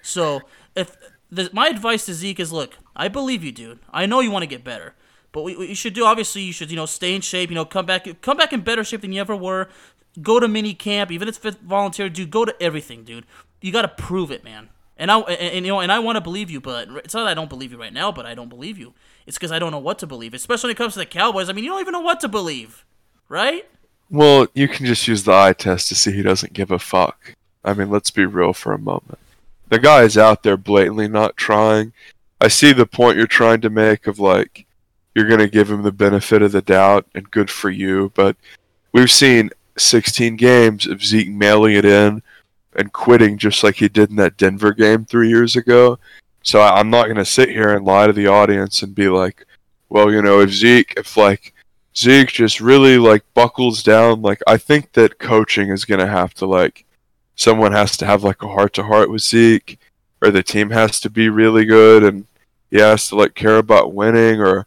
So 0.01 0.41
if 0.75 0.97
the, 1.29 1.51
my 1.53 1.67
advice 1.67 2.07
to 2.07 2.15
Zeke 2.15 2.39
is, 2.39 2.51
look, 2.51 2.79
I 2.95 3.07
believe 3.07 3.43
you, 3.43 3.51
dude. 3.51 3.79
I 3.91 4.05
know 4.05 4.19
you 4.19 4.31
want 4.31 4.43
to 4.43 4.47
get 4.47 4.63
better, 4.63 4.93
but 5.31 5.43
what 5.43 5.57
you 5.57 5.75
should 5.75 5.93
do, 5.93 6.05
obviously, 6.05 6.41
you 6.41 6.53
should, 6.53 6.69
you 6.69 6.75
know, 6.75 6.85
stay 6.85 7.15
in 7.15 7.21
shape. 7.21 7.49
You 7.49 7.55
know, 7.55 7.65
come 7.65 7.85
back, 7.85 8.07
come 8.21 8.37
back 8.37 8.53
in 8.53 8.61
better 8.61 8.83
shape 8.83 9.01
than 9.01 9.11
you 9.11 9.21
ever 9.21 9.35
were. 9.35 9.69
Go 10.21 10.39
to 10.39 10.47
mini 10.47 10.73
camp, 10.73 11.11
even 11.11 11.27
if 11.27 11.43
it's 11.43 11.57
volunteer, 11.57 12.07
dude. 12.07 12.29
Go 12.29 12.45
to 12.45 12.55
everything, 12.61 13.03
dude. 13.03 13.25
You 13.61 13.71
got 13.71 13.81
to 13.81 13.87
prove 13.87 14.31
it, 14.31 14.43
man. 14.43 14.69
And 14.95 15.09
I, 15.09 15.19
and, 15.21 15.55
and, 15.55 15.65
you 15.65 15.71
know, 15.71 15.79
and 15.79 15.91
I 15.91 15.97
want 15.99 16.17
to 16.17 16.21
believe 16.21 16.51
you, 16.51 16.61
but 16.61 16.87
it's 16.97 17.15
not 17.15 17.23
that 17.23 17.31
I 17.31 17.33
don't 17.33 17.49
believe 17.49 17.71
you 17.71 17.79
right 17.79 17.93
now, 17.93 18.11
but 18.11 18.27
I 18.27 18.35
don't 18.35 18.49
believe 18.49 18.77
you. 18.77 18.93
It's 19.25 19.37
because 19.37 19.51
I 19.51 19.57
don't 19.57 19.71
know 19.71 19.79
what 19.79 19.97
to 19.99 20.07
believe, 20.07 20.33
especially 20.33 20.67
when 20.67 20.75
it 20.75 20.77
comes 20.77 20.93
to 20.93 20.99
the 20.99 21.05
Cowboys. 21.05 21.49
I 21.49 21.53
mean, 21.53 21.63
you 21.63 21.71
don't 21.71 21.81
even 21.81 21.93
know 21.93 22.01
what 22.01 22.19
to 22.19 22.27
believe, 22.27 22.85
right? 23.27 23.67
Well, 24.09 24.47
you 24.53 24.67
can 24.67 24.85
just 24.85 25.07
use 25.07 25.23
the 25.23 25.33
eye 25.33 25.53
test 25.53 25.87
to 25.89 25.95
see 25.95 26.11
he 26.11 26.21
doesn't 26.21 26.53
give 26.53 26.69
a 26.69 26.77
fuck. 26.77 27.33
I 27.63 27.73
mean, 27.73 27.89
let's 27.89 28.11
be 28.11 28.25
real 28.25 28.53
for 28.53 28.73
a 28.73 28.77
moment. 28.77 29.17
The 29.69 29.79
guy 29.79 30.03
is 30.03 30.17
out 30.17 30.43
there 30.43 30.57
blatantly 30.57 31.07
not 31.07 31.37
trying. 31.37 31.93
I 32.43 32.49
see 32.49 32.73
the 32.73 32.85
point 32.85 33.15
you're 33.15 33.25
trying 33.25 33.61
to 33.61 33.69
make 33.69 34.05
of 34.05 34.19
like 34.19 34.65
you're 35.15 35.29
going 35.29 35.39
to 35.39 35.47
give 35.47 35.71
him 35.71 35.81
the 35.81 35.93
benefit 35.93 36.41
of 36.41 36.51
the 36.51 36.61
doubt 36.61 37.05
and 37.15 37.31
good 37.31 37.49
for 37.49 37.69
you, 37.69 38.11
but 38.15 38.35
we've 38.91 39.09
seen 39.09 39.51
16 39.77 40.35
games 40.35 40.85
of 40.85 41.05
Zeke 41.05 41.29
mailing 41.29 41.73
it 41.73 41.85
in 41.85 42.21
and 42.75 42.91
quitting 42.91 43.37
just 43.37 43.63
like 43.63 43.75
he 43.75 43.87
did 43.87 44.09
in 44.09 44.17
that 44.17 44.35
Denver 44.35 44.73
game 44.73 45.05
three 45.05 45.29
years 45.29 45.55
ago. 45.55 45.99
So 46.41 46.59
I- 46.59 46.81
I'm 46.81 46.89
not 46.89 47.05
going 47.05 47.15
to 47.15 47.23
sit 47.23 47.47
here 47.47 47.73
and 47.73 47.85
lie 47.85 48.07
to 48.07 48.13
the 48.13 48.27
audience 48.27 48.83
and 48.83 48.93
be 48.93 49.07
like, 49.07 49.45
well, 49.87 50.11
you 50.11 50.21
know, 50.21 50.41
if 50.41 50.49
Zeke, 50.51 50.95
if 50.97 51.15
like 51.15 51.53
Zeke 51.95 52.27
just 52.27 52.59
really 52.59 52.97
like 52.97 53.23
buckles 53.33 53.83
down, 53.83 54.21
like 54.21 54.41
I 54.45 54.57
think 54.57 54.91
that 54.93 55.17
coaching 55.17 55.69
is 55.69 55.85
going 55.85 56.01
to 56.01 56.07
have 56.07 56.33
to 56.35 56.45
like, 56.45 56.83
someone 57.37 57.71
has 57.71 57.95
to 57.97 58.05
have 58.05 58.21
like 58.21 58.41
a 58.43 58.49
heart 58.49 58.73
to 58.73 58.83
heart 58.83 59.09
with 59.09 59.21
Zeke, 59.21 59.79
or 60.21 60.29
the 60.29 60.43
team 60.43 60.71
has 60.71 60.99
to 60.99 61.09
be 61.09 61.29
really 61.29 61.63
good 61.63 62.03
and 62.03 62.25
he 62.73 62.79
has 62.79 63.07
to 63.07 63.15
like 63.15 63.35
care 63.35 63.57
about 63.57 63.93
winning, 63.93 64.41
or 64.41 64.65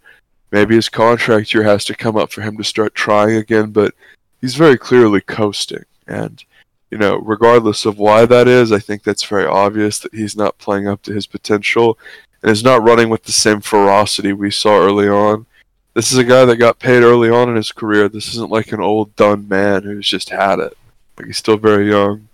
maybe 0.52 0.76
his 0.76 0.88
contract 0.88 1.52
year 1.52 1.64
has 1.64 1.84
to 1.86 1.94
come 1.94 2.16
up 2.16 2.30
for 2.30 2.40
him 2.40 2.56
to 2.56 2.62
start 2.62 2.94
trying 2.94 3.34
again. 3.34 3.72
But 3.72 3.94
he's 4.40 4.54
very 4.54 4.78
clearly 4.78 5.20
coasting, 5.20 5.84
and 6.06 6.42
you 6.88 6.98
know, 6.98 7.16
regardless 7.16 7.84
of 7.84 7.98
why 7.98 8.24
that 8.24 8.46
is, 8.46 8.70
I 8.70 8.78
think 8.78 9.02
that's 9.02 9.24
very 9.24 9.44
obvious 9.44 9.98
that 9.98 10.14
he's 10.14 10.36
not 10.36 10.56
playing 10.58 10.86
up 10.86 11.02
to 11.02 11.12
his 11.12 11.26
potential 11.26 11.98
and 12.42 12.52
is 12.52 12.62
not 12.62 12.84
running 12.84 13.08
with 13.08 13.24
the 13.24 13.32
same 13.32 13.60
ferocity 13.60 14.32
we 14.32 14.52
saw 14.52 14.78
early 14.78 15.08
on. 15.08 15.46
This 15.94 16.12
is 16.12 16.18
a 16.18 16.22
guy 16.22 16.44
that 16.44 16.58
got 16.58 16.78
paid 16.78 17.02
early 17.02 17.28
on 17.28 17.48
in 17.48 17.56
his 17.56 17.72
career. 17.72 18.08
This 18.08 18.28
isn't 18.28 18.52
like 18.52 18.70
an 18.70 18.80
old 18.80 19.16
done 19.16 19.48
man 19.48 19.82
who's 19.82 20.06
just 20.06 20.28
had 20.28 20.60
it. 20.60 20.78
Like 21.18 21.26
he's 21.26 21.38
still 21.38 21.56
very 21.56 21.90
young. 21.90 22.28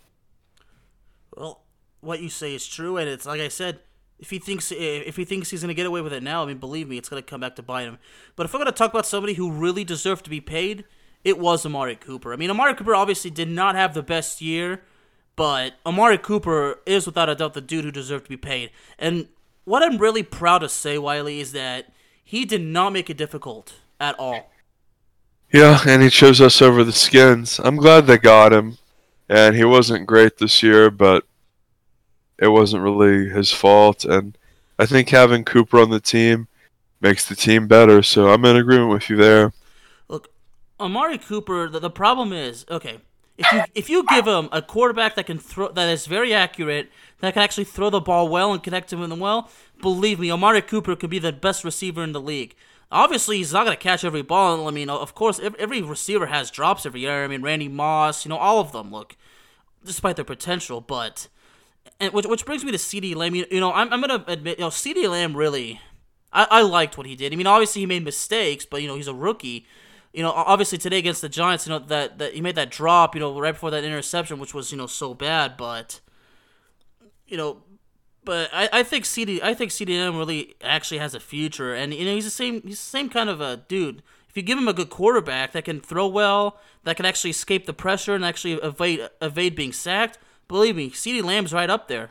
Well, 1.35 1.61
what 2.03 2.21
you 2.21 2.29
say 2.29 2.55
is 2.55 2.67
true, 2.67 2.99
and 2.99 3.09
it's 3.09 3.25
like 3.25 3.41
I 3.41 3.49
said. 3.49 3.79
If 4.23 4.31
he 4.31 4.39
thinks 4.39 4.71
eh, 4.71 5.03
if 5.05 5.17
he 5.17 5.25
thinks 5.25 5.51
he's 5.51 5.61
gonna 5.61 5.75
get 5.75 5.85
away 5.85 6.01
with 6.01 6.13
it 6.13 6.23
now, 6.23 6.45
I 6.45 6.47
mean, 6.47 6.59
believe 6.59 6.89
me, 6.89 6.97
it's 6.97 7.09
gonna 7.09 7.23
come 7.23 7.41
back 7.41 7.57
to 7.57 7.63
bite 7.63 7.83
him. 7.83 7.99
But 8.37 8.47
if 8.47 8.55
we're 8.55 8.61
gonna 8.61 8.73
talk 8.73 8.93
about 8.93 9.05
somebody 9.05 9.35
who 9.35 9.51
really 9.51 9.83
deserved 9.83 10.23
to 10.25 10.31
be 10.31 10.41
paid, 10.41 10.85
it 11.25 11.41
was 11.41 11.67
Amari 11.67 11.97
Cooper. 11.97 12.33
I 12.33 12.37
mean, 12.37 12.49
Amari 12.49 12.75
Cooper 12.75 12.95
obviously 12.95 13.31
did 13.31 13.49
not 13.49 13.75
have 13.75 13.95
the 13.95 14.03
best 14.03 14.41
year, 14.41 14.83
but 15.35 15.75
Amari 15.85 16.19
Cooper 16.19 16.79
is 16.87 17.05
without 17.05 17.29
a 17.29 17.35
doubt 17.35 17.55
the 17.55 17.61
dude 17.61 17.85
who 17.85 17.91
deserved 17.91 18.27
to 18.27 18.31
be 18.31 18.37
paid. 18.37 18.71
And 18.97 19.27
what 19.65 19.83
I'm 19.83 19.99
really 19.99 20.23
proud 20.23 20.61
to 20.61 20.69
say, 20.69 20.99
Wiley, 20.99 21.41
is 21.41 21.51
that 21.51 21.93
he 22.23 22.45
did 22.45 22.63
not 22.63 22.93
make 22.93 23.11
it 23.11 23.17
difficult 23.17 23.75
at 24.01 24.17
all. 24.21 24.53
Yeah, 25.53 25.81
and 25.87 26.01
he 26.01 26.11
chose 26.11 26.41
us 26.41 26.63
over 26.63 26.83
the 26.85 26.93
skins. 26.93 27.61
I'm 27.63 27.77
glad 27.77 28.07
they 28.07 28.19
got 28.19 28.53
him. 28.53 28.79
And 29.29 29.57
he 29.57 29.65
wasn't 29.65 30.07
great 30.07 30.39
this 30.39 30.63
year, 30.63 30.91
but 30.91 31.25
it 32.39 32.49
wasn't 32.49 32.83
really 32.83 33.29
his 33.29 33.51
fault. 33.51 34.05
And 34.05 34.37
I 34.79 34.87
think 34.87 35.09
having 35.11 35.45
Cooper 35.45 35.79
on 35.79 35.91
the 35.91 36.01
team 36.01 36.49
makes 37.01 37.29
the 37.29 37.35
team 37.35 37.67
better. 37.67 38.03
So 38.03 38.31
I'm 38.31 38.45
in 38.45 38.57
agreement 38.57 38.91
with 38.91 39.11
you 39.11 39.17
there. 39.17 39.53
Look, 40.09 40.29
Amari 40.81 41.19
Cooper. 41.19 41.69
The, 41.69 41.81
the 41.81 41.91
problem 41.91 42.33
is, 42.33 42.65
okay, 42.71 42.99
if 43.39 43.53
you 43.53 43.63
if 43.75 43.91
you 43.91 44.05
give 44.09 44.27
him 44.27 44.49
a 44.53 44.63
quarterback 44.63 45.15
that 45.17 45.27
can 45.27 45.39
throw 45.39 45.69
that 45.73 45.89
is 45.89 46.07
very 46.07 46.35
accurate, 46.35 46.91
that 47.21 47.35
can 47.35 47.43
actually 47.43 47.65
throw 47.65 47.91
the 47.91 48.01
ball 48.01 48.29
well 48.29 48.53
and 48.53 48.63
connect 48.63 48.93
him 48.93 49.01
with 49.01 49.11
them 49.11 49.21
well, 49.21 49.51
believe 49.81 50.21
me, 50.21 50.31
Amari 50.31 50.63
Cooper 50.63 50.97
could 50.97 51.11
be 51.11 51.19
the 51.19 51.33
best 51.33 51.65
receiver 51.65 52.03
in 52.03 52.13
the 52.13 52.21
league. 52.21 52.55
Obviously, 52.91 53.39
he's 53.39 53.55
not 53.55 53.65
going 53.65 53.77
to 53.77 53.83
catch 53.83 54.05
every 54.05 54.21
ball. 54.21 54.69
I 54.69 54.71
mean, 54.71 54.91
of 54.91 55.15
course, 55.15 55.41
every 55.59 55.81
receiver 55.81 56.27
has 56.27 56.51
drops 56.51 56.85
every 56.85 57.01
year. 57.01 57.25
I 57.25 57.29
mean, 57.29 57.41
Randy 57.41 57.69
Moss, 57.69 58.25
you 58.25 58.29
know, 58.29 58.37
all 58.37 58.61
of 58.61 58.73
them. 58.73 58.91
Look, 58.91 59.17
despite 59.83 60.17
their 60.17 60.27
potential, 60.27 60.83
but 60.83 61.29
and 62.01 62.13
which, 62.13 62.27
which 62.27 62.45
brings 62.45 62.65
me 62.65 62.73
to 62.73 62.79
CeeDee 62.79 63.15
Lamb. 63.15 63.35
You, 63.35 63.47
know, 63.53 63.73
I'm, 63.73 63.93
I'm 63.93 64.01
gonna 64.01 64.25
admit, 64.27 64.59
you 64.59 64.65
know, 64.65 64.71
CeeDee 64.71 65.09
Lamb 65.09 65.37
really, 65.37 65.81
I, 66.33 66.47
I 66.51 66.63
liked 66.63 66.97
what 66.97 67.07
he 67.07 67.15
did. 67.15 67.33
I 67.33 67.37
mean, 67.37 67.47
obviously 67.47 67.83
he 67.83 67.87
made 67.87 68.05
mistakes, 68.05 68.65
but 68.65 68.83
you 68.83 68.89
know 68.89 68.97
he's 68.97 69.09
a 69.09 69.15
rookie. 69.15 69.67
You 70.13 70.23
know, 70.23 70.33
obviously 70.33 70.77
today 70.79 70.99
against 70.99 71.23
the 71.23 71.29
Giants, 71.29 71.67
you 71.67 71.71
know 71.73 71.79
that 71.79 72.19
that 72.19 72.35
he 72.35 72.41
made 72.41 72.55
that 72.57 72.71
drop, 72.71 73.15
you 73.15 73.21
know, 73.21 73.39
right 73.39 73.53
before 73.53 73.71
that 73.71 73.85
interception, 73.85 74.39
which 74.39 74.55
was 74.55 74.71
you 74.73 74.79
know 74.79 74.87
so 74.87 75.15
bad, 75.15 75.57
but 75.57 76.01
you 77.27 77.37
know, 77.37 77.63
but 78.25 78.51
I, 78.53 78.69
I 78.73 78.83
think 78.83 79.05
CeeDee 79.05 79.43
I 79.43 79.55
think 79.55 79.71
CeeDee 79.71 79.99
Lamb 79.99 80.17
really 80.17 80.55
actually 80.63 80.99
has 80.99 81.15
a 81.15 81.21
future, 81.21 81.75
and 81.75 81.93
you 81.93 82.05
know 82.05 82.15
he's 82.15 82.25
the 82.25 82.31
same 82.31 82.63
he's 82.63 82.79
the 82.79 82.91
same 82.91 83.09
kind 83.09 83.29
of 83.29 83.41
a 83.41 83.59
dude. 83.69 84.03
If 84.29 84.37
you 84.37 84.43
give 84.43 84.59
him 84.59 84.69
a 84.69 84.73
good 84.73 84.89
quarterback 84.89 85.53
that 85.53 85.67
can 85.67 85.81
throw 85.81 86.07
well, 86.07 86.59
that 86.85 86.97
can 86.97 87.05
actually 87.05 87.31
escape 87.31 87.67
the 87.67 87.75
pressure 87.75 88.15
and 88.15 88.25
actually 88.25 88.55
evade 88.55 89.09
evade 89.21 89.55
being 89.55 89.73
sacked, 89.73 90.19
believe 90.53 90.77
me, 90.77 90.91
CeeDee 90.91 91.25
Lamb's 91.25 91.53
right 91.53 91.69
up 91.69 91.89
there. 91.89 92.11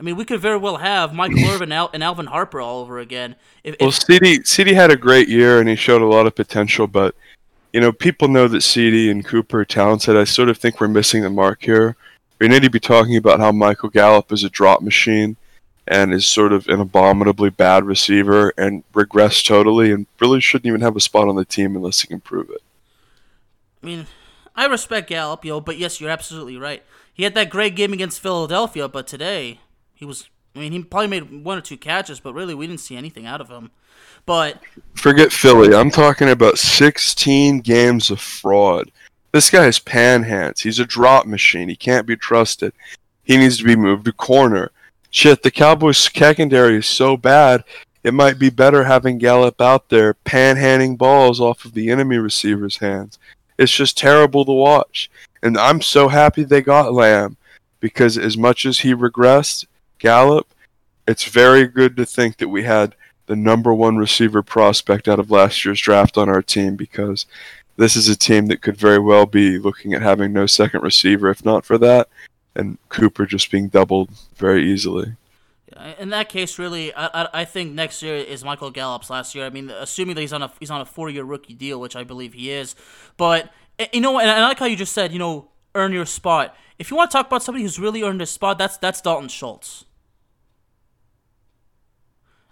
I 0.00 0.02
mean, 0.02 0.16
we 0.16 0.24
could 0.24 0.40
very 0.40 0.56
well 0.56 0.78
have 0.78 1.12
Michael 1.12 1.44
Irvin 1.50 1.72
Al- 1.72 1.90
and 1.92 2.02
Alvin 2.02 2.26
Harper 2.26 2.60
all 2.60 2.80
over 2.80 2.98
again. 2.98 3.36
If, 3.64 3.76
Well, 3.80 3.90
CeeDee 3.90 4.40
CeeDee 4.40 4.74
had 4.74 4.90
a 4.90 4.96
great 4.96 5.28
year 5.28 5.60
and 5.60 5.68
he 5.68 5.76
showed 5.76 6.00
a 6.00 6.06
lot 6.06 6.26
of 6.26 6.34
potential, 6.34 6.86
but 6.86 7.14
you 7.72 7.80
know, 7.80 7.92
people 7.92 8.28
know 8.28 8.48
that 8.48 8.58
CeeDee 8.58 9.10
and 9.10 9.24
Cooper 9.24 9.60
are 9.60 9.64
talented. 9.64 10.16
I 10.16 10.24
sort 10.24 10.48
of 10.48 10.56
think 10.56 10.80
we're 10.80 10.88
missing 10.88 11.22
the 11.22 11.30
mark 11.30 11.62
here. 11.62 11.96
We 12.40 12.48
need 12.48 12.62
to 12.62 12.70
be 12.70 12.80
talking 12.80 13.16
about 13.16 13.40
how 13.40 13.52
Michael 13.52 13.90
Gallup 13.90 14.32
is 14.32 14.44
a 14.44 14.48
drop 14.48 14.80
machine 14.80 15.36
and 15.86 16.14
is 16.14 16.26
sort 16.26 16.52
of 16.52 16.68
an 16.68 16.80
abominably 16.80 17.50
bad 17.50 17.84
receiver 17.84 18.52
and 18.56 18.84
regressed 18.92 19.46
totally 19.46 19.90
and 19.90 20.06
really 20.20 20.40
shouldn't 20.40 20.66
even 20.66 20.80
have 20.80 20.96
a 20.96 21.00
spot 21.00 21.28
on 21.28 21.34
the 21.34 21.44
team 21.44 21.74
unless 21.74 22.00
he 22.00 22.06
can 22.06 22.20
prove 22.20 22.48
it. 22.50 22.62
I 23.82 23.86
mean, 23.86 24.06
I 24.54 24.66
respect 24.66 25.08
Gallup, 25.08 25.44
yo, 25.44 25.60
but 25.60 25.78
yes, 25.78 26.00
you're 26.00 26.10
absolutely 26.10 26.56
right. 26.56 26.82
He 27.18 27.24
had 27.24 27.34
that 27.34 27.50
great 27.50 27.74
game 27.74 27.92
against 27.92 28.20
Philadelphia, 28.20 28.88
but 28.88 29.08
today 29.08 29.58
he 29.92 30.04
was. 30.04 30.30
I 30.54 30.60
mean, 30.60 30.72
he 30.72 30.82
probably 30.82 31.08
made 31.08 31.44
one 31.44 31.58
or 31.58 31.60
two 31.60 31.76
catches, 31.76 32.20
but 32.20 32.32
really 32.32 32.54
we 32.54 32.66
didn't 32.66 32.80
see 32.80 32.96
anything 32.96 33.26
out 33.26 33.40
of 33.40 33.48
him. 33.50 33.72
But 34.24 34.60
Forget 34.94 35.32
Philly. 35.32 35.74
I'm 35.74 35.90
talking 35.90 36.30
about 36.30 36.58
16 36.58 37.60
games 37.60 38.10
of 38.10 38.20
fraud. 38.20 38.90
This 39.32 39.50
guy 39.50 39.66
is 39.66 39.80
panhands. 39.80 40.60
He's 40.60 40.78
a 40.78 40.86
drop 40.86 41.26
machine. 41.26 41.68
He 41.68 41.76
can't 41.76 42.06
be 42.06 42.16
trusted. 42.16 42.72
He 43.24 43.36
needs 43.36 43.58
to 43.58 43.64
be 43.64 43.76
moved 43.76 44.04
to 44.04 44.12
corner. 44.12 44.70
Shit, 45.10 45.42
the 45.42 45.50
Cowboys 45.50 45.98
secondary 45.98 46.76
is 46.76 46.86
so 46.86 47.16
bad. 47.16 47.64
It 48.04 48.14
might 48.14 48.38
be 48.38 48.48
better 48.48 48.84
having 48.84 49.18
Gallup 49.18 49.60
out 49.60 49.88
there 49.88 50.14
panhanding 50.14 50.96
balls 50.96 51.40
off 51.40 51.64
of 51.64 51.74
the 51.74 51.90
enemy 51.90 52.18
receiver's 52.18 52.76
hands. 52.76 53.18
It's 53.58 53.72
just 53.72 53.98
terrible 53.98 54.44
to 54.44 54.52
watch. 54.52 55.10
And 55.42 55.56
I'm 55.56 55.80
so 55.80 56.08
happy 56.08 56.44
they 56.44 56.62
got 56.62 56.92
Lamb 56.92 57.36
because 57.80 58.18
as 58.18 58.36
much 58.36 58.66
as 58.66 58.80
he 58.80 58.94
regressed, 58.94 59.66
Gallup, 59.98 60.48
it's 61.06 61.24
very 61.24 61.66
good 61.66 61.96
to 61.96 62.04
think 62.04 62.36
that 62.38 62.48
we 62.48 62.64
had 62.64 62.94
the 63.26 63.36
number 63.36 63.72
one 63.72 63.96
receiver 63.96 64.42
prospect 64.42 65.06
out 65.06 65.18
of 65.18 65.30
last 65.30 65.64
year's 65.64 65.80
draft 65.80 66.18
on 66.18 66.28
our 66.28 66.42
team 66.42 66.76
because 66.76 67.26
this 67.76 67.94
is 67.94 68.08
a 68.08 68.16
team 68.16 68.46
that 68.46 68.60
could 68.60 68.76
very 68.76 68.98
well 68.98 69.26
be 69.26 69.58
looking 69.58 69.94
at 69.94 70.02
having 70.02 70.32
no 70.32 70.46
second 70.46 70.82
receiver 70.82 71.30
if 71.30 71.44
not 71.44 71.64
for 71.64 71.78
that, 71.78 72.08
and 72.54 72.78
Cooper 72.88 73.24
just 73.24 73.50
being 73.50 73.68
doubled 73.68 74.10
very 74.36 74.68
easily. 74.70 75.14
in 75.98 76.08
that 76.10 76.28
case, 76.28 76.58
really, 76.58 76.92
I, 76.94 77.28
I, 77.32 77.44
think 77.44 77.72
next 77.72 78.02
year 78.02 78.16
is 78.16 78.42
Michael 78.42 78.70
Gallup's 78.70 79.10
last 79.10 79.34
year. 79.34 79.46
I 79.46 79.50
mean, 79.50 79.70
assuming 79.70 80.16
that 80.16 80.22
he's 80.22 80.32
on 80.32 80.42
a 80.42 80.52
he's 80.58 80.70
on 80.70 80.80
a 80.80 80.84
four 80.84 81.08
year 81.08 81.22
rookie 81.22 81.54
deal, 81.54 81.80
which 81.80 81.94
I 81.94 82.02
believe 82.02 82.34
he 82.34 82.50
is. 82.50 82.74
But 83.16 83.52
you 83.92 84.00
know, 84.00 84.18
and 84.18 84.30
I 84.30 84.42
like 84.42 84.58
how 84.58 84.66
you 84.66 84.76
just 84.76 84.92
said, 84.92 85.12
you 85.12 85.18
know, 85.18 85.48
earn 85.74 85.92
your 85.92 86.06
spot. 86.06 86.56
If 86.78 86.90
you 86.90 86.96
want 86.96 87.10
to 87.10 87.16
talk 87.16 87.26
about 87.26 87.42
somebody 87.42 87.62
who's 87.62 87.78
really 87.78 88.02
earned 88.02 88.22
a 88.22 88.26
spot, 88.26 88.58
that's 88.58 88.76
that's 88.76 89.00
Dalton 89.00 89.28
Schultz. 89.28 89.84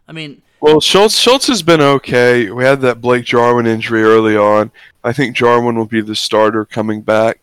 I 0.09 0.13
mean, 0.13 0.43
Well, 0.61 0.81
Schultz 0.81 1.19
Schultz 1.19 1.49
has 1.49 1.63
been 1.63 1.81
okay. 1.81 2.51
We 2.51 2.65
had 2.65 2.81
that 2.83 3.01
Blake 3.01 3.25
Jarwin 3.25 3.67
injury 3.67 4.03
early 4.03 4.37
on. 4.37 4.71
I 5.03 5.13
think 5.13 5.37
Jarwin 5.37 5.77
will 5.77 5.87
be 5.87 6.01
the 6.01 6.15
starter 6.15 6.65
coming 6.65 7.03
back 7.03 7.41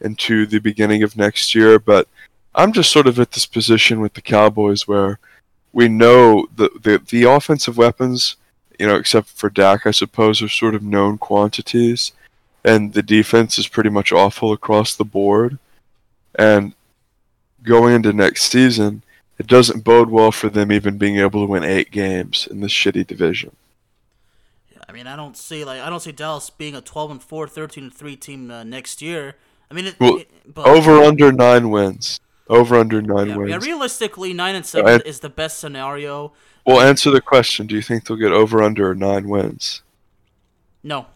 into 0.00 0.46
the 0.46 0.58
beginning 0.58 1.02
of 1.02 1.16
next 1.16 1.54
year, 1.54 1.78
but 1.78 2.08
I'm 2.54 2.72
just 2.72 2.92
sort 2.92 3.06
of 3.06 3.18
at 3.18 3.32
this 3.32 3.46
position 3.46 4.00
with 4.00 4.14
the 4.14 4.22
Cowboys 4.22 4.86
where 4.86 5.18
we 5.72 5.88
know 5.88 6.46
the 6.54 6.70
the, 6.80 7.02
the 7.08 7.24
offensive 7.24 7.76
weapons, 7.78 8.36
you 8.78 8.86
know, 8.86 8.96
except 8.96 9.28
for 9.28 9.50
Dak, 9.50 9.86
I 9.86 9.90
suppose, 9.90 10.42
are 10.42 10.48
sort 10.48 10.74
of 10.74 10.82
known 10.82 11.18
quantities, 11.18 12.12
and 12.64 12.94
the 12.94 13.02
defense 13.02 13.58
is 13.58 13.68
pretty 13.68 13.90
much 13.90 14.12
awful 14.12 14.52
across 14.52 14.94
the 14.94 15.04
board. 15.04 15.58
And 16.36 16.74
going 17.62 17.94
into 17.94 18.12
next 18.12 18.50
season, 18.50 19.02
it 19.38 19.46
doesn't 19.46 19.84
bode 19.84 20.10
well 20.10 20.32
for 20.32 20.48
them 20.48 20.72
even 20.72 20.98
being 20.98 21.16
able 21.18 21.44
to 21.44 21.50
win 21.50 21.64
eight 21.64 21.90
games 21.90 22.46
in 22.50 22.60
this 22.60 22.72
shitty 22.72 23.06
division. 23.06 23.54
I 24.88 24.92
mean, 24.92 25.06
I 25.06 25.16
don't 25.16 25.36
see 25.36 25.64
like 25.64 25.80
I 25.80 25.88
don't 25.90 26.00
see 26.00 26.12
Dallas 26.12 26.50
being 26.50 26.74
a 26.74 26.80
12 26.80 27.10
and 27.10 27.22
4, 27.22 27.48
13 27.48 27.84
and 27.84 27.94
3 27.94 28.16
team 28.16 28.50
uh, 28.50 28.62
next 28.64 29.02
year. 29.02 29.34
I 29.70 29.74
mean, 29.74 29.86
it, 29.86 29.96
Well, 29.98 30.18
it- 30.18 30.30
but, 30.54 30.66
Over 30.66 31.02
under 31.02 31.32
nine 31.32 31.70
wins. 31.70 32.20
Over 32.48 32.76
under 32.76 33.00
nine 33.00 33.28
yeah, 33.28 33.36
wins. 33.36 33.50
yeah, 33.50 33.56
realistically, 33.58 34.34
nine 34.34 34.54
and 34.54 34.66
seven 34.66 35.00
I- 35.00 35.08
is 35.08 35.20
the 35.20 35.30
best 35.30 35.58
scenario. 35.58 36.32
well, 36.66 36.80
answer 36.80 37.10
the 37.10 37.20
question. 37.22 37.66
Do 37.66 37.74
you 37.74 37.80
think 37.82 38.04
they'll 38.06 38.18
get 38.18 38.32
over 38.32 38.62
under 38.62 38.94
nine 38.94 39.28
wins? 39.28 39.82
No, 40.82 41.06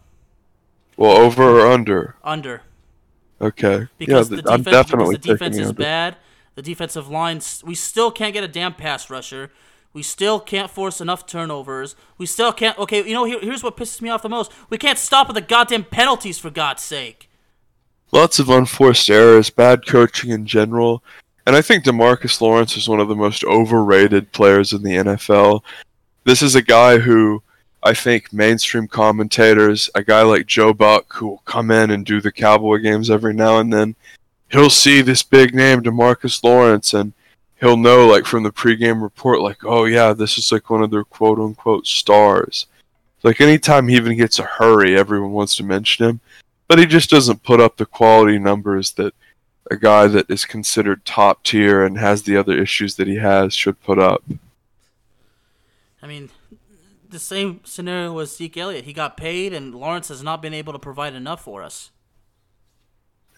Well, 0.99 1.15
over 1.15 1.43
or 1.61 1.67
under? 1.67 2.15
under. 2.25 2.61
Okay. 3.41 3.87
because 3.97 4.29
yeah, 4.29 4.35
the 4.35 4.41
th- 4.41 4.53
I'm 4.53 4.63
defense, 4.63 4.75
definitely 4.75 5.15
because 5.15 5.25
the 5.25 5.33
defense 5.33 5.57
is 5.57 5.69
under. 5.69 5.81
bad. 5.81 6.17
The 6.55 6.61
defensive 6.61 7.09
line, 7.09 7.39
we 7.63 7.73
still 7.73 8.11
can't 8.11 8.33
get 8.33 8.43
a 8.43 8.49
damn 8.49 8.73
pass 8.73 9.09
rusher. 9.09 9.49
We 9.93 10.03
still 10.03 10.41
can't 10.41 10.69
force 10.69 10.99
enough 10.99 11.25
turnovers. 11.25 11.95
We 12.17 12.25
still 12.25 12.51
can't. 12.51 12.77
Okay, 12.77 13.07
you 13.07 13.13
know, 13.13 13.23
here, 13.23 13.39
here's 13.39 13.63
what 13.63 13.77
pisses 13.77 14.01
me 14.01 14.09
off 14.09 14.21
the 14.23 14.29
most. 14.29 14.51
We 14.69 14.77
can't 14.77 14.99
stop 14.99 15.27
with 15.27 15.35
the 15.35 15.41
goddamn 15.41 15.85
penalties 15.85 16.37
for 16.37 16.49
God's 16.49 16.83
sake. 16.83 17.29
lots 18.11 18.37
of 18.37 18.49
unforced 18.49 19.09
errors, 19.09 19.49
bad 19.49 19.85
coaching 19.87 20.31
in 20.31 20.45
general. 20.45 21.01
And 21.47 21.55
I 21.55 21.61
think 21.61 21.85
Demarcus 21.85 22.41
Lawrence 22.41 22.75
is 22.75 22.89
one 22.89 22.99
of 22.99 23.07
the 23.07 23.15
most 23.15 23.45
overrated 23.45 24.33
players 24.33 24.73
in 24.73 24.83
the 24.83 24.95
NFL. 24.97 25.61
This 26.25 26.41
is 26.41 26.55
a 26.55 26.61
guy 26.61 26.97
who 26.99 27.41
I 27.81 27.93
think 27.93 28.33
mainstream 28.33 28.87
commentators, 28.87 29.89
a 29.95 30.03
guy 30.03 30.21
like 30.21 30.45
Joe 30.45 30.73
Buck, 30.73 31.13
who 31.13 31.27
will 31.27 31.43
come 31.45 31.71
in 31.71 31.91
and 31.91 32.05
do 32.05 32.19
the 32.19 32.31
Cowboy 32.31 32.79
games 32.79 33.09
every 33.09 33.33
now 33.33 33.59
and 33.59 33.71
then, 33.71 33.95
he'll 34.51 34.69
see 34.69 35.01
this 35.01 35.23
big 35.23 35.55
name, 35.55 35.81
Demarcus 35.81 36.43
Lawrence, 36.43 36.93
and 36.93 37.13
he'll 37.59 37.77
know, 37.77 38.05
like, 38.05 38.25
from 38.25 38.43
the 38.43 38.51
pregame 38.51 39.01
report, 39.01 39.39
like, 39.39 39.63
oh, 39.63 39.85
yeah, 39.85 40.11
this 40.11 40.37
is 40.37 40.51
like 40.51 40.69
one 40.69 40.83
of 40.83 40.91
their 40.91 41.05
quote 41.05 41.39
unquote 41.39 41.87
stars. 41.87 42.65
Like, 43.23 43.39
anytime 43.39 43.87
he 43.87 43.95
even 43.95 44.17
gets 44.17 44.39
a 44.39 44.43
hurry, 44.43 44.97
everyone 44.97 45.31
wants 45.31 45.55
to 45.57 45.63
mention 45.63 46.05
him. 46.05 46.19
But 46.67 46.79
he 46.79 46.85
just 46.85 47.09
doesn't 47.09 47.43
put 47.43 47.59
up 47.59 47.77
the 47.77 47.85
quality 47.85 48.37
numbers 48.39 48.91
that 48.93 49.13
a 49.71 49.77
guy 49.77 50.07
that 50.07 50.29
is 50.29 50.45
considered 50.45 51.05
top 51.05 51.43
tier 51.43 51.83
and 51.83 51.97
has 51.97 52.23
the 52.23 52.37
other 52.37 52.57
issues 52.57 52.95
that 52.95 53.07
he 53.07 53.15
has 53.15 53.53
should 53.53 53.81
put 53.83 53.99
up. 53.99 54.23
I 56.01 56.07
mean, 56.07 56.29
the 57.09 57.19
same 57.19 57.61
scenario 57.63 58.13
with 58.13 58.29
Zeke 58.29 58.57
Elliott. 58.57 58.85
He 58.85 58.93
got 58.93 59.17
paid, 59.17 59.53
and 59.53 59.73
Lawrence 59.73 60.09
has 60.09 60.23
not 60.23 60.41
been 60.41 60.53
able 60.53 60.73
to 60.73 60.79
provide 60.79 61.13
enough 61.13 61.43
for 61.43 61.63
us. 61.63 61.91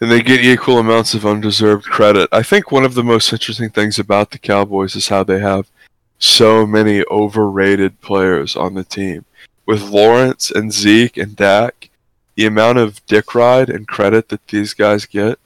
And 0.00 0.10
they 0.10 0.20
get 0.20 0.44
equal 0.44 0.78
amounts 0.78 1.14
of 1.14 1.24
undeserved 1.24 1.84
credit. 1.84 2.28
I 2.32 2.42
think 2.42 2.72
one 2.72 2.84
of 2.84 2.94
the 2.94 3.04
most 3.04 3.32
interesting 3.32 3.70
things 3.70 3.98
about 3.98 4.30
the 4.30 4.38
Cowboys 4.38 4.96
is 4.96 5.08
how 5.08 5.22
they 5.22 5.38
have 5.38 5.70
so 6.18 6.66
many 6.66 7.04
overrated 7.10 8.00
players 8.00 8.56
on 8.56 8.74
the 8.74 8.84
team. 8.84 9.24
With 9.64 9.82
Lawrence 9.82 10.50
and 10.50 10.72
Zeke 10.72 11.16
and 11.16 11.36
Dak, 11.36 11.88
the 12.34 12.46
amount 12.46 12.78
of 12.78 13.04
dick 13.06 13.34
ride 13.34 13.70
and 13.70 13.86
credit 13.86 14.28
that 14.28 14.46
these 14.48 14.74
guys 14.74 15.04
get 15.06 15.38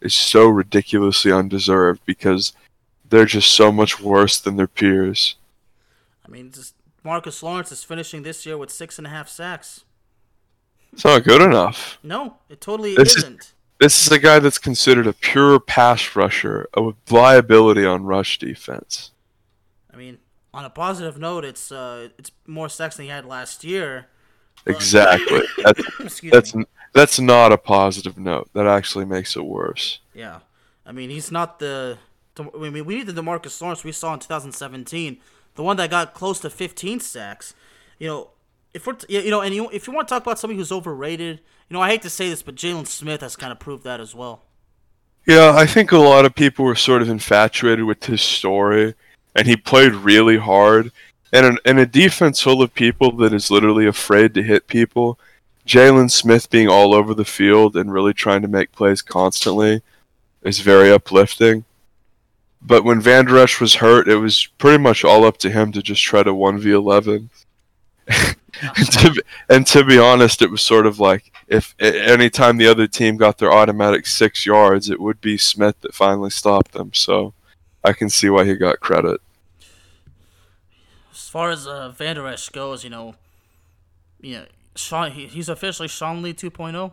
is 0.00 0.14
so 0.14 0.46
ridiculously 0.46 1.32
undeserved 1.32 2.00
because 2.06 2.52
they're 3.10 3.24
just 3.24 3.50
so 3.50 3.72
much 3.72 4.00
worse 4.00 4.40
than 4.40 4.56
their 4.56 4.66
peers. 4.66 5.36
I 6.26 6.30
mean, 6.30 6.52
just 6.52 6.74
Marcus 7.08 7.42
Lawrence 7.42 7.72
is 7.72 7.82
finishing 7.82 8.22
this 8.22 8.44
year 8.44 8.58
with 8.58 8.70
six 8.70 8.98
and 8.98 9.06
a 9.06 9.10
half 9.10 9.30
sacks. 9.30 9.84
It's 10.92 11.06
not 11.06 11.24
good 11.24 11.40
enough. 11.40 11.98
No, 12.02 12.36
it 12.50 12.60
totally 12.60 12.94
This 12.94 13.12
is- 13.16 13.24
isn't. 13.24 13.54
This 13.80 14.06
is 14.06 14.12
a 14.12 14.18
guy 14.18 14.40
that's 14.40 14.58
considered 14.58 15.06
a 15.06 15.12
pure 15.14 15.58
pass 15.60 16.14
rusher, 16.16 16.68
a 16.76 16.90
liability 17.10 17.86
on 17.86 18.02
rush 18.04 18.36
defense. 18.38 19.12
I 19.90 19.96
mean, 19.96 20.18
on 20.52 20.64
a 20.66 20.70
positive 20.70 21.16
note, 21.18 21.44
it's 21.46 21.70
uh, 21.72 22.08
it's 22.18 22.30
more 22.46 22.68
sacks 22.68 22.96
than 22.96 23.04
he 23.04 23.10
had 23.10 23.24
last 23.24 23.62
year. 23.64 24.06
Exactly. 24.66 25.42
That's 25.62 26.20
that's 26.20 26.54
me. 26.56 26.64
that's 26.92 27.20
not 27.20 27.52
a 27.52 27.56
positive 27.58 28.18
note. 28.18 28.50
That 28.52 28.66
actually 28.66 29.04
makes 29.04 29.36
it 29.36 29.44
worse. 29.46 30.00
Yeah, 30.12 30.40
I 30.84 30.90
mean, 30.92 31.08
he's 31.10 31.30
not 31.30 31.58
the. 31.60 31.96
the- 32.34 32.50
I 32.54 32.68
mean, 32.70 32.84
we 32.84 32.96
need 32.96 33.06
the 33.06 33.12
Demarcus 33.22 33.62
Lawrence 33.62 33.84
we 33.84 33.92
saw 33.92 34.12
in 34.14 34.18
2017, 34.20 35.18
the 35.58 35.64
one 35.64 35.76
that 35.76 35.90
got 35.90 36.14
close 36.14 36.38
to 36.38 36.48
15 36.48 37.00
sacks. 37.00 37.52
You 37.98 38.06
know, 38.06 38.30
if 38.72 38.86
we're 38.86 38.92
t- 38.92 39.24
you 39.24 39.28
know, 39.28 39.40
and 39.40 39.52
you, 39.52 39.68
if 39.70 39.88
you 39.88 39.92
want 39.92 40.06
to 40.06 40.14
talk 40.14 40.22
about 40.22 40.38
somebody 40.38 40.56
who's 40.56 40.70
overrated, 40.70 41.40
you 41.68 41.74
know, 41.74 41.80
I 41.80 41.88
hate 41.88 42.02
to 42.02 42.10
say 42.10 42.30
this, 42.30 42.42
but 42.42 42.54
Jaylon 42.54 42.86
Smith 42.86 43.22
has 43.22 43.34
kind 43.34 43.50
of 43.50 43.58
proved 43.58 43.82
that 43.82 43.98
as 43.98 44.14
well. 44.14 44.42
Yeah, 45.26 45.52
I 45.56 45.66
think 45.66 45.90
a 45.90 45.98
lot 45.98 46.24
of 46.24 46.36
people 46.36 46.64
were 46.64 46.76
sort 46.76 47.02
of 47.02 47.08
infatuated 47.08 47.84
with 47.86 48.04
his 48.04 48.22
story, 48.22 48.94
and 49.34 49.48
he 49.48 49.56
played 49.56 49.94
really 49.94 50.36
hard. 50.36 50.92
And 51.32 51.58
in, 51.64 51.78
a 51.80 51.86
defense 51.86 52.40
full 52.40 52.62
of 52.62 52.72
people 52.72 53.10
that 53.16 53.34
is 53.34 53.50
literally 53.50 53.88
afraid 53.88 54.34
to 54.34 54.44
hit 54.44 54.68
people, 54.68 55.18
Jaylon 55.66 56.08
Smith 56.08 56.50
being 56.50 56.68
all 56.68 56.94
over 56.94 57.14
the 57.14 57.24
field 57.24 57.74
and 57.74 57.92
really 57.92 58.14
trying 58.14 58.42
to 58.42 58.48
make 58.48 58.70
plays 58.70 59.02
constantly 59.02 59.82
is 60.42 60.60
very 60.60 60.92
uplifting. 60.92 61.64
But 62.60 62.84
when 62.84 63.00
Vander 63.00 63.38
Esch 63.38 63.60
was 63.60 63.76
hurt, 63.76 64.08
it 64.08 64.16
was 64.16 64.46
pretty 64.58 64.78
much 64.82 65.04
all 65.04 65.24
up 65.24 65.36
to 65.38 65.50
him 65.50 65.72
to 65.72 65.82
just 65.82 66.02
try 66.02 66.22
to 66.22 66.32
1v11. 66.32 67.28
and, 68.08 68.92
to 68.92 69.10
be, 69.12 69.20
and 69.48 69.66
to 69.68 69.84
be 69.84 69.98
honest, 69.98 70.42
it 70.42 70.50
was 70.50 70.62
sort 70.62 70.86
of 70.86 70.98
like 70.98 71.30
if 71.46 71.74
a- 71.80 72.08
anytime 72.10 72.56
the 72.56 72.66
other 72.66 72.86
team 72.86 73.16
got 73.16 73.38
their 73.38 73.52
automatic 73.52 74.06
six 74.06 74.44
yards, 74.44 74.90
it 74.90 75.00
would 75.00 75.20
be 75.20 75.36
Smith 75.38 75.80
that 75.82 75.94
finally 75.94 76.30
stopped 76.30 76.72
them. 76.72 76.92
So 76.94 77.32
I 77.84 77.92
can 77.92 78.10
see 78.10 78.28
why 78.28 78.44
he 78.44 78.54
got 78.56 78.80
credit. 78.80 79.20
As 81.12 81.28
far 81.28 81.50
as 81.50 81.66
uh, 81.66 81.90
Vander 81.90 82.26
Esch 82.26 82.48
goes, 82.48 82.82
you 82.84 82.90
know, 82.90 83.14
you 84.20 84.38
know, 84.38 84.46
Sean, 84.74 85.12
he, 85.12 85.26
he's 85.26 85.48
officially 85.48 85.88
Sean 85.88 86.22
Lee 86.22 86.32
2.0. 86.34 86.92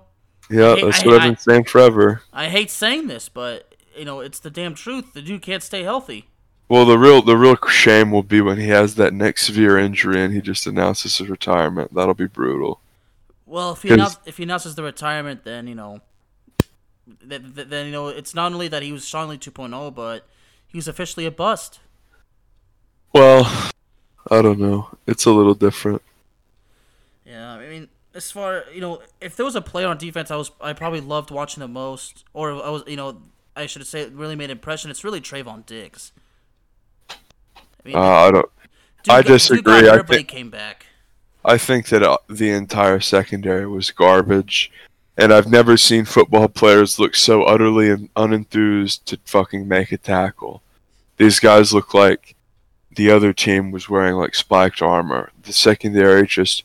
Yeah, 0.49 0.75
Hey, 0.75 0.83
that's 0.83 1.03
I- 1.03 1.05
what 1.07 1.15
I've 1.15 1.21
I- 1.21 1.27
been 1.29 1.37
saying 1.37 1.63
forever. 1.65 2.21
I 2.33 2.49
hate 2.49 2.69
saying 2.69 3.07
this, 3.07 3.29
but 3.29 3.74
you 3.97 4.05
know, 4.05 4.19
it's 4.19 4.39
the 4.39 4.49
damn 4.49 4.75
truth. 4.75 5.13
The 5.13 5.21
dude 5.21 5.41
can't 5.41 5.63
stay 5.63 5.83
healthy. 5.83 6.27
Well, 6.67 6.85
the 6.85 6.97
real 6.97 7.21
the 7.21 7.37
real 7.37 7.57
shame 7.67 8.11
will 8.11 8.23
be 8.23 8.41
when 8.41 8.57
he 8.57 8.69
has 8.69 8.95
that 8.95 9.13
next 9.13 9.45
severe 9.45 9.77
injury 9.77 10.21
and 10.21 10.33
he 10.33 10.41
just 10.41 10.65
announces 10.65 11.17
his 11.17 11.29
retirement. 11.29 11.93
That'll 11.93 12.15
be 12.15 12.27
brutal. 12.27 12.79
Well, 13.45 13.73
if 13.73 13.83
he 13.83 13.91
announce, 13.91 14.17
if 14.25 14.37
he 14.37 14.43
announces 14.43 14.73
the 14.73 14.81
retirement, 14.81 15.43
then 15.43 15.67
you 15.67 15.75
know, 15.75 16.01
th- 17.29 17.55
th- 17.55 17.67
then 17.67 17.85
you 17.85 17.91
know, 17.91 18.07
it's 18.07 18.33
not 18.33 18.51
only 18.51 18.67
that 18.67 18.81
he 18.81 18.91
was 18.91 19.07
Sean 19.07 19.29
Lee 19.29 19.37
2.0, 19.37 19.93
but 19.93 20.27
he 20.67 20.77
was 20.77 20.87
officially 20.87 21.27
a 21.27 21.31
bust. 21.31 21.79
Well, 23.13 23.45
I 24.31 24.41
don't 24.41 24.59
know. 24.59 24.89
It's 25.05 25.25
a 25.25 25.31
little 25.31 25.53
different. 25.53 26.01
Yeah, 27.25 27.53
I 27.53 27.67
mean, 27.67 27.89
as 28.15 28.31
far 28.31 28.63
you 28.73 28.81
know, 28.81 29.01
if 29.21 29.35
there 29.35 29.45
was 29.45 29.55
a 29.55 29.61
player 29.61 29.87
on 29.87 29.99
defense, 29.99 30.31
I 30.31 30.35
was 30.35 30.49
I 30.59 30.73
probably 30.73 31.01
loved 31.01 31.29
watching 31.29 31.61
the 31.61 31.67
most, 31.67 32.23
or 32.33 32.51
I 32.51 32.69
was 32.69 32.83
you 32.87 32.95
know, 32.95 33.21
I 33.55 33.65
should 33.67 33.85
say 33.87 34.07
really 34.09 34.35
made 34.35 34.45
an 34.45 34.51
impression. 34.51 34.91
It's 34.91 35.03
really 35.03 35.21
Trevon 35.21 35.65
Diggs. 35.65 36.11
I 37.09 37.15
mean, 37.85 37.95
Uh, 37.95 37.99
I 38.01 38.31
don't. 38.31 38.45
dude 39.03 39.13
I 39.13 39.17
got- 39.17 39.21
dude 39.21 39.27
got 39.27 39.33
disagree. 39.33 39.73
I 39.89 39.95
hurt, 39.97 40.07
but 40.07 40.13
he 40.13 40.17
think- 40.17 40.27
came 40.29 40.49
back. 40.49 40.85
I 41.43 41.57
think 41.59 41.87
that 41.89 42.01
uh, 42.01 42.17
the 42.27 42.49
entire 42.49 42.99
secondary 42.99 43.67
was 43.67 43.91
garbage, 43.91 44.71
and 45.15 45.31
I've 45.31 45.47
never 45.47 45.77
seen 45.77 46.03
football 46.05 46.47
players 46.47 46.97
look 46.97 47.15
so 47.15 47.43
utterly 47.43 48.09
unenthused 48.15 49.05
to 49.05 49.19
fucking 49.25 49.67
make 49.67 49.91
a 49.91 49.97
tackle. 49.97 50.63
These 51.17 51.39
guys 51.39 51.71
look 51.71 51.93
like 51.93 52.35
the 52.95 53.11
other 53.11 53.31
team 53.31 53.69
was 53.71 53.87
wearing 53.89 54.15
like 54.15 54.33
spiked 54.33 54.81
armor. 54.81 55.31
The 55.43 55.53
secondary 55.53 56.25
just 56.25 56.63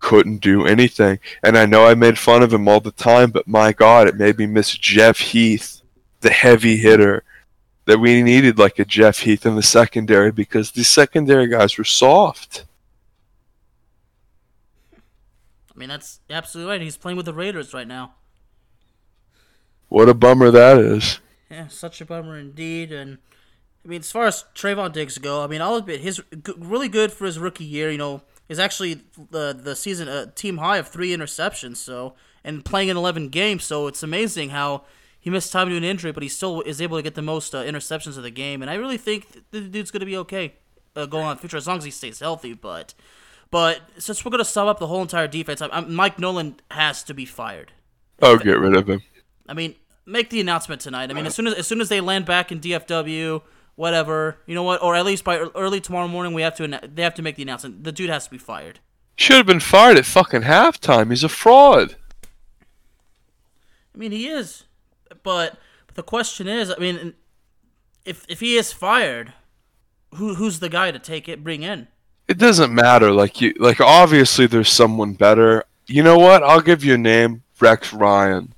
couldn't 0.00 0.38
do 0.42 0.66
anything. 0.66 1.18
And 1.42 1.56
I 1.56 1.64
know 1.64 1.86
I 1.86 1.94
made 1.94 2.18
fun 2.18 2.42
of 2.42 2.52
him 2.52 2.68
all 2.68 2.80
the 2.80 2.90
time, 2.92 3.30
but 3.30 3.48
my 3.48 3.72
god, 3.72 4.06
it 4.06 4.16
made 4.16 4.36
me 4.36 4.44
miss 4.46 4.76
Jeff 4.76 5.18
Heath, 5.18 5.80
the 6.24 6.30
heavy 6.30 6.76
hitter. 6.76 7.22
That 7.86 7.98
we 7.98 8.22
needed 8.22 8.58
like 8.58 8.78
a 8.78 8.84
Jeff 8.86 9.18
Heath 9.20 9.44
in 9.44 9.56
the 9.56 9.62
secondary 9.62 10.32
because 10.32 10.70
the 10.70 10.84
secondary 10.84 11.46
guys 11.46 11.76
were 11.76 11.84
soft. 11.84 12.64
I 15.74 15.78
mean, 15.78 15.90
that's 15.90 16.20
absolutely 16.30 16.72
right. 16.72 16.80
He's 16.80 16.96
playing 16.96 17.18
with 17.18 17.26
the 17.26 17.34
Raiders 17.34 17.74
right 17.74 17.86
now. 17.86 18.14
What 19.88 20.08
a 20.08 20.14
bummer 20.14 20.50
that 20.50 20.78
is. 20.78 21.20
Yeah, 21.50 21.68
such 21.68 22.00
a 22.00 22.06
bummer 22.06 22.38
indeed. 22.38 22.90
And 22.90 23.18
I 23.84 23.88
mean, 23.88 24.00
as 24.00 24.10
far 24.10 24.26
as 24.26 24.44
Trevon 24.54 24.92
Diggs 24.92 25.18
go, 25.18 25.44
I 25.44 25.46
mean, 25.46 25.60
I'll 25.60 25.76
admit 25.76 26.00
his 26.00 26.22
really 26.56 26.88
good 26.88 27.12
for 27.12 27.26
his 27.26 27.38
rookie 27.38 27.64
year. 27.64 27.90
You 27.90 27.98
know, 27.98 28.22
is 28.48 28.58
actually 28.58 29.02
the 29.30 29.52
the 29.52 29.76
season 29.76 30.08
uh, 30.08 30.26
team 30.34 30.56
high 30.56 30.78
of 30.78 30.88
three 30.88 31.14
interceptions. 31.14 31.76
So 31.76 32.14
and 32.42 32.64
playing 32.64 32.88
in 32.88 32.96
eleven 32.96 33.28
games, 33.28 33.64
so 33.64 33.88
it's 33.88 34.02
amazing 34.02 34.50
how 34.50 34.84
he 35.24 35.30
missed 35.30 35.52
time 35.52 35.68
due 35.68 35.80
to 35.80 35.86
an 35.86 35.90
injury, 35.90 36.12
but 36.12 36.22
he 36.22 36.28
still 36.28 36.60
is 36.60 36.82
able 36.82 36.98
to 36.98 37.02
get 37.02 37.14
the 37.14 37.22
most 37.22 37.54
uh, 37.54 37.64
interceptions 37.64 38.18
of 38.18 38.22
the 38.22 38.30
game. 38.30 38.60
And 38.60 38.70
I 38.70 38.74
really 38.74 38.98
think 38.98 39.50
the 39.52 39.62
dude's 39.62 39.90
gonna 39.90 40.04
be 40.04 40.18
okay 40.18 40.52
uh, 40.94 41.06
going 41.06 41.24
on 41.24 41.30
in 41.30 41.36
the 41.38 41.40
future 41.40 41.56
as 41.56 41.66
long 41.66 41.78
as 41.78 41.84
he 41.84 41.90
stays 41.90 42.20
healthy. 42.20 42.52
But 42.52 42.92
but 43.50 43.80
since 43.96 44.22
we're 44.22 44.30
gonna 44.30 44.44
sum 44.44 44.68
up 44.68 44.78
the 44.78 44.86
whole 44.86 45.00
entire 45.00 45.26
defense, 45.26 45.62
I, 45.62 45.68
I, 45.68 45.80
Mike 45.80 46.18
Nolan 46.18 46.60
has 46.70 47.02
to 47.04 47.14
be 47.14 47.24
fired. 47.24 47.72
Oh, 48.20 48.36
get 48.36 48.58
rid 48.58 48.76
of 48.76 48.86
him. 48.86 49.00
I 49.48 49.54
mean, 49.54 49.76
make 50.04 50.28
the 50.28 50.42
announcement 50.42 50.82
tonight. 50.82 51.10
I 51.10 51.14
mean, 51.14 51.24
as 51.24 51.34
soon 51.34 51.46
as 51.46 51.54
as 51.54 51.66
soon 51.66 51.80
as 51.80 51.88
they 51.88 52.02
land 52.02 52.26
back 52.26 52.52
in 52.52 52.60
DFW, 52.60 53.40
whatever, 53.76 54.36
you 54.44 54.54
know 54.54 54.62
what, 54.62 54.82
or 54.82 54.94
at 54.94 55.06
least 55.06 55.24
by 55.24 55.38
early 55.38 55.80
tomorrow 55.80 56.06
morning, 56.06 56.34
we 56.34 56.42
have 56.42 56.54
to 56.56 56.80
they 56.86 57.02
have 57.02 57.14
to 57.14 57.22
make 57.22 57.36
the 57.36 57.42
announcement. 57.44 57.82
The 57.82 57.92
dude 57.92 58.10
has 58.10 58.26
to 58.26 58.30
be 58.30 58.36
fired. 58.36 58.80
Should 59.16 59.38
have 59.38 59.46
been 59.46 59.60
fired 59.60 59.96
at 59.96 60.04
fucking 60.04 60.42
halftime. 60.42 61.08
He's 61.08 61.24
a 61.24 61.30
fraud. 61.30 61.96
I 63.94 63.98
mean, 63.98 64.10
he 64.10 64.26
is, 64.26 64.64
but, 65.24 65.58
but 65.88 65.96
the 65.96 66.02
question 66.04 66.46
is, 66.46 66.70
I 66.70 66.76
mean, 66.78 67.14
if 68.04 68.24
if 68.28 68.38
he 68.40 68.56
is 68.56 68.72
fired, 68.72 69.32
who 70.14 70.34
who's 70.36 70.60
the 70.60 70.68
guy 70.68 70.92
to 70.92 70.98
take 71.00 71.28
it, 71.28 71.42
bring 71.42 71.62
in? 71.64 71.88
It 72.28 72.38
doesn't 72.38 72.72
matter. 72.72 73.10
Like 73.10 73.40
you, 73.40 73.52
like 73.58 73.80
obviously 73.80 74.46
there's 74.46 74.70
someone 74.70 75.14
better. 75.14 75.64
You 75.86 76.02
know 76.02 76.16
what? 76.18 76.42
I'll 76.42 76.60
give 76.60 76.84
you 76.84 76.94
a 76.94 76.98
name. 76.98 77.42
Rex 77.60 77.92
Ryan. 77.92 78.54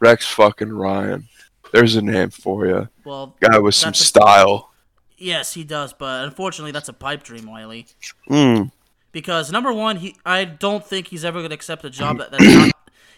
Rex 0.00 0.26
fucking 0.26 0.72
Ryan. 0.72 1.28
There's 1.72 1.96
a 1.96 2.02
name 2.02 2.30
for 2.30 2.66
you. 2.66 2.88
Well, 3.04 3.36
Guy 3.40 3.58
with 3.58 3.74
some 3.74 3.90
a- 3.92 3.94
style. 3.96 4.70
yes, 5.16 5.54
he 5.54 5.64
does, 5.64 5.92
but 5.92 6.24
unfortunately, 6.24 6.72
that's 6.72 6.88
a 6.88 6.92
pipe 6.92 7.22
dream, 7.22 7.46
Wiley. 7.46 7.86
Mm. 8.30 8.70
because 9.12 9.50
number 9.50 9.72
one, 9.72 9.96
he 9.96 10.16
I 10.24 10.44
don't 10.44 10.84
think 10.86 11.08
he's 11.08 11.24
ever 11.24 11.38
going 11.40 11.50
to 11.50 11.54
accept 11.54 11.84
a 11.84 11.90
job 11.90 12.18
that, 12.18 12.30
that's 12.30 12.44
not. 12.44 12.72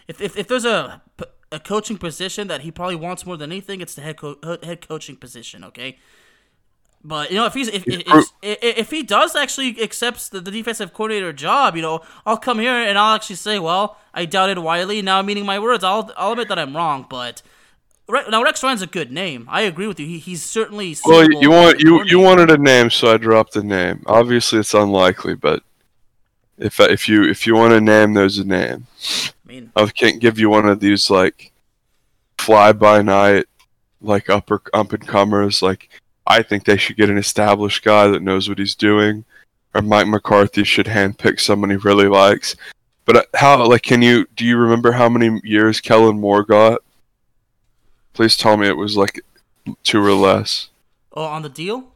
If, 0.07 0.19
if, 0.21 0.37
if 0.37 0.47
there's 0.47 0.65
a 0.65 1.01
a 1.51 1.59
coaching 1.59 1.97
position 1.97 2.47
that 2.47 2.61
he 2.61 2.71
probably 2.71 2.95
wants 2.95 3.25
more 3.25 3.37
than 3.37 3.51
anything, 3.51 3.81
it's 3.81 3.95
the 3.95 4.01
head 4.01 4.17
co- 4.17 4.37
head 4.63 4.87
coaching 4.87 5.15
position. 5.15 5.63
Okay. 5.63 5.97
But 7.03 7.31
you 7.31 7.37
know, 7.37 7.45
if 7.45 7.53
he's 7.53 7.67
if 7.67 7.83
if, 7.87 8.31
if, 8.41 8.57
if 8.61 8.91
he 8.91 9.01
does 9.03 9.35
actually 9.35 9.81
accepts 9.81 10.29
the, 10.29 10.39
the 10.39 10.51
defensive 10.51 10.93
coordinator 10.93 11.33
job, 11.33 11.75
you 11.75 11.81
know, 11.81 12.01
I'll 12.25 12.37
come 12.37 12.59
here 12.59 12.73
and 12.73 12.97
I'll 12.97 13.15
actually 13.15 13.37
say, 13.37 13.57
well, 13.57 13.97
I 14.13 14.25
doubted 14.25 14.59
Wiley. 14.59 15.01
Now 15.01 15.19
I'm 15.19 15.25
meaning 15.25 15.45
my 15.45 15.57
words. 15.57 15.83
I'll 15.83 16.11
I'll 16.15 16.33
admit 16.33 16.47
that 16.49 16.59
I'm 16.59 16.75
wrong, 16.75 17.07
but 17.09 17.41
now 18.07 18.43
Rex 18.43 18.61
Ryan's 18.61 18.81
a 18.81 18.87
good 18.87 19.11
name. 19.11 19.47
I 19.49 19.61
agree 19.61 19.87
with 19.87 19.99
you. 19.99 20.05
He, 20.05 20.19
he's 20.19 20.43
certainly 20.43 20.95
well. 21.05 21.27
You 21.31 21.49
want 21.49 21.79
you 21.79 22.03
you 22.05 22.19
wanted 22.19 22.51
a 22.51 22.57
name, 22.57 22.91
so 22.91 23.13
I 23.13 23.17
dropped 23.17 23.53
the 23.53 23.63
name. 23.63 24.03
Obviously, 24.05 24.59
it's 24.59 24.75
unlikely, 24.75 25.35
but 25.35 25.63
if 26.59 26.79
if 26.79 27.09
you 27.09 27.23
if 27.23 27.47
you 27.47 27.55
want 27.55 27.73
a 27.73 27.81
name, 27.81 28.13
there's 28.13 28.37
a 28.37 28.45
name. 28.45 28.85
I 29.51 29.53
mean, 29.53 29.71
I 29.75 29.85
can't 29.87 30.21
give 30.21 30.39
you 30.39 30.49
one 30.49 30.65
of 30.65 30.79
these 30.79 31.09
like 31.09 31.51
fly 32.37 32.71
by 32.71 33.01
night, 33.01 33.47
like 34.01 34.29
upper 34.29 34.61
up 34.73 34.93
and 34.93 35.05
comers. 35.05 35.61
Like 35.61 35.89
I 36.25 36.41
think 36.41 36.63
they 36.63 36.77
should 36.77 36.95
get 36.95 37.09
an 37.09 37.17
established 37.17 37.83
guy 37.83 38.07
that 38.07 38.21
knows 38.21 38.47
what 38.47 38.59
he's 38.59 38.75
doing, 38.75 39.25
or 39.73 39.81
Mike 39.81 40.07
McCarthy 40.07 40.63
should 40.63 40.85
handpick 40.85 41.39
someone 41.39 41.69
he 41.69 41.75
really 41.75 42.07
likes. 42.07 42.55
But 43.03 43.17
uh, 43.17 43.23
how 43.35 43.67
like 43.67 43.81
can 43.81 44.01
you 44.01 44.25
do 44.37 44.45
you 44.45 44.55
remember 44.55 44.93
how 44.93 45.09
many 45.09 45.41
years 45.43 45.81
Kellen 45.81 46.19
Moore 46.19 46.43
got? 46.43 46.81
Please 48.13 48.37
tell 48.37 48.55
me 48.55 48.67
it 48.67 48.77
was 48.77 48.95
like 48.95 49.19
two 49.83 50.01
or 50.01 50.13
less. 50.13 50.69
Oh, 51.13 51.23
on 51.23 51.41
the 51.41 51.49
deal? 51.49 51.89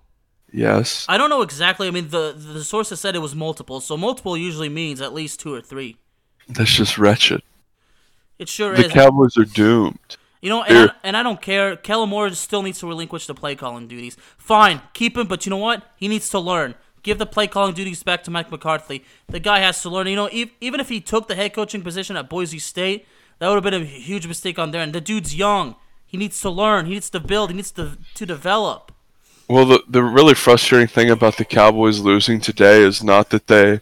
Yes. 0.52 1.06
I 1.08 1.18
don't 1.18 1.30
know 1.30 1.42
exactly. 1.42 1.88
I 1.88 1.92
mean, 1.92 2.10
the 2.10 2.34
the 2.38 2.66
sources 2.66 3.00
said 3.00 3.16
it 3.16 3.20
was 3.20 3.34
multiple, 3.34 3.80
so 3.80 3.96
multiple 3.96 4.36
usually 4.36 4.68
means 4.68 5.00
at 5.00 5.14
least 5.14 5.40
two 5.40 5.54
or 5.54 5.62
three. 5.62 5.96
That's 6.48 6.74
just 6.74 6.98
wretched. 6.98 7.42
It 8.38 8.50
sure 8.50 8.76
the 8.76 8.86
is. 8.86 8.88
The 8.88 8.94
Cowboys 8.94 9.38
are 9.38 9.46
doomed. 9.46 10.18
You 10.42 10.50
know, 10.50 10.64
and 10.64 10.92
I, 10.92 10.94
and 11.04 11.18
I, 11.18 11.24
don't 11.24 11.42
care. 11.42 11.76
Kellen 11.76 12.10
Moore 12.10 12.30
still 12.32 12.62
needs 12.62 12.80
to 12.80 12.88
relinquish 12.88 13.26
the 13.26 13.34
play 13.34 13.56
calling 13.56 13.88
duties. 13.88 14.16
Fine, 14.38 14.82
keep 14.94 15.18
him, 15.18 15.26
but 15.26 15.46
you 15.46 15.50
know 15.50 15.58
what? 15.58 15.84
He 15.96 16.08
needs 16.08 16.30
to 16.30 16.40
learn. 16.40 16.76
Give 17.02 17.18
the 17.18 17.26
play 17.26 17.48
calling 17.48 17.74
duties 17.74 18.04
back 18.04 18.24
to 18.24 18.32
Mike 18.32 18.52
McCarthy. 18.52 19.04
The 19.28 19.40
guy 19.40 19.60
has 19.60 19.82
to 19.82 19.90
learn. 19.90 20.08
You 20.08 20.16
know, 20.16 20.30
even 20.32 20.80
if 20.80 20.90
he 20.90 21.02
took 21.02 21.28
the 21.28 21.36
head 21.36 21.54
coaching 21.54 21.82
position 21.82 22.16
at 22.16 22.30
Boise 22.30 22.60
State, 22.60 23.08
that 23.40 23.48
would 23.48 23.56
have 23.56 23.64
been 23.64 23.82
a 23.82 23.86
huge 23.86 24.28
mistake 24.28 24.60
on 24.60 24.72
there. 24.72 24.82
And 24.82 24.94
the 24.94 25.02
dude's 25.02 25.36
young. 25.36 25.76
He 26.06 26.18
needs 26.18 26.40
to 26.42 26.50
learn. 26.50 26.86
He 26.86 26.94
needs 26.94 27.10
to 27.10 27.20
build. 27.20 27.50
He 27.50 27.56
needs 27.56 27.72
to 27.72 27.98
to 28.14 28.26
develop. 28.26 28.92
Well, 29.48 29.66
the 29.66 29.84
the 29.88 30.04
really 30.04 30.34
frustrating 30.34 30.88
thing 30.88 31.10
about 31.10 31.38
the 31.38 31.46
Cowboys 31.46 32.00
losing 32.00 32.40
today 32.40 32.82
is 32.82 33.04
not 33.04 33.30
that 33.32 33.48
they 33.48 33.82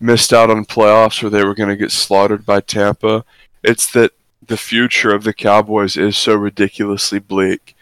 missed 0.00 0.32
out 0.32 0.50
on 0.50 0.64
playoffs 0.64 1.22
or 1.22 1.30
they 1.30 1.44
were 1.44 1.54
going 1.54 1.68
to 1.68 1.76
get 1.76 1.90
slaughtered 1.90 2.44
by 2.44 2.60
Tampa. 2.60 3.24
It's 3.62 3.90
that 3.92 4.12
the 4.46 4.56
future 4.56 5.14
of 5.14 5.24
the 5.24 5.32
Cowboys 5.32 5.96
is 5.96 6.16
so 6.16 6.34
ridiculously 6.34 7.18
bleak 7.18 7.74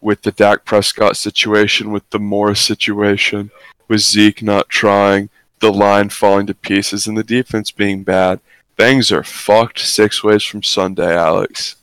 with 0.00 0.22
the 0.22 0.32
Dak 0.32 0.64
Prescott 0.64 1.16
situation, 1.16 1.90
with 1.90 2.08
the 2.10 2.18
Morris 2.18 2.60
situation, 2.60 3.50
with 3.88 4.00
Zeke 4.00 4.42
not 4.42 4.68
trying, 4.68 5.30
the 5.60 5.72
line 5.72 6.10
falling 6.10 6.46
to 6.46 6.54
pieces, 6.54 7.06
and 7.06 7.16
the 7.16 7.24
defense 7.24 7.70
being 7.70 8.04
bad. 8.04 8.40
Things 8.76 9.10
are 9.10 9.24
fucked 9.24 9.80
six 9.80 10.22
ways 10.22 10.44
from 10.44 10.62
Sunday, 10.62 11.16
Alex. 11.16 11.76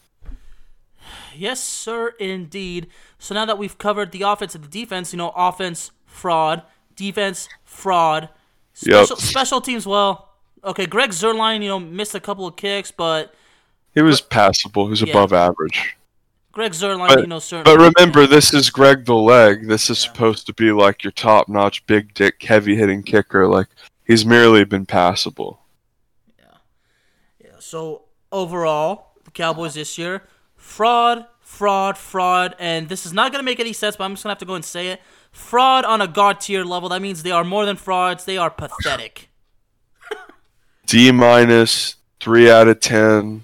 Yes, 1.35 1.61
sir, 1.61 2.13
indeed. 2.19 2.87
So 3.17 3.33
now 3.33 3.45
that 3.45 3.57
we've 3.57 3.77
covered 3.77 4.11
the 4.11 4.21
offense 4.21 4.53
and 4.53 4.63
the 4.63 4.69
defense, 4.69 5.11
you 5.11 5.17
know, 5.17 5.33
offense, 5.35 5.91
fraud, 6.05 6.61
defense, 6.95 7.49
fraud, 7.63 8.29
special, 8.73 9.15
yep. 9.15 9.19
special 9.19 9.61
teams, 9.61 9.85
well, 9.85 10.29
okay, 10.63 10.85
Greg 10.85 11.11
Zuerlein, 11.11 11.61
you 11.61 11.69
know, 11.69 11.79
missed 11.79 12.15
a 12.15 12.19
couple 12.19 12.45
of 12.47 12.55
kicks, 12.55 12.91
but. 12.91 13.33
He 13.93 14.01
was 14.01 14.21
passable. 14.21 14.85
He 14.85 14.89
was 14.91 15.01
yeah. 15.01 15.11
above 15.11 15.33
average. 15.33 15.95
Greg 16.51 16.71
Zuerlein, 16.71 17.07
but, 17.07 17.19
you 17.21 17.27
know, 17.27 17.39
certainly. 17.39 17.75
But 17.75 17.93
remember, 17.97 18.27
this 18.27 18.53
is 18.53 18.69
Greg 18.69 19.05
the 19.05 19.15
Leg. 19.15 19.67
This 19.67 19.89
is 19.89 20.03
yeah. 20.03 20.11
supposed 20.11 20.45
to 20.45 20.53
be 20.53 20.71
like 20.71 21.03
your 21.03 21.11
top 21.11 21.49
notch, 21.49 21.85
big 21.87 22.13
dick, 22.13 22.43
heavy 22.43 22.75
hitting 22.75 23.01
kicker. 23.01 23.47
Like, 23.47 23.67
he's 24.05 24.25
merely 24.25 24.63
been 24.63 24.85
passable. 24.85 25.61
Yeah. 26.37 26.45
Yeah. 27.43 27.59
So, 27.59 28.03
overall, 28.31 29.13
the 29.25 29.31
Cowboys 29.31 29.73
this 29.73 29.97
year, 29.97 30.23
fraud, 30.55 31.25
fraud, 31.39 31.97
fraud, 31.97 32.55
and 32.59 32.87
this 32.87 33.05
is 33.05 33.13
not 33.13 33.31
going 33.31 33.39
to 33.39 33.45
make 33.45 33.59
any 33.59 33.73
sense, 33.73 33.95
but 33.95 34.03
I'm 34.03 34.13
just 34.13 34.23
going 34.23 34.29
to 34.29 34.33
have 34.35 34.39
to 34.39 34.45
go 34.45 34.55
and 34.55 34.65
say 34.65 34.89
it. 34.89 35.01
Fraud 35.33 35.83
on 35.83 35.99
a 35.99 36.07
god 36.07 36.39
tier 36.39 36.63
level. 36.63 36.87
That 36.89 37.01
means 37.01 37.23
they 37.23 37.31
are 37.31 37.43
more 37.43 37.65
than 37.65 37.75
frauds. 37.75 38.23
They 38.23 38.37
are 38.37 38.51
pathetic. 38.51 39.29
D 40.85 41.11
minus, 41.11 41.95
three 42.19 42.49
out 42.49 42.67
of 42.67 42.79
ten. 42.79 43.43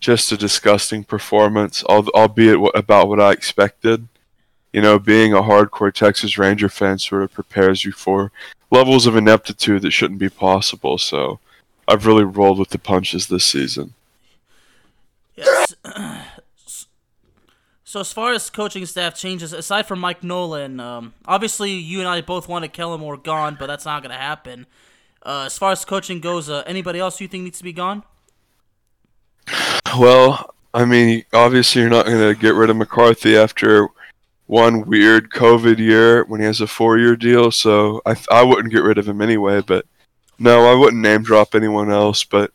Just 0.00 0.32
a 0.32 0.36
disgusting 0.36 1.04
performance, 1.04 1.84
albeit 1.84 2.58
about 2.74 3.08
what 3.08 3.20
I 3.20 3.30
expected. 3.30 4.08
You 4.72 4.80
know, 4.80 4.98
being 4.98 5.32
a 5.32 5.42
hardcore 5.42 5.92
Texas 5.92 6.38
Ranger 6.38 6.68
fan 6.68 6.98
sort 6.98 7.22
of 7.22 7.32
prepares 7.32 7.84
you 7.84 7.92
for 7.92 8.32
levels 8.70 9.06
of 9.06 9.14
ineptitude 9.14 9.82
that 9.82 9.92
shouldn't 9.92 10.18
be 10.18 10.30
possible. 10.30 10.98
So, 10.98 11.38
I've 11.86 12.06
really 12.06 12.24
rolled 12.24 12.58
with 12.58 12.70
the 12.70 12.78
punches 12.78 13.28
this 13.28 13.44
season. 13.44 13.94
Yes. 15.36 15.74
So 17.92 18.00
as 18.00 18.10
far 18.10 18.32
as 18.32 18.48
coaching 18.48 18.86
staff 18.86 19.14
changes, 19.14 19.52
aside 19.52 19.82
from 19.82 20.00
Mike 20.00 20.24
Nolan, 20.24 20.80
um, 20.80 21.12
obviously 21.26 21.72
you 21.72 21.98
and 21.98 22.08
I 22.08 22.22
both 22.22 22.48
wanted 22.48 22.72
Kellen 22.72 23.00
Moore 23.00 23.18
gone, 23.18 23.54
but 23.60 23.66
that's 23.66 23.84
not 23.84 24.02
going 24.02 24.12
to 24.12 24.18
happen. 24.18 24.64
Uh, 25.22 25.42
as 25.44 25.58
far 25.58 25.72
as 25.72 25.84
coaching 25.84 26.18
goes, 26.18 26.48
uh, 26.48 26.62
anybody 26.66 26.98
else 26.98 27.20
you 27.20 27.28
think 27.28 27.44
needs 27.44 27.58
to 27.58 27.64
be 27.64 27.74
gone? 27.74 28.02
Well, 29.98 30.54
I 30.72 30.86
mean, 30.86 31.26
obviously 31.34 31.82
you're 31.82 31.90
not 31.90 32.06
going 32.06 32.34
to 32.34 32.40
get 32.40 32.54
rid 32.54 32.70
of 32.70 32.76
McCarthy 32.76 33.36
after 33.36 33.88
one 34.46 34.86
weird 34.86 35.28
COVID 35.28 35.76
year 35.76 36.24
when 36.24 36.40
he 36.40 36.46
has 36.46 36.62
a 36.62 36.66
four-year 36.66 37.14
deal, 37.14 37.50
so 37.50 38.00
I 38.06 38.16
I 38.30 38.42
wouldn't 38.42 38.72
get 38.72 38.84
rid 38.84 38.96
of 38.96 39.06
him 39.06 39.20
anyway. 39.20 39.60
But 39.60 39.84
no, 40.38 40.64
I 40.64 40.74
wouldn't 40.74 41.02
name 41.02 41.24
drop 41.24 41.54
anyone 41.54 41.92
else. 41.92 42.24
But 42.24 42.52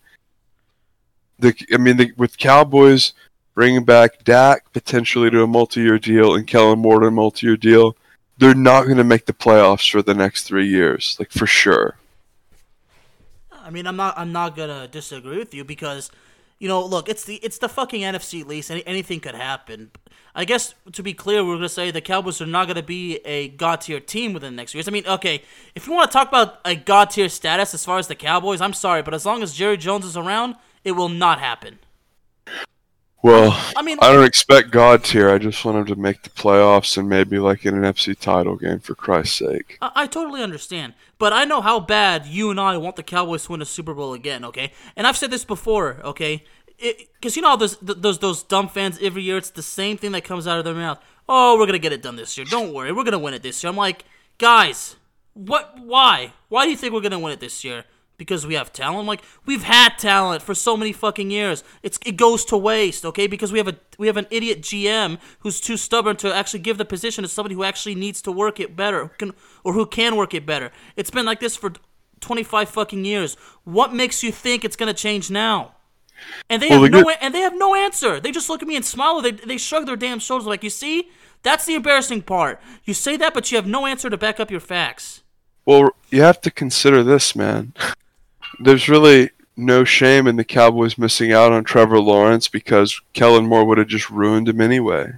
the 1.38 1.54
I 1.72 1.78
mean, 1.78 1.98
the, 1.98 2.12
with 2.18 2.40
Cowboys 2.40 3.14
bringing 3.58 3.84
back 3.84 4.24
Dak 4.24 4.72
potentially 4.72 5.32
to 5.32 5.42
a 5.42 5.48
multi-year 5.48 5.98
deal 5.98 6.36
and 6.36 6.46
Kellen 6.46 6.78
Moore 6.78 7.00
to 7.00 7.08
a 7.08 7.12
multi-year 7.12 7.58
deal, 7.58 7.98
they're 8.38 8.54
not 8.54 8.84
going 8.84 8.98
to 8.98 9.04
make 9.04 9.26
the 9.26 9.34
playoffs 9.34 9.90
for 9.90 10.04
the 10.04 10.14
next 10.14 10.44
three 10.44 10.68
years, 10.68 11.16
like 11.18 11.32
for 11.32 11.48
sure. 11.48 11.98
I 13.52 13.72
mean, 13.72 13.88
I'm 13.88 13.96
not 13.96 14.16
I'm 14.16 14.32
not 14.32 14.56
gonna 14.56 14.88
disagree 14.88 15.40
with 15.40 15.56
you 15.56 15.64
because, 15.64 16.12
you 16.60 16.68
know, 16.68 16.86
look, 16.86 17.10
it's 17.10 17.26
the 17.26 17.38
it's 17.38 17.58
the 17.58 17.68
fucking 17.68 18.02
NFC 18.02 18.46
least. 18.46 18.70
Any, 18.70 18.86
anything 18.86 19.20
could 19.20 19.34
happen. 19.34 19.90
I 20.36 20.46
guess 20.46 20.76
to 20.92 21.02
be 21.02 21.14
clear, 21.14 21.44
we're 21.44 21.56
gonna 21.56 21.68
say 21.68 21.90
the 21.90 22.00
Cowboys 22.00 22.40
are 22.40 22.46
not 22.46 22.68
gonna 22.68 22.84
be 22.84 23.16
a 23.26 23.50
god 23.50 23.82
tier 23.82 24.00
team 24.00 24.34
within 24.34 24.54
the 24.54 24.58
next 24.58 24.76
years. 24.76 24.88
I 24.88 24.92
mean, 24.92 25.08
okay, 25.08 25.42
if 25.74 25.88
you 25.88 25.94
want 25.94 26.12
to 26.12 26.14
talk 26.14 26.28
about 26.28 26.60
a 26.64 26.76
god 26.76 27.10
tier 27.10 27.28
status 27.28 27.74
as 27.74 27.84
far 27.84 27.98
as 27.98 28.08
the 28.08 28.16
Cowboys, 28.16 28.62
I'm 28.62 28.72
sorry, 28.74 29.02
but 29.02 29.16
as 29.16 29.26
long 29.26 29.42
as 29.42 29.54
Jerry 29.54 29.78
Jones 29.78 30.06
is 30.06 30.16
around, 30.16 30.56
it 30.86 30.92
will 30.92 31.10
not 31.10 31.40
happen. 31.40 31.80
Well, 33.28 33.62
I 33.76 33.82
mean, 33.82 33.98
I 34.02 34.14
don't 34.14 34.24
expect 34.24 34.72
God 34.72 35.04
tier. 35.04 35.30
I 35.30 35.38
just 35.38 35.66
want 35.66 35.78
him 35.78 35.86
to 35.94 36.00
make 36.02 36.24
the 36.24 36.30
playoffs 36.30 36.98
and 36.98 37.10
maybe 37.10 37.40
like 37.40 37.66
in 37.66 37.76
an 37.76 37.82
FC 37.82 38.18
title 38.18 38.56
game 38.56 38.80
for 38.80 38.96
Christ's 38.96 39.40
sake. 39.40 39.78
I, 39.82 39.92
I 39.96 40.08
totally 40.08 40.42
understand, 40.42 40.94
but 41.18 41.34
I 41.34 41.44
know 41.44 41.60
how 41.60 41.82
bad 41.82 42.26
you 42.26 42.50
and 42.52 42.58
I 42.58 42.78
want 42.78 42.96
the 42.96 43.04
Cowboys 43.04 43.44
to 43.44 43.52
win 43.52 43.62
a 43.62 43.66
Super 43.66 43.94
Bowl 43.94 44.14
again. 44.14 44.46
Okay, 44.46 44.72
and 44.96 45.06
I've 45.06 45.18
said 45.18 45.30
this 45.30 45.44
before. 45.44 46.00
Okay, 46.06 46.46
because 46.80 47.36
you 47.36 47.42
know 47.42 47.58
those 47.58 47.76
those 47.82 48.20
those 48.20 48.44
dumb 48.44 48.70
fans 48.70 48.98
every 49.02 49.24
year. 49.24 49.36
It's 49.36 49.50
the 49.50 49.62
same 49.62 49.98
thing 49.98 50.14
that 50.14 50.24
comes 50.24 50.48
out 50.48 50.58
of 50.58 50.64
their 50.64 50.74
mouth. 50.74 51.04
Oh, 51.28 51.60
we're 51.60 51.66
gonna 51.66 51.80
get 51.80 51.92
it 51.92 52.02
done 52.02 52.16
this 52.16 52.38
year. 52.38 52.46
Don't 52.50 52.74
worry, 52.74 52.94
we're 52.94 53.04
gonna 53.04 53.20
win 53.20 53.34
it 53.34 53.44
this 53.44 53.62
year. 53.62 53.70
I'm 53.70 53.76
like, 53.76 54.06
guys, 54.38 54.96
what? 55.34 55.78
Why? 55.84 56.32
Why 56.48 56.64
do 56.64 56.72
you 56.72 56.78
think 56.78 56.94
we're 56.94 57.02
gonna 57.02 57.20
win 57.20 57.34
it 57.34 57.42
this 57.42 57.66
year? 57.66 57.84
Because 58.18 58.46
we 58.46 58.56
have 58.56 58.74
talent. 58.74 59.08
Like 59.08 59.24
we've 59.46 59.64
had 59.64 59.98
talent 59.98 60.42
for 60.42 60.54
so 60.54 60.76
many 60.76 60.92
fucking 60.92 61.32
years. 61.32 61.64
It's 61.84 62.00
it 62.06 62.18
goes 62.18 62.44
to 62.46 62.58
waste, 62.58 63.06
okay? 63.06 63.28
Because 63.28 63.52
we 63.52 63.60
have 63.60 63.68
a 63.68 63.78
we 63.98 64.08
have 64.08 64.18
an 64.18 64.28
idiot 64.30 64.62
GM 64.62 65.20
who's 65.40 65.62
too 65.62 65.78
stubborn 65.78 66.18
to 66.18 66.34
actually 66.34 66.60
give 66.60 66.78
the 66.78 66.86
position 66.86 67.24
to 67.24 67.28
somebody 67.28 67.56
who 67.56 67.64
actually 67.64 67.96
needs 67.96 68.22
to 68.24 68.32
work 68.32 68.60
it 68.60 68.76
better, 68.76 69.06
who 69.06 69.18
can 69.18 69.34
or 69.64 69.74
who 69.74 69.86
can 69.86 70.16
work 70.16 70.34
it 70.34 70.46
better. 70.46 70.72
It's 70.96 71.12
been 71.12 71.26
like 71.26 71.40
this 71.40 71.56
for 71.56 71.74
25 72.20 72.70
fucking 72.70 73.06
years. 73.06 73.36
What 73.64 73.94
makes 73.94 74.24
you 74.24 74.32
think 74.32 74.66
it's 74.66 74.76
going 74.76 74.94
to 74.94 75.00
change 75.00 75.30
now? 75.30 75.76
And 76.50 76.62
they 76.62 76.70
well, 76.70 76.82
have 76.82 76.92
no 76.92 77.04
good. 77.04 77.18
and 77.22 77.34
they 77.34 77.42
have 77.42 77.56
no 77.56 77.76
answer. 77.76 78.20
They 78.20 78.32
just 78.32 78.50
look 78.50 78.64
at 78.64 78.68
me 78.68 78.76
and 78.76 78.84
smile. 78.84 79.22
They 79.22 79.32
they 79.32 79.58
shrug 79.58 79.86
their 79.86 79.96
damn 79.96 80.20
shoulders 80.20 80.48
like, 80.48 80.64
"You 80.64 80.72
see? 80.72 81.10
That's 81.44 81.66
the 81.66 81.76
embarrassing 81.76 82.24
part. 82.24 82.60
You 82.84 82.96
say 82.96 83.16
that 83.18 83.36
but 83.36 83.52
you 83.52 83.58
have 83.58 83.68
no 83.68 83.86
answer 83.86 84.10
to 84.10 84.18
back 84.18 84.40
up 84.40 84.50
your 84.50 84.60
facts." 84.60 85.22
Well, 85.66 85.92
you 86.10 86.22
have 86.22 86.42
to 86.42 86.50
consider 86.50 87.04
this, 87.04 87.36
man. 87.36 87.74
there's 88.60 88.90
really 88.90 89.32
no 89.56 89.84
shame 89.84 90.28
in 90.28 90.36
the 90.36 90.44
Cowboys 90.44 90.98
missing 90.98 91.32
out 91.32 91.52
on 91.52 91.64
Trevor 91.64 92.00
Lawrence 92.00 92.48
because 92.48 93.02
Kellen 93.14 93.46
Moore 93.48 93.66
would 93.66 93.78
have 93.78 93.88
just 93.88 94.10
ruined 94.10 94.48
him 94.48 94.62
anyway. 94.62 95.14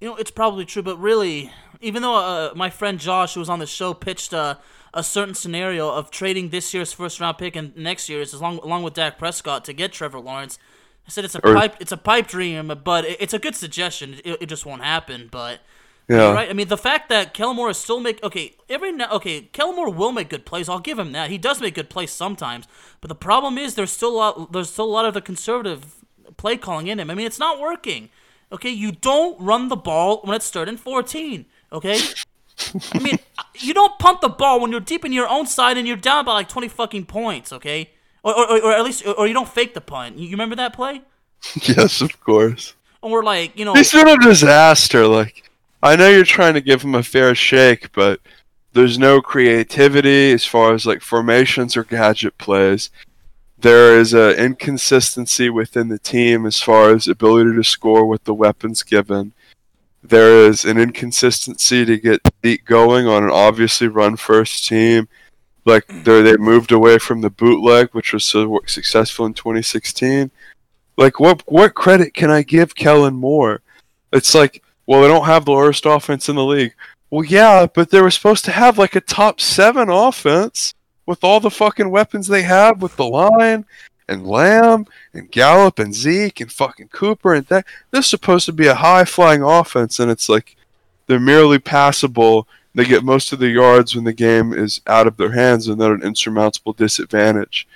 You 0.00 0.08
know, 0.08 0.16
it's 0.16 0.30
probably 0.30 0.64
true, 0.64 0.82
but 0.82 0.96
really, 0.98 1.50
even 1.80 2.02
though 2.02 2.16
uh, 2.16 2.52
my 2.54 2.70
friend 2.70 2.98
Josh, 2.98 3.34
who 3.34 3.40
was 3.40 3.48
on 3.48 3.58
the 3.58 3.66
show, 3.66 3.94
pitched 3.94 4.32
a, 4.32 4.58
a 4.92 5.02
certain 5.02 5.34
scenario 5.34 5.88
of 5.90 6.10
trading 6.10 6.48
this 6.48 6.74
year's 6.74 6.92
first 6.92 7.20
round 7.20 7.38
pick 7.38 7.54
and 7.56 7.76
next 7.76 8.08
year's, 8.08 8.32
along, 8.32 8.58
along 8.58 8.82
with 8.82 8.94
Dak 8.94 9.18
Prescott, 9.18 9.64
to 9.64 9.72
get 9.72 9.92
Trevor 9.92 10.18
Lawrence, 10.20 10.58
I 11.06 11.10
said 11.10 11.24
it's 11.24 11.34
a 11.34 11.44
Or- 11.46 11.54
pipe. 11.54 11.76
It's 11.80 11.92
a 11.92 11.96
pipe 11.96 12.28
dream, 12.28 12.72
but 12.84 13.04
it, 13.04 13.16
it's 13.20 13.34
a 13.34 13.38
good 13.38 13.56
suggestion. 13.56 14.20
It, 14.24 14.42
it 14.42 14.46
just 14.46 14.64
won't 14.66 14.82
happen. 14.82 15.28
But 15.30 15.60
Yeah. 16.08 16.32
right. 16.32 16.50
I 16.50 16.52
mean, 16.52 16.68
the 16.68 16.76
fact 16.76 17.08
that 17.08 17.32
Kellen 17.32 17.56
Moore 17.56 17.70
is 17.70 17.78
still 17.78 18.00
make 18.00 18.22
okay 18.22 18.54
every 18.68 18.92
now 18.92 19.10
okay 19.12 19.42
Kellen 19.42 19.76
Moore 19.76 19.90
will 19.90 20.12
make 20.12 20.28
good 20.28 20.44
plays. 20.44 20.68
I'll 20.68 20.78
give 20.78 20.98
him 20.98 21.12
that. 21.12 21.30
He 21.30 21.38
does 21.38 21.60
make 21.60 21.74
good 21.74 21.90
plays 21.90 22.10
sometimes. 22.10 22.66
But 23.00 23.08
the 23.08 23.14
problem 23.14 23.58
is 23.58 23.74
there's 23.74 23.92
still 23.92 24.10
a 24.10 24.18
lot. 24.18 24.52
There's 24.52 24.70
still 24.70 24.84
a 24.84 24.86
lot 24.86 25.06
of 25.06 25.14
the 25.14 25.20
conservative 25.20 25.96
play 26.36 26.56
calling 26.56 26.88
in 26.88 26.98
him. 26.98 27.10
I 27.10 27.14
mean, 27.14 27.26
it's 27.26 27.38
not 27.38 27.60
working. 27.60 28.10
Okay, 28.50 28.70
you 28.70 28.92
don't 28.92 29.40
run 29.40 29.68
the 29.68 29.76
ball 29.76 30.20
when 30.24 30.34
it's 30.36 30.50
third 30.50 30.68
and 30.68 30.78
fourteen. 30.78 31.46
Okay. 31.72 31.98
I 32.92 32.98
mean, 32.98 33.18
you 33.54 33.74
don't 33.74 33.98
punt 33.98 34.20
the 34.20 34.28
ball 34.28 34.60
when 34.60 34.70
you're 34.70 34.80
deep 34.80 35.04
in 35.04 35.12
your 35.12 35.28
own 35.28 35.46
side 35.46 35.78
and 35.78 35.86
you're 35.86 35.96
down 35.96 36.24
by 36.24 36.32
like 36.34 36.48
20 36.48 36.68
fucking 36.68 37.06
points, 37.06 37.52
okay? 37.52 37.90
Or, 38.22 38.36
or, 38.36 38.62
or 38.62 38.72
at 38.72 38.84
least, 38.84 39.06
or 39.06 39.26
you 39.26 39.34
don't 39.34 39.48
fake 39.48 39.74
the 39.74 39.80
punt. 39.80 40.18
You 40.18 40.30
remember 40.30 40.56
that 40.56 40.72
play? 40.72 41.02
yes, 41.62 42.00
of 42.00 42.20
course. 42.20 42.74
Or 43.00 43.24
like, 43.24 43.58
you 43.58 43.64
know, 43.64 43.74
He's 43.74 43.90
been 43.92 44.06
a 44.06 44.16
disaster. 44.18 45.06
Like, 45.08 45.50
I 45.82 45.96
know 45.96 46.08
you're 46.08 46.24
trying 46.24 46.54
to 46.54 46.60
give 46.60 46.82
him 46.82 46.94
a 46.94 47.02
fair 47.02 47.34
shake, 47.34 47.92
but 47.92 48.20
there's 48.72 48.98
no 48.98 49.20
creativity 49.20 50.32
as 50.32 50.46
far 50.46 50.74
as 50.74 50.86
like 50.86 51.02
formations 51.02 51.76
or 51.76 51.84
gadget 51.84 52.38
plays. 52.38 52.90
There 53.58 53.98
is 53.98 54.14
an 54.14 54.32
inconsistency 54.36 55.50
within 55.50 55.88
the 55.88 55.98
team 55.98 56.46
as 56.46 56.60
far 56.60 56.90
as 56.90 57.06
ability 57.06 57.54
to 57.54 57.64
score 57.64 58.06
with 58.06 58.24
the 58.24 58.34
weapons 58.34 58.82
given. 58.82 59.32
There 60.02 60.46
is 60.46 60.64
an 60.64 60.78
inconsistency 60.78 61.84
to 61.84 61.96
get 61.96 62.20
beat 62.40 62.64
going 62.64 63.06
on 63.06 63.22
an 63.24 63.30
obviously 63.30 63.88
run 63.88 64.16
first 64.16 64.66
team. 64.66 65.08
Like 65.64 65.86
they 65.86 66.22
they 66.22 66.36
moved 66.36 66.72
away 66.72 66.98
from 66.98 67.20
the 67.20 67.30
bootleg, 67.30 67.90
which 67.92 68.12
was 68.12 68.24
so 68.24 68.60
successful 68.66 69.26
in 69.26 69.34
2016. 69.34 70.30
Like 70.96 71.20
what 71.20 71.42
what 71.46 71.74
credit 71.74 72.14
can 72.14 72.30
I 72.30 72.42
give 72.42 72.74
Kellen 72.74 73.14
Moore? 73.14 73.62
It's 74.12 74.34
like, 74.34 74.62
well, 74.92 75.00
they 75.00 75.08
don't 75.08 75.24
have 75.24 75.46
the 75.46 75.52
worst 75.52 75.86
offense 75.86 76.28
in 76.28 76.36
the 76.36 76.44
league. 76.44 76.74
Well, 77.08 77.24
yeah, 77.24 77.64
but 77.64 77.88
they 77.88 78.02
were 78.02 78.10
supposed 78.10 78.44
to 78.44 78.52
have 78.52 78.76
like 78.76 78.94
a 78.94 79.00
top 79.00 79.40
seven 79.40 79.88
offense 79.88 80.74
with 81.06 81.24
all 81.24 81.40
the 81.40 81.50
fucking 81.50 81.88
weapons 81.88 82.26
they 82.26 82.42
have 82.42 82.82
with 82.82 82.96
the 82.96 83.06
line 83.06 83.64
and 84.06 84.26
Lamb 84.26 84.84
and 85.14 85.30
Gallup 85.30 85.78
and 85.78 85.94
Zeke 85.94 86.42
and 86.42 86.52
fucking 86.52 86.88
Cooper 86.88 87.32
and 87.32 87.46
that. 87.46 87.64
This 87.90 88.04
is 88.04 88.10
supposed 88.10 88.44
to 88.44 88.52
be 88.52 88.66
a 88.66 88.74
high 88.74 89.06
flying 89.06 89.42
offense, 89.42 89.98
and 89.98 90.10
it's 90.10 90.28
like 90.28 90.56
they're 91.06 91.18
merely 91.18 91.58
passable. 91.58 92.46
They 92.74 92.84
get 92.84 93.02
most 93.02 93.32
of 93.32 93.38
the 93.38 93.48
yards 93.48 93.94
when 93.94 94.04
the 94.04 94.12
game 94.12 94.52
is 94.52 94.82
out 94.86 95.06
of 95.06 95.16
their 95.16 95.32
hands 95.32 95.68
and 95.68 95.80
they're 95.80 95.94
an 95.94 96.02
insurmountable 96.02 96.74
disadvantage. 96.74 97.66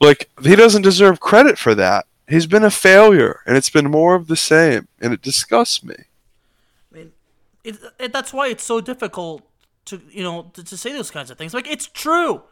Like, 0.00 0.30
he 0.40 0.54
doesn't 0.54 0.82
deserve 0.82 1.18
credit 1.18 1.58
for 1.58 1.74
that. 1.74 2.06
He's 2.28 2.46
been 2.46 2.62
a 2.62 2.70
failure, 2.70 3.40
and 3.44 3.56
it's 3.56 3.70
been 3.70 3.90
more 3.90 4.14
of 4.14 4.28
the 4.28 4.36
same, 4.36 4.86
and 5.00 5.12
it 5.12 5.20
disgusts 5.20 5.82
me. 5.82 5.96
It, 7.64 7.76
it, 7.98 8.12
that's 8.12 8.32
why 8.32 8.48
it's 8.48 8.62
so 8.62 8.80
difficult 8.80 9.42
to, 9.86 10.00
you 10.10 10.22
know, 10.22 10.50
to, 10.54 10.62
to 10.62 10.76
say 10.76 10.92
those 10.92 11.10
kinds 11.10 11.30
of 11.30 11.38
things. 11.38 11.54
Like, 11.54 11.68
it's 11.68 11.86
true. 11.86 12.42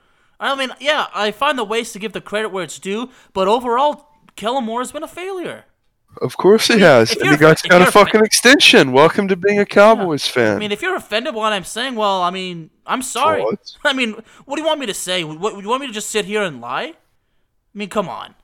I 0.40 0.56
mean, 0.56 0.70
yeah, 0.80 1.06
I 1.14 1.30
find 1.30 1.56
the 1.56 1.64
ways 1.64 1.92
to 1.92 1.98
give 1.98 2.12
the 2.12 2.20
credit 2.20 2.48
where 2.48 2.64
it's 2.64 2.78
due, 2.78 3.10
but 3.32 3.46
overall, 3.46 4.08
Kellen 4.34 4.64
Moore 4.64 4.80
has 4.80 4.90
been 4.90 5.04
a 5.04 5.08
failure. 5.08 5.66
Of 6.20 6.36
course 6.36 6.66
he 6.66 6.78
has, 6.80 7.12
and 7.12 7.22
you're 7.22 7.34
he 7.34 7.38
got, 7.38 7.64
a 7.64 7.90
fucking 7.90 8.22
extension. 8.22 8.92
Welcome 8.92 9.28
to 9.28 9.36
being 9.36 9.58
a 9.58 9.64
Cowboys 9.64 10.26
fan. 10.26 10.56
I 10.56 10.58
mean, 10.58 10.70
if 10.70 10.82
you're 10.82 10.96
offended 10.96 11.32
by 11.32 11.38
what 11.38 11.52
I'm 11.54 11.64
saying, 11.64 11.94
well, 11.94 12.20
I 12.20 12.30
mean, 12.30 12.68
I'm 12.84 13.00
sorry. 13.00 13.42
What? 13.42 13.58
I 13.84 13.94
mean, 13.94 14.16
what 14.44 14.56
do 14.56 14.62
you 14.62 14.66
want 14.66 14.80
me 14.80 14.86
to 14.86 14.94
say? 14.94 15.24
What, 15.24 15.62
you 15.62 15.68
want 15.68 15.80
me 15.80 15.86
to 15.86 15.92
just 15.92 16.10
sit 16.10 16.26
here 16.26 16.42
and 16.42 16.60
lie? 16.60 16.82
I 16.82 16.94
mean, 17.72 17.88
come 17.88 18.10
on. 18.10 18.34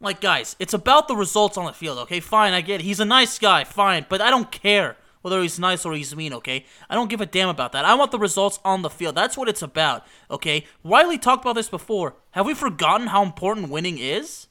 Like, 0.00 0.20
guys, 0.20 0.56
it's 0.58 0.74
about 0.74 1.08
the 1.08 1.16
results 1.16 1.56
on 1.56 1.64
the 1.64 1.72
field, 1.72 1.98
okay? 2.00 2.20
Fine, 2.20 2.52
I 2.52 2.60
get 2.60 2.80
it. 2.80 2.84
He's 2.84 3.00
a 3.00 3.04
nice 3.04 3.38
guy, 3.38 3.64
fine, 3.64 4.06
but 4.08 4.20
I 4.20 4.30
don't 4.30 4.50
care 4.50 4.96
whether 5.22 5.42
he's 5.42 5.58
nice 5.58 5.84
or 5.84 5.94
he's 5.94 6.14
mean, 6.14 6.32
okay? 6.34 6.64
I 6.88 6.94
don't 6.94 7.10
give 7.10 7.20
a 7.20 7.26
damn 7.26 7.48
about 7.48 7.72
that. 7.72 7.84
I 7.84 7.94
want 7.94 8.10
the 8.12 8.18
results 8.18 8.60
on 8.64 8.82
the 8.82 8.90
field. 8.90 9.14
That's 9.14 9.36
what 9.36 9.48
it's 9.48 9.62
about, 9.62 10.06
okay? 10.30 10.64
Wiley 10.82 11.18
talked 11.18 11.44
about 11.44 11.54
this 11.54 11.68
before. 11.68 12.14
Have 12.32 12.46
we 12.46 12.54
forgotten 12.54 13.08
how 13.08 13.24
important 13.24 13.70
winning 13.70 13.98
is? 13.98 14.46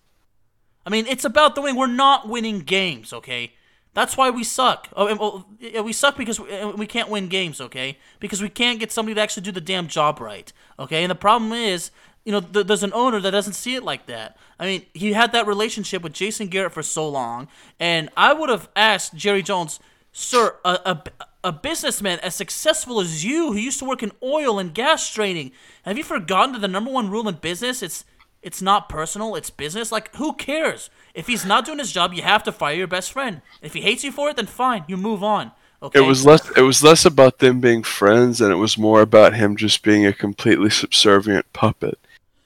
I 0.85 0.89
mean, 0.89 1.05
it's 1.07 1.25
about 1.25 1.55
the 1.55 1.61
win. 1.61 1.75
We're 1.75 1.87
not 1.87 2.27
winning 2.27 2.59
games, 2.59 3.13
okay? 3.13 3.53
That's 3.93 4.17
why 4.17 4.29
we 4.29 4.43
suck. 4.43 4.89
Oh, 4.93 5.07
oh 5.21 5.45
yeah, 5.57 5.79
we 5.79 5.93
suck 5.93 6.17
because 6.17 6.41
we 6.41 6.85
can't 6.85 7.09
win 7.09 7.29
games, 7.29 7.61
okay? 7.61 7.97
Because 8.19 8.41
we 8.41 8.49
can't 8.49 8.77
get 8.77 8.91
somebody 8.91 9.15
to 9.15 9.21
actually 9.21 9.43
do 9.43 9.53
the 9.53 9.61
damn 9.61 9.87
job 9.87 10.19
right, 10.19 10.51
okay? 10.77 11.03
And 11.03 11.09
the 11.09 11.15
problem 11.15 11.53
is, 11.53 11.91
you 12.25 12.31
know, 12.31 12.41
th- 12.41 12.67
there's 12.67 12.83
an 12.83 12.93
owner 12.93 13.19
that 13.21 13.31
doesn't 13.31 13.53
see 13.53 13.75
it 13.75 13.83
like 13.83 14.07
that. 14.07 14.37
I 14.59 14.65
mean, 14.65 14.85
he 14.93 15.13
had 15.13 15.31
that 15.31 15.47
relationship 15.47 16.01
with 16.01 16.13
Jason 16.13 16.47
Garrett 16.47 16.73
for 16.73 16.83
so 16.83 17.07
long, 17.07 17.47
and 17.79 18.09
I 18.17 18.33
would 18.33 18.49
have 18.49 18.69
asked 18.75 19.15
Jerry 19.15 19.43
Jones, 19.43 19.79
sir, 20.11 20.55
a, 20.65 20.79
a, 20.85 21.03
a 21.45 21.51
businessman 21.51 22.19
as 22.19 22.35
successful 22.35 22.99
as 22.99 23.23
you, 23.23 23.53
who 23.53 23.59
used 23.59 23.79
to 23.79 23.85
work 23.85 24.03
in 24.03 24.11
oil 24.23 24.59
and 24.59 24.73
gas 24.73 25.09
trading, 25.09 25.51
have 25.83 25.97
you 25.97 26.03
forgotten 26.03 26.53
that 26.53 26.59
the 26.59 26.67
number 26.67 26.91
one 26.91 27.09
rule 27.09 27.27
in 27.29 27.35
business 27.35 27.81
it's 27.81 28.03
it's 28.45 28.61
not 28.61 28.89
personal, 28.89 29.33
it's 29.33 29.49
business. 29.49 29.91
Like, 29.91 30.15
who 30.17 30.33
cares? 30.33 30.91
If 31.15 31.25
he's 31.25 31.45
not 31.45 31.65
doing 31.65 31.79
his 31.79 31.91
job, 31.91 32.13
you 32.13 32.21
have 32.21 32.43
to 32.43 32.51
fire 32.51 32.75
your 32.75 32.85
best 32.85 33.11
friend. 33.11 33.41
If 33.59 33.73
he 33.73 33.81
hates 33.81 34.03
you 34.03 34.11
for 34.11 34.29
it, 34.29 34.35
then 34.35 34.45
fine, 34.45 34.85
you 34.87 34.97
move 34.97 35.23
on. 35.23 35.51
Okay. 35.81 35.99
It 35.99 36.07
was 36.07 36.25
less. 36.25 36.47
It 36.55 36.61
was 36.61 36.83
less 36.83 37.05
about 37.05 37.39
them 37.39 37.59
being 37.59 37.81
friends, 37.81 38.39
and 38.41 38.51
it 38.51 38.57
was 38.57 38.77
more 38.77 39.01
about 39.01 39.33
him 39.33 39.55
just 39.55 39.83
being 39.83 40.05
a 40.05 40.13
completely 40.13 40.69
subservient 40.69 41.51
puppet. 41.53 41.99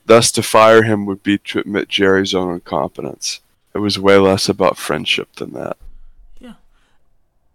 Thus, 0.10 0.32
to 0.32 0.42
fire 0.42 0.82
him 0.82 1.06
would 1.06 1.22
be 1.22 1.38
to 1.38 1.60
admit 1.60 1.88
Jerry's 1.88 2.34
own 2.34 2.52
incompetence. 2.56 3.42
It 3.76 3.78
was 3.78 4.00
way 4.00 4.18
less 4.18 4.50
about 4.50 4.76
friendship 4.76 5.36
than 5.36 5.54
that. 5.54 5.78
Yeah. 6.40 6.54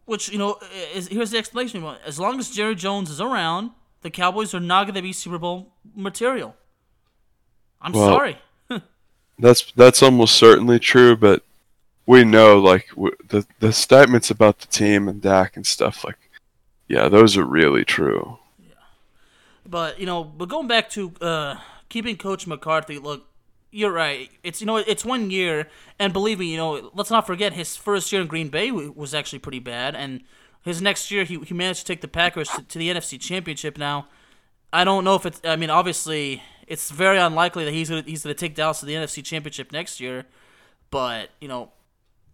Which 0.05 0.29
you 0.29 0.39
know, 0.39 0.61
is 0.95 1.09
here's 1.09 1.33
the 1.33 1.39
explanation. 1.39 1.85
As 2.07 2.21
long 2.21 2.39
as 2.39 2.51
Jerry 2.51 2.77
Jones 2.77 3.11
is 3.11 3.21
around, 3.21 3.73
the 4.03 4.11
Cowboys 4.11 4.55
are 4.55 4.61
not 4.61 4.85
going 4.85 4.95
to 4.95 5.03
be 5.03 5.13
Super 5.13 5.37
Bowl 5.37 5.73
material. 5.97 6.55
I'm 7.83 7.91
Well- 7.91 8.07
sorry. 8.07 8.39
That's 9.41 9.73
that's 9.73 10.01
almost 10.01 10.37
certainly 10.37 10.79
true, 10.79 11.17
but 11.17 11.43
we 12.07 12.23
know 12.23 12.61
like 12.61 12.87
w- 12.91 13.17
the 13.31 13.45
the 13.59 13.73
statements 13.73 14.31
about 14.31 14.61
the 14.61 14.69
team 14.69 15.09
and 15.09 15.21
Dak 15.21 15.57
and 15.57 15.67
stuff 15.67 16.05
like, 16.05 16.19
yeah, 16.87 17.09
those 17.09 17.37
are 17.37 17.45
really 17.45 17.85
true. 17.85 18.39
Yeah. 18.61 18.75
But 19.67 19.99
you 19.99 20.07
know, 20.07 20.23
but 20.23 20.49
going 20.49 20.69
back 20.69 20.89
to 20.91 21.11
uh, 21.21 21.57
keeping 21.95 22.17
Coach 22.17 22.45
McCarthy, 22.45 22.99
look, 22.99 23.29
you're 23.71 23.93
right. 23.93 24.29
It's 24.43 24.61
you 24.61 24.67
know, 24.67 24.79
it's 24.79 25.05
one 25.05 25.31
year, 25.31 25.69
and 25.97 26.13
believe 26.13 26.41
me, 26.41 26.47
you 26.47 26.57
know, 26.57 26.91
let's 26.93 27.09
not 27.09 27.25
forget 27.25 27.53
his 27.53 27.77
first 27.77 28.11
year 28.11 28.21
in 28.21 28.27
Green 28.27 28.49
Bay 28.49 28.73
was 28.73 29.15
actually 29.15 29.39
pretty 29.39 29.61
bad, 29.61 29.95
and 29.95 30.23
his 30.63 30.83
next 30.83 31.13
year 31.13 31.23
he, 31.23 31.39
he 31.39 31.55
managed 31.55 31.81
to 31.81 31.87
take 31.87 32.01
the 32.01 32.09
Packers 32.09 32.49
to, 32.49 32.63
to 32.63 32.79
the 32.81 32.89
NFC 32.89 33.21
Championship. 33.21 33.79
Now, 33.79 34.09
I 34.73 34.83
don't 34.83 35.05
know 35.05 35.15
if 35.15 35.25
it's. 35.25 35.41
I 35.45 35.55
mean, 35.55 35.71
obviously, 35.71 36.43
it's 36.67 36.91
very 36.91 37.17
unlikely 37.17 37.65
that 37.65 37.73
he's 37.73 37.91
gonna 37.91 38.03
he's 38.03 38.25
gonna 38.25 38.35
take 38.35 38.57
Dallas 38.57 38.81
to 38.81 38.87
the 38.87 38.95
NFC 38.95 39.25
Championship 39.25 39.71
next 39.71 40.01
year, 40.01 40.27
but 40.91 41.31
you 41.41 41.47
know. 41.47 41.71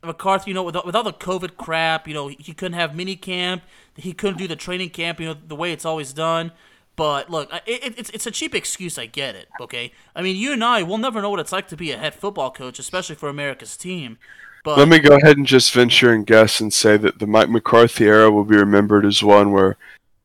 McCarthy, 0.02 0.50
you 0.50 0.54
know, 0.54 0.62
with, 0.62 0.78
with 0.86 0.96
all 0.96 1.02
the 1.02 1.12
COVID 1.12 1.58
crap, 1.58 2.08
you 2.08 2.14
know, 2.14 2.28
he 2.28 2.54
couldn't 2.54 2.72
have 2.72 2.96
mini 2.96 3.16
camp. 3.16 3.62
He 3.96 4.14
couldn't 4.14 4.38
do 4.38 4.48
the 4.48 4.56
training 4.56 4.88
camp, 4.88 5.20
you 5.20 5.26
know, 5.26 5.34
the 5.34 5.54
way 5.54 5.72
it's 5.72 5.84
always 5.84 6.14
done. 6.14 6.52
But 7.00 7.30
look, 7.30 7.50
it, 7.64 7.94
it's 7.96 8.10
it's 8.10 8.26
a 8.26 8.30
cheap 8.30 8.54
excuse. 8.54 8.98
I 8.98 9.06
get 9.06 9.34
it. 9.34 9.48
Okay, 9.58 9.92
I 10.14 10.20
mean, 10.20 10.36
you 10.36 10.52
and 10.52 10.62
I, 10.62 10.82
we'll 10.82 10.98
never 10.98 11.22
know 11.22 11.30
what 11.30 11.40
it's 11.40 11.50
like 11.50 11.66
to 11.68 11.76
be 11.76 11.92
a 11.92 11.96
head 11.96 12.14
football 12.14 12.50
coach, 12.50 12.78
especially 12.78 13.16
for 13.16 13.30
America's 13.30 13.74
team. 13.74 14.18
But 14.64 14.76
Let 14.76 14.88
me 14.88 14.98
go 14.98 15.16
ahead 15.16 15.38
and 15.38 15.46
just 15.46 15.72
venture 15.72 16.12
and 16.12 16.26
guess 16.26 16.60
and 16.60 16.70
say 16.70 16.98
that 16.98 17.18
the 17.18 17.26
Mike 17.26 17.48
McCarthy 17.48 18.04
era 18.04 18.30
will 18.30 18.44
be 18.44 18.58
remembered 18.58 19.06
as 19.06 19.22
one 19.22 19.50
where 19.50 19.78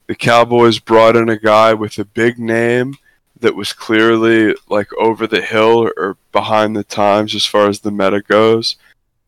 the 0.07 0.15
Cowboys 0.15 0.79
brought 0.79 1.15
in 1.15 1.29
a 1.29 1.39
guy 1.39 1.73
with 1.73 1.97
a 1.97 2.03
big 2.03 2.37
name 2.37 2.97
that 3.39 3.55
was 3.55 3.71
clearly 3.71 4.53
like 4.67 4.91
over 4.99 5.27
the 5.27 5.39
hill 5.39 5.89
or 5.95 6.17
behind 6.33 6.75
the 6.75 6.83
times 6.83 7.33
as 7.35 7.45
far 7.45 7.69
as 7.69 7.79
the 7.79 7.91
meta 7.91 8.21
goes. 8.21 8.75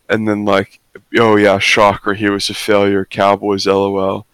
And 0.09 0.27
then 0.27 0.43
like, 0.43 0.81
oh 1.17 1.37
yeah, 1.37 1.59
shocker, 1.59 2.13
he 2.13 2.29
was 2.29 2.49
a 2.49 2.53
failure. 2.53 3.05
Cowboys, 3.05 3.65
lol. 3.65 4.25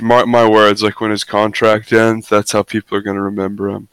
Mark 0.00 0.26
my 0.26 0.48
words, 0.48 0.82
like 0.82 1.00
when 1.00 1.10
his 1.10 1.24
contract 1.24 1.92
ends, 1.92 2.28
that's 2.28 2.52
how 2.52 2.62
people 2.62 2.96
are 2.96 3.02
going 3.02 3.16
to 3.16 3.22
remember 3.22 3.68
him. 3.68 3.88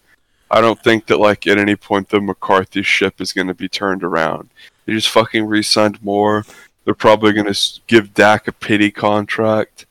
I 0.50 0.62
don't 0.62 0.82
think 0.82 1.08
that 1.08 1.20
like 1.20 1.48
at 1.48 1.58
any 1.58 1.76
point 1.76 2.10
the 2.10 2.22
McCarthy 2.22 2.82
ship 2.82 3.20
is 3.20 3.34
going 3.34 3.48
to 3.48 3.54
be 3.54 3.68
turned 3.68 4.04
around. 4.04 4.50
They 4.86 4.94
just 4.94 5.10
fucking 5.10 5.46
re-signed 5.46 6.04
Moore. 6.04 6.46
They're 6.84 6.94
probably 6.94 7.34
going 7.34 7.52
to 7.52 7.80
give 7.88 8.14
Dak 8.14 8.48
a 8.48 8.52
pity 8.52 8.92
contract. 8.92 9.86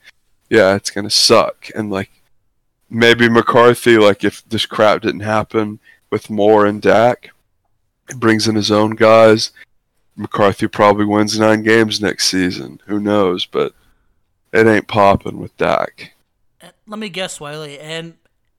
Yeah, 0.49 0.74
it's 0.74 0.90
going 0.90 1.05
to 1.05 1.11
suck. 1.11 1.68
And 1.74 1.90
like 1.90 2.11
maybe 2.88 3.28
McCarthy, 3.28 3.99
like 3.99 4.22
if 4.24 4.49
this 4.49 4.66
crap 4.66 5.03
didn't 5.03 5.20
happen 5.20 5.80
with 6.11 6.30
Moore 6.30 6.66
and 6.66 6.80
Dak, 6.80 7.30
brings 8.16 8.47
in 8.47 8.55
his 8.55 8.70
own 8.70 8.92
guys. 8.92 9.51
McCarthy 10.16 10.68
probably 10.68 11.05
wins 11.05 11.38
nine 11.38 11.62
games 11.62 12.01
next 12.01 12.28
season. 12.28 12.80
Who 12.86 13.01
knows? 13.01 13.47
But 13.47 13.72
it 14.55 14.66
ain't 14.66 14.86
popping 14.86 15.40
with 15.40 15.57
Dak. 15.57 16.14
let 16.86 16.98
me 16.98 17.09
guess, 17.09 17.40
Wiley. 17.40 17.78
And 17.78 18.14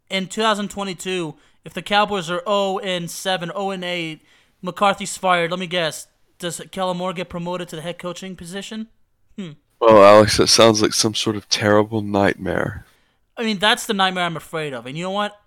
in 0.09 0.27
2022, 0.27 1.35
if 1.63 1.73
the 1.73 1.81
Cowboys 1.81 2.29
are 2.29 2.43
0 2.45 2.79
and 2.79 3.09
7, 3.09 3.49
0 3.49 3.69
and 3.71 3.83
8, 3.83 4.21
McCarthy's 4.61 5.17
fired. 5.17 5.51
Let 5.51 5.59
me 5.59 5.67
guess. 5.67 6.07
Does 6.37 6.61
Kellen 6.71 6.97
Moore 6.97 7.13
get 7.13 7.29
promoted 7.29 7.69
to 7.69 7.77
the 7.77 7.81
head 7.81 7.97
coaching 7.97 8.35
position? 8.35 8.87
Hmm. 9.37 9.51
Well, 9.79 10.03
Alex, 10.03 10.37
that 10.37 10.47
sounds 10.47 10.81
like 10.81 10.93
some 10.93 11.15
sort 11.15 11.37
of 11.37 11.47
terrible 11.47 12.01
nightmare. 12.01 12.85
I 13.37 13.43
mean, 13.43 13.59
that's 13.59 13.85
the 13.85 13.93
nightmare 13.93 14.25
I'm 14.25 14.37
afraid 14.37 14.73
of. 14.73 14.85
And 14.85 14.97
you 14.97 15.03
know 15.03 15.11
what? 15.11 15.39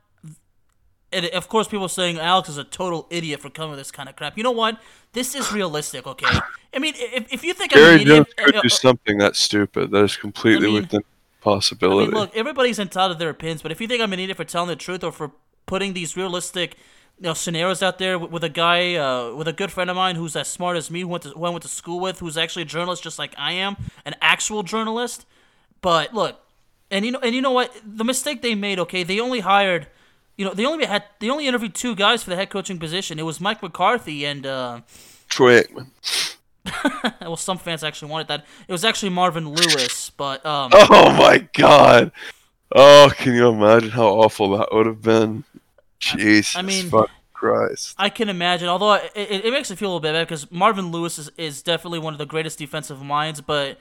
And 1.12 1.26
of 1.26 1.48
course, 1.48 1.68
people 1.68 1.86
are 1.86 1.88
saying 1.88 2.18
Alex 2.18 2.48
is 2.48 2.58
a 2.58 2.64
total 2.64 3.06
idiot 3.10 3.40
for 3.40 3.48
coming 3.50 3.70
with 3.70 3.80
this 3.80 3.90
kind 3.90 4.08
of 4.08 4.16
crap. 4.16 4.36
You 4.36 4.42
know 4.44 4.50
what? 4.50 4.78
This 5.12 5.34
is 5.34 5.50
realistic, 5.52 6.06
okay? 6.06 6.38
I 6.74 6.78
mean, 6.78 6.94
if, 6.96 7.32
if 7.32 7.44
you 7.44 7.54
think 7.54 7.74
I'm 7.74 7.80
Gary 7.82 7.94
an 7.94 8.00
idiot, 8.02 8.16
Jones 8.16 8.34
could 8.36 8.56
uh, 8.56 8.60
do 8.60 8.68
something 8.68 9.18
that 9.18 9.34
stupid. 9.34 9.90
That 9.90 10.04
is 10.04 10.16
completely 10.16 10.66
I 10.66 10.70
mean- 10.70 10.82
within 10.82 11.00
I 11.00 11.44
possibility. 11.44 12.12
mean, 12.12 12.20
look, 12.20 12.36
everybody's 12.36 12.78
entitled 12.78 13.16
to 13.16 13.18
their 13.18 13.30
opinions, 13.30 13.62
but 13.62 13.72
if 13.72 13.80
you 13.80 13.86
think 13.88 14.02
I'm 14.02 14.12
an 14.12 14.18
idiot 14.18 14.36
for 14.36 14.44
telling 14.44 14.68
the 14.68 14.76
truth 14.76 15.02
or 15.02 15.12
for 15.12 15.30
putting 15.66 15.94
these 15.94 16.14
realistic, 16.16 16.76
you 17.18 17.24
know, 17.24 17.32
scenarios 17.32 17.82
out 17.82 17.98
there 17.98 18.18
with, 18.18 18.30
with 18.30 18.44
a 18.44 18.48
guy, 18.50 18.96
uh, 18.96 19.34
with 19.34 19.48
a 19.48 19.52
good 19.52 19.72
friend 19.72 19.88
of 19.88 19.96
mine 19.96 20.16
who's 20.16 20.36
as 20.36 20.48
smart 20.48 20.76
as 20.76 20.90
me, 20.90 21.00
who 21.00 21.08
went 21.08 21.22
to 21.22 21.30
who 21.30 21.44
I 21.44 21.50
went 21.50 21.62
to 21.62 21.68
school 21.68 22.00
with, 22.00 22.18
who's 22.18 22.36
actually 22.36 22.62
a 22.62 22.66
journalist 22.66 23.02
just 23.02 23.18
like 23.18 23.34
I 23.38 23.52
am, 23.52 23.76
an 24.04 24.14
actual 24.20 24.62
journalist. 24.62 25.24
But 25.80 26.12
look, 26.12 26.38
and 26.90 27.04
you 27.06 27.12
know, 27.12 27.20
and 27.20 27.34
you 27.34 27.40
know 27.40 27.52
what? 27.52 27.72
The 27.84 28.04
mistake 28.04 28.42
they 28.42 28.54
made, 28.54 28.78
okay, 28.80 29.04
they 29.04 29.20
only 29.20 29.40
hired, 29.40 29.86
you 30.38 30.44
know, 30.46 30.54
they 30.54 30.64
only 30.64 30.86
had 30.86 31.04
they 31.18 31.28
only 31.28 31.46
interviewed 31.46 31.74
two 31.74 31.94
guys 31.94 32.22
for 32.22 32.30
the 32.30 32.36
head 32.36 32.48
coaching 32.48 32.78
position. 32.78 33.18
It 33.18 33.24
was 33.24 33.40
Mike 33.40 33.62
McCarthy 33.62 34.24
and. 34.24 34.46
uh 34.46 34.80
Troy 35.28 35.60
Aikman. 35.60 35.90
well, 37.20 37.36
some 37.36 37.58
fans 37.58 37.84
actually 37.84 38.10
wanted 38.10 38.28
that. 38.28 38.46
It 38.66 38.72
was 38.72 38.84
actually 38.84 39.10
Marvin 39.10 39.48
Lewis, 39.50 40.08
but 40.10 40.44
um, 40.46 40.70
Oh 40.74 41.12
my 41.18 41.46
god. 41.52 42.12
Oh, 42.74 43.10
can 43.16 43.34
you 43.34 43.48
imagine 43.48 43.90
how 43.90 44.06
awful 44.06 44.56
that 44.56 44.68
would 44.72 44.86
have 44.86 45.02
been? 45.02 45.44
Jesus 46.00 46.56
I 46.56 46.62
mean- 46.62 46.90
Christ. 47.32 47.94
I 47.98 48.08
can 48.08 48.28
imagine. 48.28 48.68
Although 48.68 48.94
it, 48.94 49.12
it, 49.14 49.44
it 49.44 49.52
makes 49.52 49.70
me 49.70 49.76
feel 49.76 49.88
a 49.88 49.90
little 49.90 50.00
bit 50.00 50.12
bad 50.12 50.26
because 50.26 50.50
Marvin 50.50 50.90
Lewis 50.90 51.18
is, 51.18 51.30
is 51.36 51.62
definitely 51.62 52.00
one 52.00 52.12
of 52.12 52.18
the 52.18 52.26
greatest 52.26 52.58
defensive 52.58 53.00
minds, 53.00 53.40
but 53.40 53.78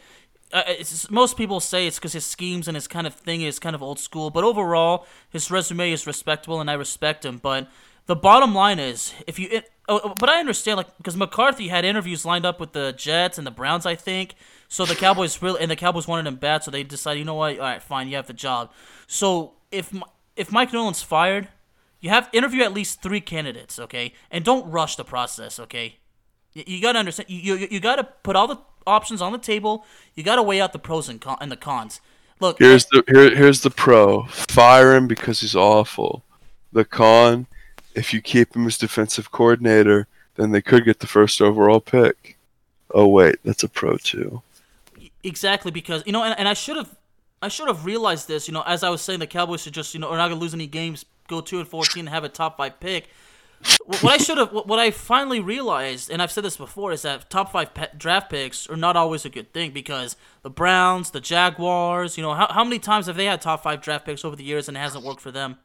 uh, 0.54 0.64
most 1.10 1.38
people 1.38 1.60
say 1.60 1.88
it's 1.88 1.98
because 1.98 2.14
his 2.14 2.26
schemes 2.26 2.68
and 2.68 2.76
his 2.76 2.88
kind 2.88 3.06
of 3.06 3.14
thing 3.14 3.41
is 3.41 3.60
kind 3.60 3.76
of 3.76 3.84
old 3.84 4.00
school. 4.00 4.30
But 4.30 4.43
overall, 4.43 5.06
his 5.30 5.52
resume 5.52 5.91
is 5.91 6.08
respectable, 6.08 6.62
and 6.62 6.70
I 6.70 6.74
respect 6.74 7.26
him. 7.26 7.38
But 7.38 7.68
the 8.06 8.16
bottom 8.16 8.56
line 8.56 8.80
is, 8.80 9.14
if 9.28 9.38
you, 9.38 9.50
it, 9.52 9.70
oh, 9.89 10.14
but 10.18 10.30
I 10.30 10.39
understand 10.39 10.78
like 10.78 10.98
because 10.98 11.18
McCarthy 11.18 11.68
had 11.68 11.86
interviews 11.86 12.26
lined 12.26 12.45
up 12.45 12.60
with 12.60 12.72
the 12.72 12.93
Jets 12.93 13.38
and 13.38 13.45
the 13.45 13.52
Browns, 13.52 13.86
I 13.86 13.95
think. 13.95 14.36
So 14.70 14.86
the 14.86 14.95
Cowboys 14.95 15.41
really 15.41 15.62
and 15.62 15.70
the 15.70 15.76
Cowboys 15.76 16.08
wanted 16.08 16.28
him 16.28 16.36
bad, 16.36 16.64
so 16.64 16.72
they 16.72 16.84
decided, 16.84 17.20
you 17.20 17.26
know 17.26 17.36
what, 17.36 17.60
all 17.60 17.66
right, 17.66 17.82
fine, 17.84 18.08
you 18.08 18.16
have 18.16 18.28
the 18.28 18.34
job. 18.34 18.72
So 19.08 19.54
if 19.72 19.93
if 20.36 20.52
Mike 20.52 20.72
Nolan's 20.72 21.02
fired, 21.02 21.50
you 22.00 22.10
have 22.10 22.30
interview 22.32 22.64
at 22.64 22.74
least 22.74 23.02
three 23.02 23.22
candidates, 23.22 23.80
okay, 23.80 24.14
and 24.32 24.43
don't 24.45 24.70
rush 24.72 24.95
the 24.95 25.06
process, 25.06 25.60
okay. 25.60 25.98
You, 26.54 26.64
you 26.66 26.82
gotta 26.82 27.00
understand. 27.00 27.30
You, 27.30 27.56
you 27.56 27.68
you 27.72 27.80
gotta 27.80 28.04
put 28.04 28.36
all 28.36 28.48
the 28.48 28.58
options 28.88 29.22
on 29.22 29.32
the 29.32 29.38
table. 29.38 29.86
You 30.16 30.24
gotta 30.24 30.42
weigh 30.42 30.62
out 30.62 30.74
the 30.74 30.80
pros 30.80 31.10
and 31.10 31.22
con 31.22 31.38
and 31.42 31.52
the 31.52 31.58
cons. 31.58 32.02
Look, 32.40 32.60
Here's 32.60 32.86
the 32.86 33.04
here, 33.08 33.36
here's 33.36 33.62
the 33.62 33.70
pro. 33.70 34.24
Fire 34.26 34.96
him 34.96 35.08
because 35.08 35.42
he's 35.42 35.56
awful. 35.56 36.24
The 36.72 36.86
con, 36.86 37.48
if 37.96 38.14
you 38.14 38.22
keep 38.22 38.56
him 38.56 38.68
as 38.68 38.78
defensive 38.78 39.32
coordinator, 39.32 40.08
then 40.36 40.52
they 40.52 40.62
could 40.62 40.86
get 40.86 41.00
the 41.00 41.08
first 41.08 41.42
overall 41.42 41.82
pick. 41.82 42.38
Oh 42.94 43.08
wait, 43.08 43.38
that's 43.44 43.64
a 43.64 43.70
pro 43.70 43.98
too. 43.98 44.42
Exactly 45.24 45.72
because 45.72 46.04
you 46.06 46.12
know, 46.12 46.24
and, 46.24 46.38
and 46.40 46.48
I 46.48 46.54
should 46.54 46.78
have, 46.78 46.96
I 47.42 47.48
should 47.48 47.68
have 47.68 47.86
realized 47.86 48.28
this. 48.28 48.48
You 48.48 48.54
know, 48.54 48.64
as 48.66 48.84
I 48.84 48.90
was 48.90 49.02
saying, 49.02 49.20
the 49.20 49.28
Cowboys 49.28 49.62
should 49.62 49.74
just 49.74 49.94
you 49.94 50.00
know 50.00 50.10
are 50.10 50.18
not 50.18 50.30
gonna 50.30 50.40
lose 50.40 50.54
any 50.54 50.68
games, 50.68 51.06
go 51.28 51.42
two 51.42 51.60
and 51.60 51.68
fourteen, 51.68 52.02
and 52.02 52.10
have 52.10 52.24
a 52.24 52.30
top 52.30 52.58
five 52.58 52.80
pick. 52.80 53.10
Wh- 53.64 54.03
what 54.03 54.14
I 54.14 54.18
should 54.18 54.38
have, 54.38 54.51
what 54.51 54.80
I 54.80 54.91
finally 54.91 55.39
realized, 55.39 56.10
and 56.10 56.22
I've 56.22 56.32
said 56.32 56.43
this 56.43 56.58
before, 56.58 56.91
is 56.91 57.01
that 57.03 57.30
top 57.30 57.51
five 57.51 57.70
draft 57.97 58.30
picks 58.30 58.68
are 58.68 58.78
not 58.78 58.95
always 58.95 59.26
a 59.26 59.30
good 59.30 59.53
thing 59.53 59.72
because 59.72 60.16
the 60.41 60.49
Browns, 60.49 61.12
the 61.12 61.22
Jaguars, 61.22 62.18
you 62.18 62.24
know, 62.24 62.34
how 62.34 62.47
how 62.51 62.64
many 62.64 62.80
times 62.80 63.08
have 63.08 63.18
they 63.18 63.26
had 63.26 63.41
top 63.41 63.64
five 63.64 63.82
draft 63.82 64.05
picks 64.05 64.24
over 64.24 64.36
the 64.36 64.43
years 64.43 64.68
and 64.68 64.78
it 64.78 64.82
hasn't 64.82 65.03
worked 65.05 65.22
for 65.22 65.32
them? 65.32 65.58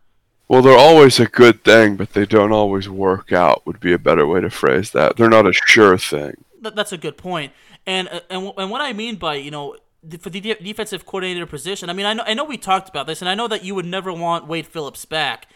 Well, 0.49 0.62
they're 0.62 0.76
always 0.76 1.18
a 1.18 1.26
good 1.26 1.64
thing, 1.64 1.97
but 1.97 2.12
they 2.12 2.26
don't 2.26 2.53
always 2.53 2.88
work 2.88 3.32
out. 3.32 3.64
Would 3.66 3.80
be 3.80 3.93
a 3.93 3.99
better 3.99 4.26
way 4.26 4.40
to 4.40 4.51
phrase 4.51 4.90
that. 4.90 5.16
They're 5.16 5.30
not 5.30 5.47
a 5.47 5.53
sure 5.53 5.97
thing. 5.97 6.45
That, 6.61 6.76
that's 6.76 6.93
a 6.93 6.99
good 6.99 7.16
point. 7.16 7.53
And 7.86 8.09
uh, 8.09 8.20
and 8.28 8.53
and 8.57 8.70
what 8.70 8.80
I 8.80 8.93
mean 8.93 9.16
by 9.16 9.36
you 9.36 9.51
know 9.51 9.76
for 10.20 10.30
the 10.30 10.40
defensive 10.40 11.07
coordinator 11.07 11.47
position, 11.47 11.88
I 11.88 11.93
mean 11.93 12.07
I 12.07 12.12
know 12.12 12.24
I 12.26 12.34
know 12.34 12.45
we 12.45 12.59
talked 12.59 12.88
about 12.88 13.07
this, 13.07 13.22
and 13.22 13.28
I 13.28 13.34
know 13.34 13.49
that 13.49 13.64
you 13.64 13.74
would 13.74 13.86
never 13.86 14.12
want 14.12 14.47
Wade 14.47 14.66
Phillips 14.66 15.05
back. 15.05 15.47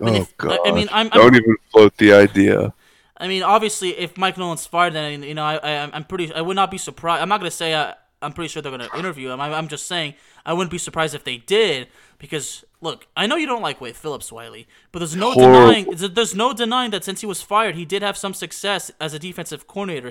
I 0.00 0.04
mean, 0.04 0.14
oh 0.14 0.22
if- 0.22 0.36
god! 0.36 0.58
I, 0.64 0.70
I 0.70 0.72
mean, 0.72 0.88
I'm, 0.90 1.08
don't 1.08 1.34
even 1.34 1.56
float 1.70 1.96
the 1.96 2.12
idea. 2.12 2.74
I 3.16 3.28
mean, 3.28 3.42
obviously, 3.42 3.90
if 3.96 4.18
Mike 4.18 4.36
Nolan's 4.36 4.66
fired, 4.66 4.92
then 4.92 5.22
you 5.22 5.34
know 5.34 5.44
I, 5.44 5.56
I 5.56 5.90
I'm 5.92 6.04
pretty 6.04 6.32
I 6.32 6.40
would 6.40 6.56
not 6.56 6.70
be 6.70 6.78
surprised. 6.78 7.22
I'm 7.22 7.28
not 7.28 7.38
gonna 7.38 7.50
say 7.50 7.74
I, 7.74 7.94
I'm 8.20 8.32
pretty 8.32 8.48
sure 8.48 8.60
they're 8.60 8.72
gonna 8.72 8.88
interview 8.96 9.30
him. 9.30 9.40
I'm, 9.40 9.52
I'm 9.52 9.68
just 9.68 9.86
saying 9.86 10.14
I 10.44 10.52
wouldn't 10.52 10.70
be 10.72 10.78
surprised 10.78 11.14
if 11.14 11.22
they 11.24 11.36
did 11.36 11.88
because 12.18 12.64
look, 12.80 13.06
I 13.16 13.26
know 13.26 13.36
you 13.36 13.46
don't 13.46 13.62
like 13.62 13.80
Wade 13.80 13.96
Phillips, 13.96 14.32
Wiley, 14.32 14.66
but 14.90 14.98
there's 14.98 15.14
no 15.14 15.30
Horrible. 15.32 15.72
denying 15.72 16.14
there's 16.14 16.34
no 16.34 16.52
denying 16.52 16.90
that 16.90 17.04
since 17.04 17.20
he 17.20 17.26
was 17.26 17.40
fired, 17.40 17.76
he 17.76 17.84
did 17.84 18.02
have 18.02 18.16
some 18.16 18.34
success 18.34 18.90
as 19.00 19.14
a 19.14 19.18
defensive 19.18 19.66
coordinator. 19.68 20.10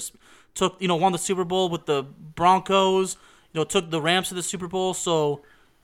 Took 0.55 0.81
you 0.81 0.88
know 0.88 0.95
won 0.95 1.11
the 1.11 1.17
Super 1.17 1.43
Bowl 1.43 1.69
with 1.69 1.86
the 1.86 2.03
Broncos. 2.03 3.17
You 3.51 3.59
know 3.59 3.65
took 3.65 3.89
the 3.91 4.01
Rams 4.01 4.29
to 4.29 4.34
the 4.34 4.43
Super 4.43 4.67
Bowl. 4.67 4.93
So 4.93 5.41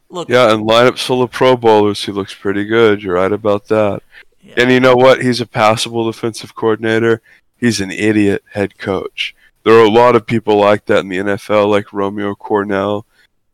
look, 0.10 0.30
Yeah, 0.30 0.54
and 0.54 0.68
lineups 0.68 1.06
full 1.06 1.22
of 1.22 1.32
Pro 1.32 1.56
Bowlers. 1.56 2.04
He 2.04 2.12
looks 2.12 2.34
pretty 2.34 2.66
good. 2.66 3.02
You're 3.02 3.16
right 3.16 3.32
about 3.32 3.68
that. 3.68 4.02
Yeah. 4.42 4.56
And 4.58 4.72
you 4.72 4.80
know 4.80 4.96
what? 4.96 5.22
He's 5.22 5.42
a 5.42 5.46
passable 5.46 6.10
defensive 6.10 6.56
coordinator. 6.56 7.22
He's 7.58 7.82
an 7.82 7.92
idiot 7.92 8.44
head 8.54 8.78
coach. 8.78 9.36
There 9.64 9.74
are 9.74 9.86
a 9.86 9.90
lot 9.90 10.16
of 10.16 10.26
people 10.26 10.58
like 10.58 10.86
that 10.86 11.00
in 11.00 11.10
the 11.10 11.18
NFL, 11.18 11.70
like 11.70 11.92
Romeo 11.92 12.34
Crennel, 12.34 13.04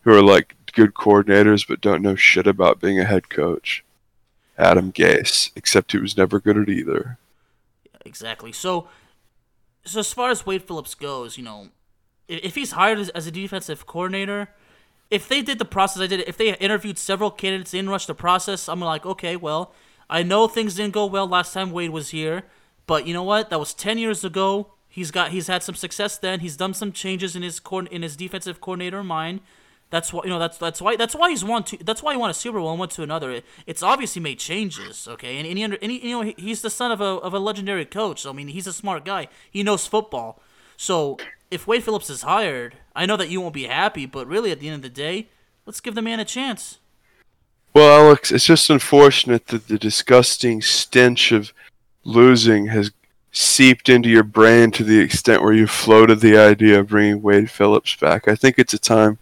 who 0.01 0.11
are 0.11 0.21
like 0.21 0.55
good 0.73 0.93
coordinators 0.93 1.67
but 1.67 1.81
don't 1.81 2.01
know 2.01 2.15
shit 2.15 2.45
about 2.45 2.79
being 2.79 2.99
a 2.99 3.05
head 3.05 3.29
coach. 3.29 3.83
Adam 4.57 4.91
Gase, 4.91 5.51
except 5.55 5.91
he 5.91 5.97
was 5.97 6.15
never 6.15 6.39
good 6.39 6.57
at 6.57 6.69
either. 6.69 7.17
Exactly. 8.05 8.51
So, 8.51 8.87
so 9.83 9.99
as 9.99 10.13
far 10.13 10.29
as 10.29 10.45
Wade 10.45 10.63
Phillips 10.63 10.95
goes, 10.95 11.37
you 11.37 11.43
know, 11.43 11.69
if, 12.27 12.43
if 12.43 12.55
he's 12.55 12.71
hired 12.71 12.99
as, 12.99 13.09
as 13.09 13.27
a 13.27 13.31
defensive 13.31 13.85
coordinator, 13.85 14.49
if 15.16 15.30
they 15.30 15.41
did 15.41 15.59
the 15.59 15.66
process 15.66 16.01
I 16.01 16.07
did, 16.07 16.28
if 16.28 16.36
they 16.36 16.53
interviewed 16.55 16.97
several 16.97 17.32
candidates, 17.32 17.74
in 17.74 17.89
rushed 17.89 18.07
the 18.07 18.13
process, 18.13 18.68
I'm 18.68 18.82
like, 18.82 19.05
okay, 19.05 19.38
well, 19.38 19.74
I 20.09 20.24
know 20.24 20.47
things 20.47 20.76
didn't 20.76 20.93
go 20.93 21.05
well 21.05 21.26
last 21.26 21.53
time 21.53 21.72
Wade 21.72 21.91
was 21.91 22.09
here, 22.09 22.43
but 22.86 23.07
you 23.07 23.13
know 23.13 23.24
what? 23.24 23.49
That 23.49 23.59
was 23.59 23.74
ten 23.74 23.97
years 23.97 24.26
ago. 24.26 24.74
He's 24.89 25.11
got 25.11 25.32
he's 25.32 25.47
had 25.47 25.63
some 25.63 25.76
success 25.76 26.18
then. 26.18 26.41
He's 26.41 26.57
done 26.57 26.74
some 26.74 26.91
changes 26.91 27.34
in 27.34 27.43
his 27.43 27.61
coord- 27.61 27.88
in 27.88 28.01
his 28.01 28.18
defensive 28.18 28.59
coordinator 28.59 29.03
mind. 29.03 29.39
That's 29.89 30.11
why 30.11 30.24
you 30.26 30.30
know 30.30 30.39
that's 30.39 30.57
that's 30.57 30.82
why 30.82 30.97
that's 30.97 31.16
why 31.16 31.30
he's 31.30 31.45
won 31.45 31.63
two, 31.63 31.78
that's 31.78 32.03
why 32.03 32.11
he 32.13 32.18
won 32.18 32.30
a 32.30 32.34
Super 32.34 32.59
Bowl 32.59 32.72
and 32.72 32.80
went 32.80 32.91
to 32.93 33.03
another. 33.03 33.32
It, 33.32 33.45
it's 33.66 33.82
obvious 33.82 34.16
he 34.16 34.20
made 34.20 34.39
changes, 34.39 35.07
okay, 35.07 35.38
and, 35.38 35.47
and, 35.47 35.57
he 35.57 35.63
under, 35.63 35.78
you 35.82 36.11
know 36.11 36.34
he's 36.38 36.61
the 36.61 36.70
son 36.70 36.91
of 36.91 36.99
a 36.99 37.11
of 37.28 37.34
a 37.34 37.39
legendary 37.39 37.86
coach. 37.86 38.24
So 38.24 38.32
I 38.32 38.34
mean 38.34 38.49
he's 38.49 38.68
a 38.68 38.74
smart 38.74 39.05
guy. 39.05 39.30
He 39.49 39.63
knows 39.63 39.88
football. 39.88 40.41
So 40.76 41.18
if 41.49 41.68
Wade 41.68 41.84
Phillips 41.84 42.09
is 42.09 42.24
hired, 42.24 42.76
I 42.95 43.05
know 43.05 43.17
that 43.17 43.29
you 43.29 43.41
won't 43.41 43.53
be 43.53 43.65
happy, 43.65 44.05
but 44.05 44.27
really 44.27 44.51
at 44.51 44.59
the 44.59 44.67
end 44.67 44.75
of 44.75 44.81
the 44.81 44.89
day, 44.89 45.27
let's 45.65 45.81
give 45.81 45.95
the 45.95 46.01
man 46.01 46.19
a 46.19 46.25
chance. 46.25 46.79
Well, 47.73 48.05
Alex, 48.05 48.31
it's 48.31 48.45
just 48.45 48.69
unfortunate 48.69 49.47
that 49.47 49.67
the 49.67 49.77
disgusting 49.77 50.61
stench 50.61 51.33
of 51.33 51.51
losing 52.05 52.67
has 52.67 52.91
seeped 53.33 53.89
into 53.89 54.07
your 54.07 54.23
brain 54.23 54.71
to 54.71 54.83
the 54.83 54.99
extent 54.99 55.41
where 55.41 55.51
you 55.51 55.67
floated 55.67 56.21
the 56.21 56.37
idea 56.37 56.79
of 56.79 56.87
bringing 56.87 57.21
Wade 57.21 57.51
Phillips 57.51 57.93
back. 57.95 58.29
I 58.29 58.35
think 58.35 58.57
it's 58.57 58.73
a 58.73 58.79
time 58.79 59.17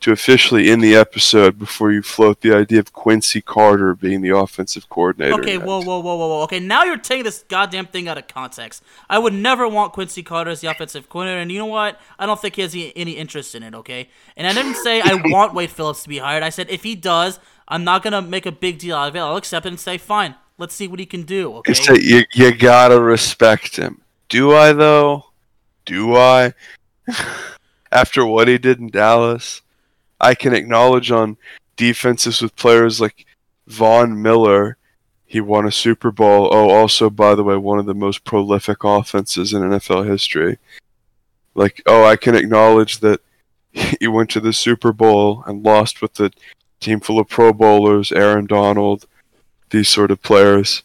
to 0.00 0.12
officially 0.12 0.68
end 0.68 0.82
the 0.82 0.94
episode 0.94 1.58
before 1.58 1.90
you 1.90 2.02
float 2.02 2.40
the 2.40 2.54
idea 2.54 2.78
of 2.78 2.92
Quincy 2.92 3.40
Carter 3.40 3.94
being 3.94 4.20
the 4.20 4.36
offensive 4.36 4.88
coordinator. 4.88 5.34
Okay, 5.40 5.56
next. 5.56 5.66
whoa, 5.66 5.82
whoa, 5.82 6.00
whoa, 6.00 6.16
whoa, 6.16 6.28
whoa. 6.28 6.42
Okay, 6.42 6.60
now 6.60 6.84
you're 6.84 6.98
taking 6.98 7.24
this 7.24 7.44
goddamn 7.48 7.86
thing 7.86 8.06
out 8.06 8.18
of 8.18 8.28
context. 8.28 8.82
I 9.08 9.18
would 9.18 9.32
never 9.32 9.66
want 9.66 9.92
Quincy 9.92 10.22
Carter 10.22 10.50
as 10.50 10.60
the 10.60 10.70
offensive 10.70 11.08
coordinator, 11.08 11.40
and 11.40 11.50
you 11.50 11.58
know 11.58 11.66
what? 11.66 12.00
I 12.18 12.26
don't 12.26 12.40
think 12.40 12.56
he 12.56 12.62
has 12.62 12.74
any, 12.74 13.12
interest 13.12 13.54
in 13.54 13.62
it. 13.62 13.74
Okay, 13.74 14.08
and 14.36 14.46
I 14.46 14.52
didn't 14.52 14.76
say 14.76 15.00
I 15.00 15.14
want 15.24 15.54
Wade 15.54 15.70
Phillips 15.70 16.02
to 16.02 16.08
be 16.08 16.18
hired. 16.18 16.42
I 16.42 16.50
said 16.50 16.68
if 16.68 16.82
he 16.82 16.94
does, 16.94 17.40
I'm 17.66 17.84
not 17.84 18.02
gonna 18.02 18.22
make 18.22 18.46
a 18.46 18.52
big 18.52 18.78
deal 18.78 18.96
out 18.96 19.08
of 19.08 19.16
it. 19.16 19.20
I'll 19.20 19.36
accept 19.36 19.66
it 19.66 19.70
and 19.70 19.80
say 19.80 19.98
fine. 19.98 20.34
Let's 20.58 20.74
see 20.74 20.88
what 20.88 21.00
he 21.00 21.06
can 21.06 21.22
do. 21.22 21.54
Okay. 21.56 21.74
You, 22.00 22.24
you 22.32 22.54
gotta 22.54 23.00
respect 23.00 23.76
him. 23.76 24.02
Do 24.28 24.52
I, 24.54 24.72
though? 24.72 25.26
Do 25.84 26.16
I? 26.16 26.52
After 27.92 28.26
what 28.26 28.48
he 28.48 28.58
did 28.58 28.80
in 28.80 28.88
Dallas, 28.88 29.62
I 30.20 30.34
can 30.34 30.54
acknowledge 30.54 31.10
on 31.10 31.36
defenses 31.76 32.40
with 32.40 32.56
players 32.56 33.00
like 33.00 33.26
Von 33.66 34.22
Miller, 34.22 34.76
he 35.26 35.40
won 35.40 35.66
a 35.66 35.72
Super 35.72 36.10
Bowl. 36.10 36.48
Oh, 36.52 36.70
also, 36.70 37.10
by 37.10 37.34
the 37.34 37.44
way, 37.44 37.56
one 37.56 37.78
of 37.78 37.86
the 37.86 37.94
most 37.94 38.24
prolific 38.24 38.84
offenses 38.84 39.52
in 39.52 39.62
NFL 39.62 40.06
history. 40.06 40.58
Like, 41.54 41.82
oh, 41.86 42.04
I 42.04 42.16
can 42.16 42.34
acknowledge 42.34 43.00
that 43.00 43.20
he 43.72 44.06
went 44.06 44.30
to 44.30 44.40
the 44.40 44.52
Super 44.52 44.92
Bowl 44.92 45.42
and 45.46 45.64
lost 45.64 46.00
with 46.00 46.14
the 46.14 46.32
team 46.80 47.00
full 47.00 47.18
of 47.18 47.28
Pro 47.28 47.52
Bowlers, 47.52 48.12
Aaron 48.12 48.46
Donald, 48.46 49.06
these 49.70 49.88
sort 49.88 50.10
of 50.10 50.22
players. 50.22 50.82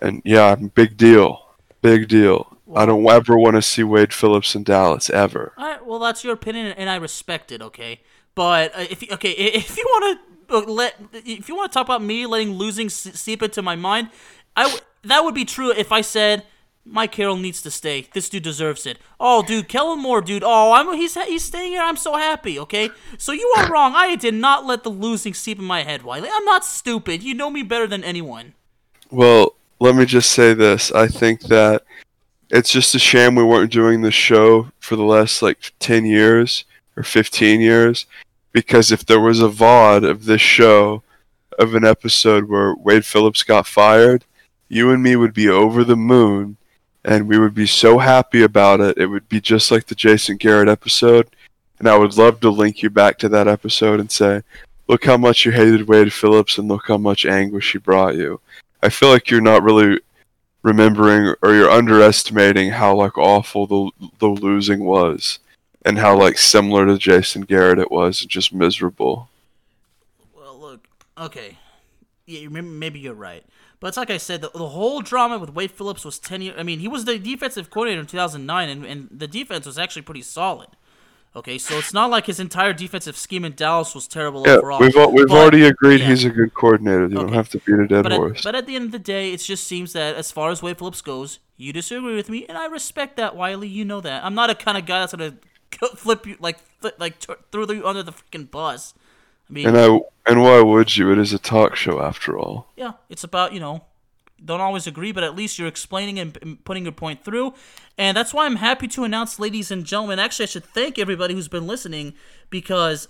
And 0.00 0.22
yeah, 0.24 0.54
big 0.54 0.96
deal. 0.96 1.46
Big 1.80 2.08
deal. 2.08 2.56
I 2.74 2.84
don't 2.84 3.06
ever 3.08 3.38
want 3.38 3.56
to 3.56 3.62
see 3.62 3.82
Wade 3.82 4.12
Phillips 4.12 4.54
in 4.54 4.62
Dallas 4.62 5.08
ever. 5.08 5.54
All 5.56 5.64
right, 5.64 5.86
well, 5.86 5.98
that's 5.98 6.22
your 6.22 6.34
opinion, 6.34 6.66
and 6.76 6.90
I 6.90 6.96
respect 6.96 7.50
it. 7.50 7.62
Okay, 7.62 8.00
but 8.38 8.72
uh, 8.76 8.86
if 8.88 9.02
you- 9.02 9.08
okay, 9.14 9.30
if 9.32 9.76
you 9.76 9.84
want 9.84 10.20
to 10.48 10.58
let, 10.72 10.94
if 11.12 11.48
you 11.48 11.56
want 11.56 11.72
to 11.72 11.74
talk 11.76 11.84
about 11.88 12.02
me 12.02 12.24
letting 12.24 12.52
losing 12.52 12.88
seep 12.88 13.42
into 13.42 13.62
my 13.62 13.74
mind, 13.74 14.10
I 14.56 14.78
that 15.02 15.24
would 15.24 15.34
be 15.34 15.44
true 15.44 15.72
if 15.72 15.90
I 15.90 16.02
said 16.02 16.44
Mike 16.84 17.10
Carroll 17.10 17.36
needs 17.36 17.60
to 17.62 17.70
stay. 17.72 18.06
This 18.14 18.28
dude 18.28 18.44
deserves 18.44 18.86
it. 18.86 18.98
Oh, 19.18 19.42
dude, 19.42 19.68
Kellen 19.68 19.98
Moore, 19.98 20.20
dude. 20.20 20.44
Oh, 20.46 20.70
I'm 20.70 20.94
he's 20.94 21.14
he's 21.24 21.42
staying 21.42 21.72
here. 21.72 21.82
I'm 21.82 21.96
so 21.96 22.16
happy. 22.16 22.60
Okay, 22.60 22.90
so 23.18 23.32
you 23.32 23.52
are 23.56 23.68
wrong. 23.68 23.94
I 23.96 24.14
did 24.14 24.34
not 24.34 24.64
let 24.64 24.84
the 24.84 24.90
losing 24.90 25.34
seep 25.34 25.58
in 25.58 25.64
my 25.64 25.82
head, 25.82 26.02
Wiley. 26.04 26.28
I'm 26.32 26.44
not 26.44 26.64
stupid. 26.64 27.24
You 27.24 27.34
know 27.34 27.50
me 27.50 27.64
better 27.64 27.88
than 27.88 28.04
anyone. 28.04 28.54
Well, 29.10 29.56
let 29.80 29.96
me 29.96 30.04
just 30.06 30.30
say 30.30 30.54
this. 30.54 30.92
I 30.92 31.08
think 31.08 31.40
that 31.48 31.82
it's 32.50 32.70
just 32.70 32.94
a 32.94 33.00
shame 33.00 33.34
we 33.34 33.42
weren't 33.42 33.72
doing 33.72 34.02
this 34.02 34.14
show 34.14 34.70
for 34.78 34.94
the 34.94 35.02
last 35.02 35.42
like 35.42 35.72
10 35.80 36.06
years 36.06 36.64
or 36.96 37.02
15 37.02 37.60
years 37.60 38.06
because 38.52 38.90
if 38.90 39.04
there 39.04 39.20
was 39.20 39.40
a 39.40 39.48
VOD 39.48 40.08
of 40.08 40.24
this 40.24 40.40
show 40.40 41.02
of 41.58 41.74
an 41.74 41.84
episode 41.84 42.48
where 42.48 42.74
Wade 42.74 43.04
Phillips 43.04 43.42
got 43.42 43.66
fired, 43.66 44.24
you 44.68 44.90
and 44.90 45.02
me 45.02 45.16
would 45.16 45.34
be 45.34 45.48
over 45.48 45.84
the 45.84 45.96
moon 45.96 46.56
and 47.04 47.28
we 47.28 47.38
would 47.38 47.54
be 47.54 47.66
so 47.66 47.98
happy 47.98 48.42
about 48.42 48.80
it. 48.80 48.98
It 48.98 49.06
would 49.06 49.28
be 49.28 49.40
just 49.40 49.70
like 49.70 49.86
the 49.86 49.94
Jason 49.94 50.36
Garrett 50.36 50.68
episode. 50.68 51.28
And 51.78 51.88
I 51.88 51.96
would 51.96 52.16
love 52.16 52.40
to 52.40 52.50
link 52.50 52.82
you 52.82 52.90
back 52.90 53.18
to 53.18 53.28
that 53.30 53.48
episode 53.48 54.00
and 54.00 54.10
say, 54.10 54.42
look 54.88 55.04
how 55.04 55.16
much 55.16 55.44
you 55.44 55.52
hated 55.52 55.88
Wade 55.88 56.12
Phillips 56.12 56.58
and 56.58 56.68
look 56.68 56.88
how 56.88 56.98
much 56.98 57.24
anguish 57.24 57.72
he 57.72 57.78
brought 57.78 58.16
you. 58.16 58.40
I 58.82 58.88
feel 58.88 59.08
like 59.08 59.30
you're 59.30 59.40
not 59.40 59.62
really 59.62 60.00
remembering 60.62 61.34
or 61.42 61.54
you're 61.54 61.70
underestimating 61.70 62.70
how 62.70 62.94
like 62.94 63.16
awful 63.16 63.66
the 63.66 64.08
the 64.18 64.26
losing 64.26 64.84
was 64.84 65.38
and 65.84 65.98
how 65.98 66.16
like 66.16 66.38
similar 66.38 66.86
to 66.86 66.98
Jason 66.98 67.42
Garrett 67.42 67.78
it 67.78 67.90
was 67.90 68.20
and 68.22 68.30
just 68.30 68.52
miserable. 68.52 69.28
Well, 70.36 70.58
look, 70.58 70.86
okay, 71.18 71.58
yeah, 72.26 72.40
you- 72.40 72.50
maybe 72.50 72.66
maybe 72.68 72.98
you're 73.00 73.14
right, 73.14 73.44
but 73.80 73.88
it's 73.88 73.96
like 73.96 74.10
I 74.10 74.16
said, 74.18 74.40
the, 74.40 74.50
the 74.50 74.68
whole 74.68 75.00
drama 75.00 75.38
with 75.38 75.50
Wade 75.50 75.70
Phillips 75.70 76.04
was 76.04 76.18
ten 76.18 76.42
years. 76.42 76.56
I 76.58 76.62
mean, 76.62 76.80
he 76.80 76.88
was 76.88 77.04
the 77.04 77.18
defensive 77.18 77.70
coordinator 77.70 78.00
in 78.00 78.06
2009, 78.06 78.68
and, 78.68 78.84
and 78.84 79.08
the 79.10 79.26
defense 79.28 79.66
was 79.66 79.78
actually 79.78 80.02
pretty 80.02 80.22
solid. 80.22 80.68
Okay, 81.36 81.58
so 81.58 81.78
it's 81.78 81.92
not 81.92 82.10
like 82.10 82.26
his 82.26 82.40
entire 82.40 82.72
defensive 82.72 83.16
scheme 83.16 83.44
in 83.44 83.52
Dallas 83.54 83.94
was 83.94 84.08
terrible 84.08 84.42
Yeah, 84.46 84.54
overall. 84.56 84.80
we've 84.80 84.94
we've 85.12 85.28
But- 85.28 85.36
already 85.36 85.66
agreed 85.66 86.00
yeah. 86.00 86.08
he's 86.08 86.24
a 86.24 86.30
good 86.30 86.52
coordinator. 86.54 87.02
You 87.06 87.14
don't 87.14 87.32
have 87.34 87.50
to 87.50 87.58
beat 87.58 87.78
a 87.78 87.86
dead 87.86 88.02
But 88.02 88.12
horse. 88.12 88.38
at, 88.38 88.44
but 88.44 88.54
at 88.56 88.66
the 88.66 88.74
end 88.74 88.86
of 88.86 88.92
the 88.92 88.98
day, 88.98 89.32
it 89.32 89.36
just 89.38 89.64
seems 89.66 89.92
that 89.92 90.16
as 90.16 90.32
far 90.32 90.50
as 90.50 90.62
Wade 90.62 90.78
Phillips 90.78 91.02
goes, 91.02 91.38
you 91.56 91.72
disagree 91.72 92.16
with 92.16 92.28
me, 92.30 92.46
and 92.48 92.56
I 92.56 92.66
respect 92.66 93.16
that, 93.18 93.36
Wiley. 93.36 93.68
You 93.68 93.84
know 93.84 94.00
that. 94.00 94.24
I'm 94.24 94.34
not 94.34 94.48
a 94.50 94.54
kind 94.54 94.78
of 94.78 94.86
guy 94.86 95.00
that's 95.00 95.12
gonna 95.12 95.34
flip 95.96 96.26
you 96.26 96.36
like 96.40 96.58
like 96.98 97.18
t- 97.18 97.34
throw 97.52 97.66
you 97.70 97.86
under 97.86 98.02
the 98.02 98.12
freaking 98.12 98.50
bus. 98.50 98.94
I 99.48 99.52
mean, 99.52 99.68
and 99.68 99.78
I 99.78 100.00
and 100.26 100.42
why 100.42 100.60
would 100.60 100.96
you? 100.96 101.10
It 101.12 101.18
is 101.18 101.32
a 101.32 101.38
talk 101.38 101.76
show 101.76 102.00
after 102.00 102.38
all. 102.38 102.68
yeah, 102.76 102.92
it's 103.08 103.24
about 103.24 103.52
you 103.52 103.60
know, 103.60 103.84
don't 104.44 104.60
always 104.60 104.86
agree, 104.86 105.12
but 105.12 105.24
at 105.24 105.34
least 105.34 105.58
you're 105.58 105.68
explaining 105.68 106.18
and, 106.18 106.64
putting 106.64 106.84
your 106.84 106.92
point 106.92 107.24
through, 107.24 107.54
and 107.96 108.16
that's 108.16 108.34
why 108.34 108.46
I'm 108.46 108.56
happy 108.56 108.88
to 108.88 109.04
announce, 109.04 109.38
ladies 109.38 109.70
and 109.70 109.84
gentlemen. 109.84 110.18
Actually, 110.18 110.44
I 110.44 110.48
should 110.48 110.64
thank 110.64 110.98
everybody 110.98 111.34
who's 111.34 111.48
been 111.48 111.66
listening 111.66 112.14
because 112.50 113.08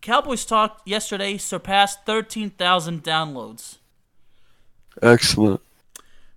Cowboys 0.00 0.44
Talk 0.44 0.82
yesterday 0.84 1.36
surpassed 1.36 2.04
13,000 2.06 3.02
downloads. 3.02 3.78
Excellent. 5.02 5.60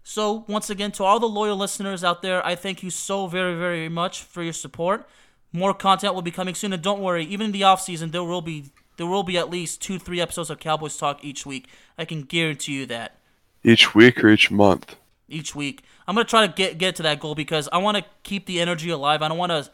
So, 0.04 0.44
once 0.48 0.70
again, 0.70 0.92
to 0.94 1.04
all 1.04 1.20
the 1.20 1.30
loyal 1.30 1.56
listeners 1.56 2.04
out 2.04 2.22
there, 2.22 2.44
I 2.46 2.56
thank 2.56 2.82
you 2.82 2.90
so 2.90 3.28
very, 3.28 3.56
very 3.56 3.90
much 3.90 4.24
for 4.24 4.42
your 4.42 4.54
support. 4.54 5.08
More 5.52 5.74
content 5.74 6.14
will 6.14 6.22
be 6.22 6.32
coming 6.32 6.54
soon, 6.56 6.74
and 6.74 6.82
don't 6.82 7.02
worry, 7.02 7.26
even 7.26 7.46
in 7.48 7.52
the 7.52 7.64
off 7.64 7.82
season, 7.82 8.12
there 8.12 8.24
will 8.24 8.42
be 8.42 8.66
there 8.98 9.08
will 9.08 9.24
be 9.24 9.38
at 9.38 9.50
least 9.50 9.82
two, 9.82 9.98
three 9.98 10.20
episodes 10.22 10.50
of 10.50 10.60
Cowboys 10.60 10.98
Talk 10.98 11.24
each 11.24 11.46
week. 11.46 11.68
I 11.98 12.06
can 12.06 12.22
guarantee 12.24 12.74
you 12.74 12.86
that 12.88 13.16
Each 13.64 13.96
week 13.96 14.24
or 14.24 14.30
each 14.30 14.52
month. 14.52 14.96
each 15.30 15.56
week. 15.56 15.84
I'm 16.08 16.16
gonna 16.16 16.26
try 16.26 16.46
to 16.46 16.54
get 16.54 16.78
get 16.78 16.96
to 16.98 17.04
that 17.04 17.20
goal 17.20 17.34
because 17.36 17.68
I 17.72 17.78
want 17.78 17.98
to 17.98 18.06
keep 18.24 18.46
the 18.46 18.60
energy 18.62 18.90
alive. 18.90 19.22
I 19.22 19.28
don't 19.28 19.38
want 19.38 19.52
to. 19.52 19.70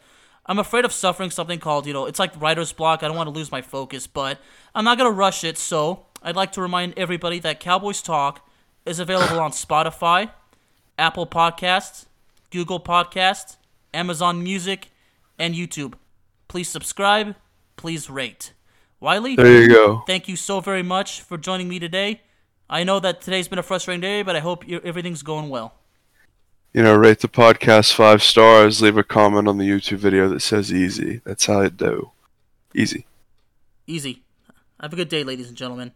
I'm 0.46 0.58
afraid 0.60 0.84
of 0.84 0.92
suffering 0.92 1.30
something 1.30 1.58
called 1.58 1.86
you 1.86 1.92
know 1.92 2.06
it's 2.06 2.18
like 2.18 2.40
writer's 2.40 2.72
block. 2.72 3.02
I 3.02 3.08
don't 3.08 3.16
want 3.16 3.26
to 3.26 3.32
lose 3.32 3.50
my 3.52 3.62
focus, 3.62 4.06
but 4.06 4.38
I'm 4.74 4.84
not 4.84 4.96
gonna 4.96 5.10
rush 5.10 5.44
it. 5.44 5.58
So 5.58 6.06
I'd 6.22 6.36
like 6.36 6.52
to 6.52 6.62
remind 6.62 6.94
everybody 6.96 7.38
that 7.40 7.60
Cowboys 7.60 8.00
Talk 8.00 8.48
is 8.86 8.98
available 9.00 9.40
on 9.40 9.50
Spotify, 9.50 10.30
Apple 10.98 11.26
Podcasts, 11.26 12.06
Google 12.50 12.78
Podcasts, 12.80 13.56
Amazon 13.92 14.42
Music, 14.42 14.90
and 15.38 15.54
YouTube. 15.54 15.94
Please 16.48 16.68
subscribe. 16.68 17.34
Please 17.76 18.08
rate. 18.08 18.52
Wiley, 19.00 19.36
There 19.36 19.62
you 19.62 19.68
go. 19.68 20.02
thank 20.06 20.26
you 20.28 20.36
so 20.36 20.60
very 20.60 20.82
much 20.82 21.20
for 21.20 21.36
joining 21.36 21.68
me 21.68 21.78
today. 21.78 22.22
I 22.68 22.82
know 22.82 22.98
that 23.00 23.20
today's 23.20 23.46
been 23.46 23.58
a 23.58 23.62
frustrating 23.62 24.00
day, 24.00 24.22
but 24.22 24.34
I 24.34 24.40
hope 24.40 24.64
everything's 24.68 25.22
going 25.22 25.50
well. 25.50 25.74
You 26.72 26.82
know, 26.82 26.94
rate 26.96 27.20
the 27.20 27.28
podcast 27.28 27.92
five 27.92 28.22
stars. 28.22 28.82
Leave 28.82 28.96
a 28.96 29.04
comment 29.04 29.48
on 29.48 29.58
the 29.58 29.68
YouTube 29.68 29.98
video 29.98 30.28
that 30.30 30.40
says 30.40 30.72
easy. 30.72 31.20
That's 31.24 31.46
how 31.46 31.60
I 31.60 31.68
do. 31.68 32.10
Easy. 32.74 33.06
Easy. 33.86 34.22
Have 34.80 34.92
a 34.92 34.96
good 34.96 35.08
day, 35.08 35.24
ladies 35.24 35.48
and 35.48 35.56
gentlemen. 35.56 35.92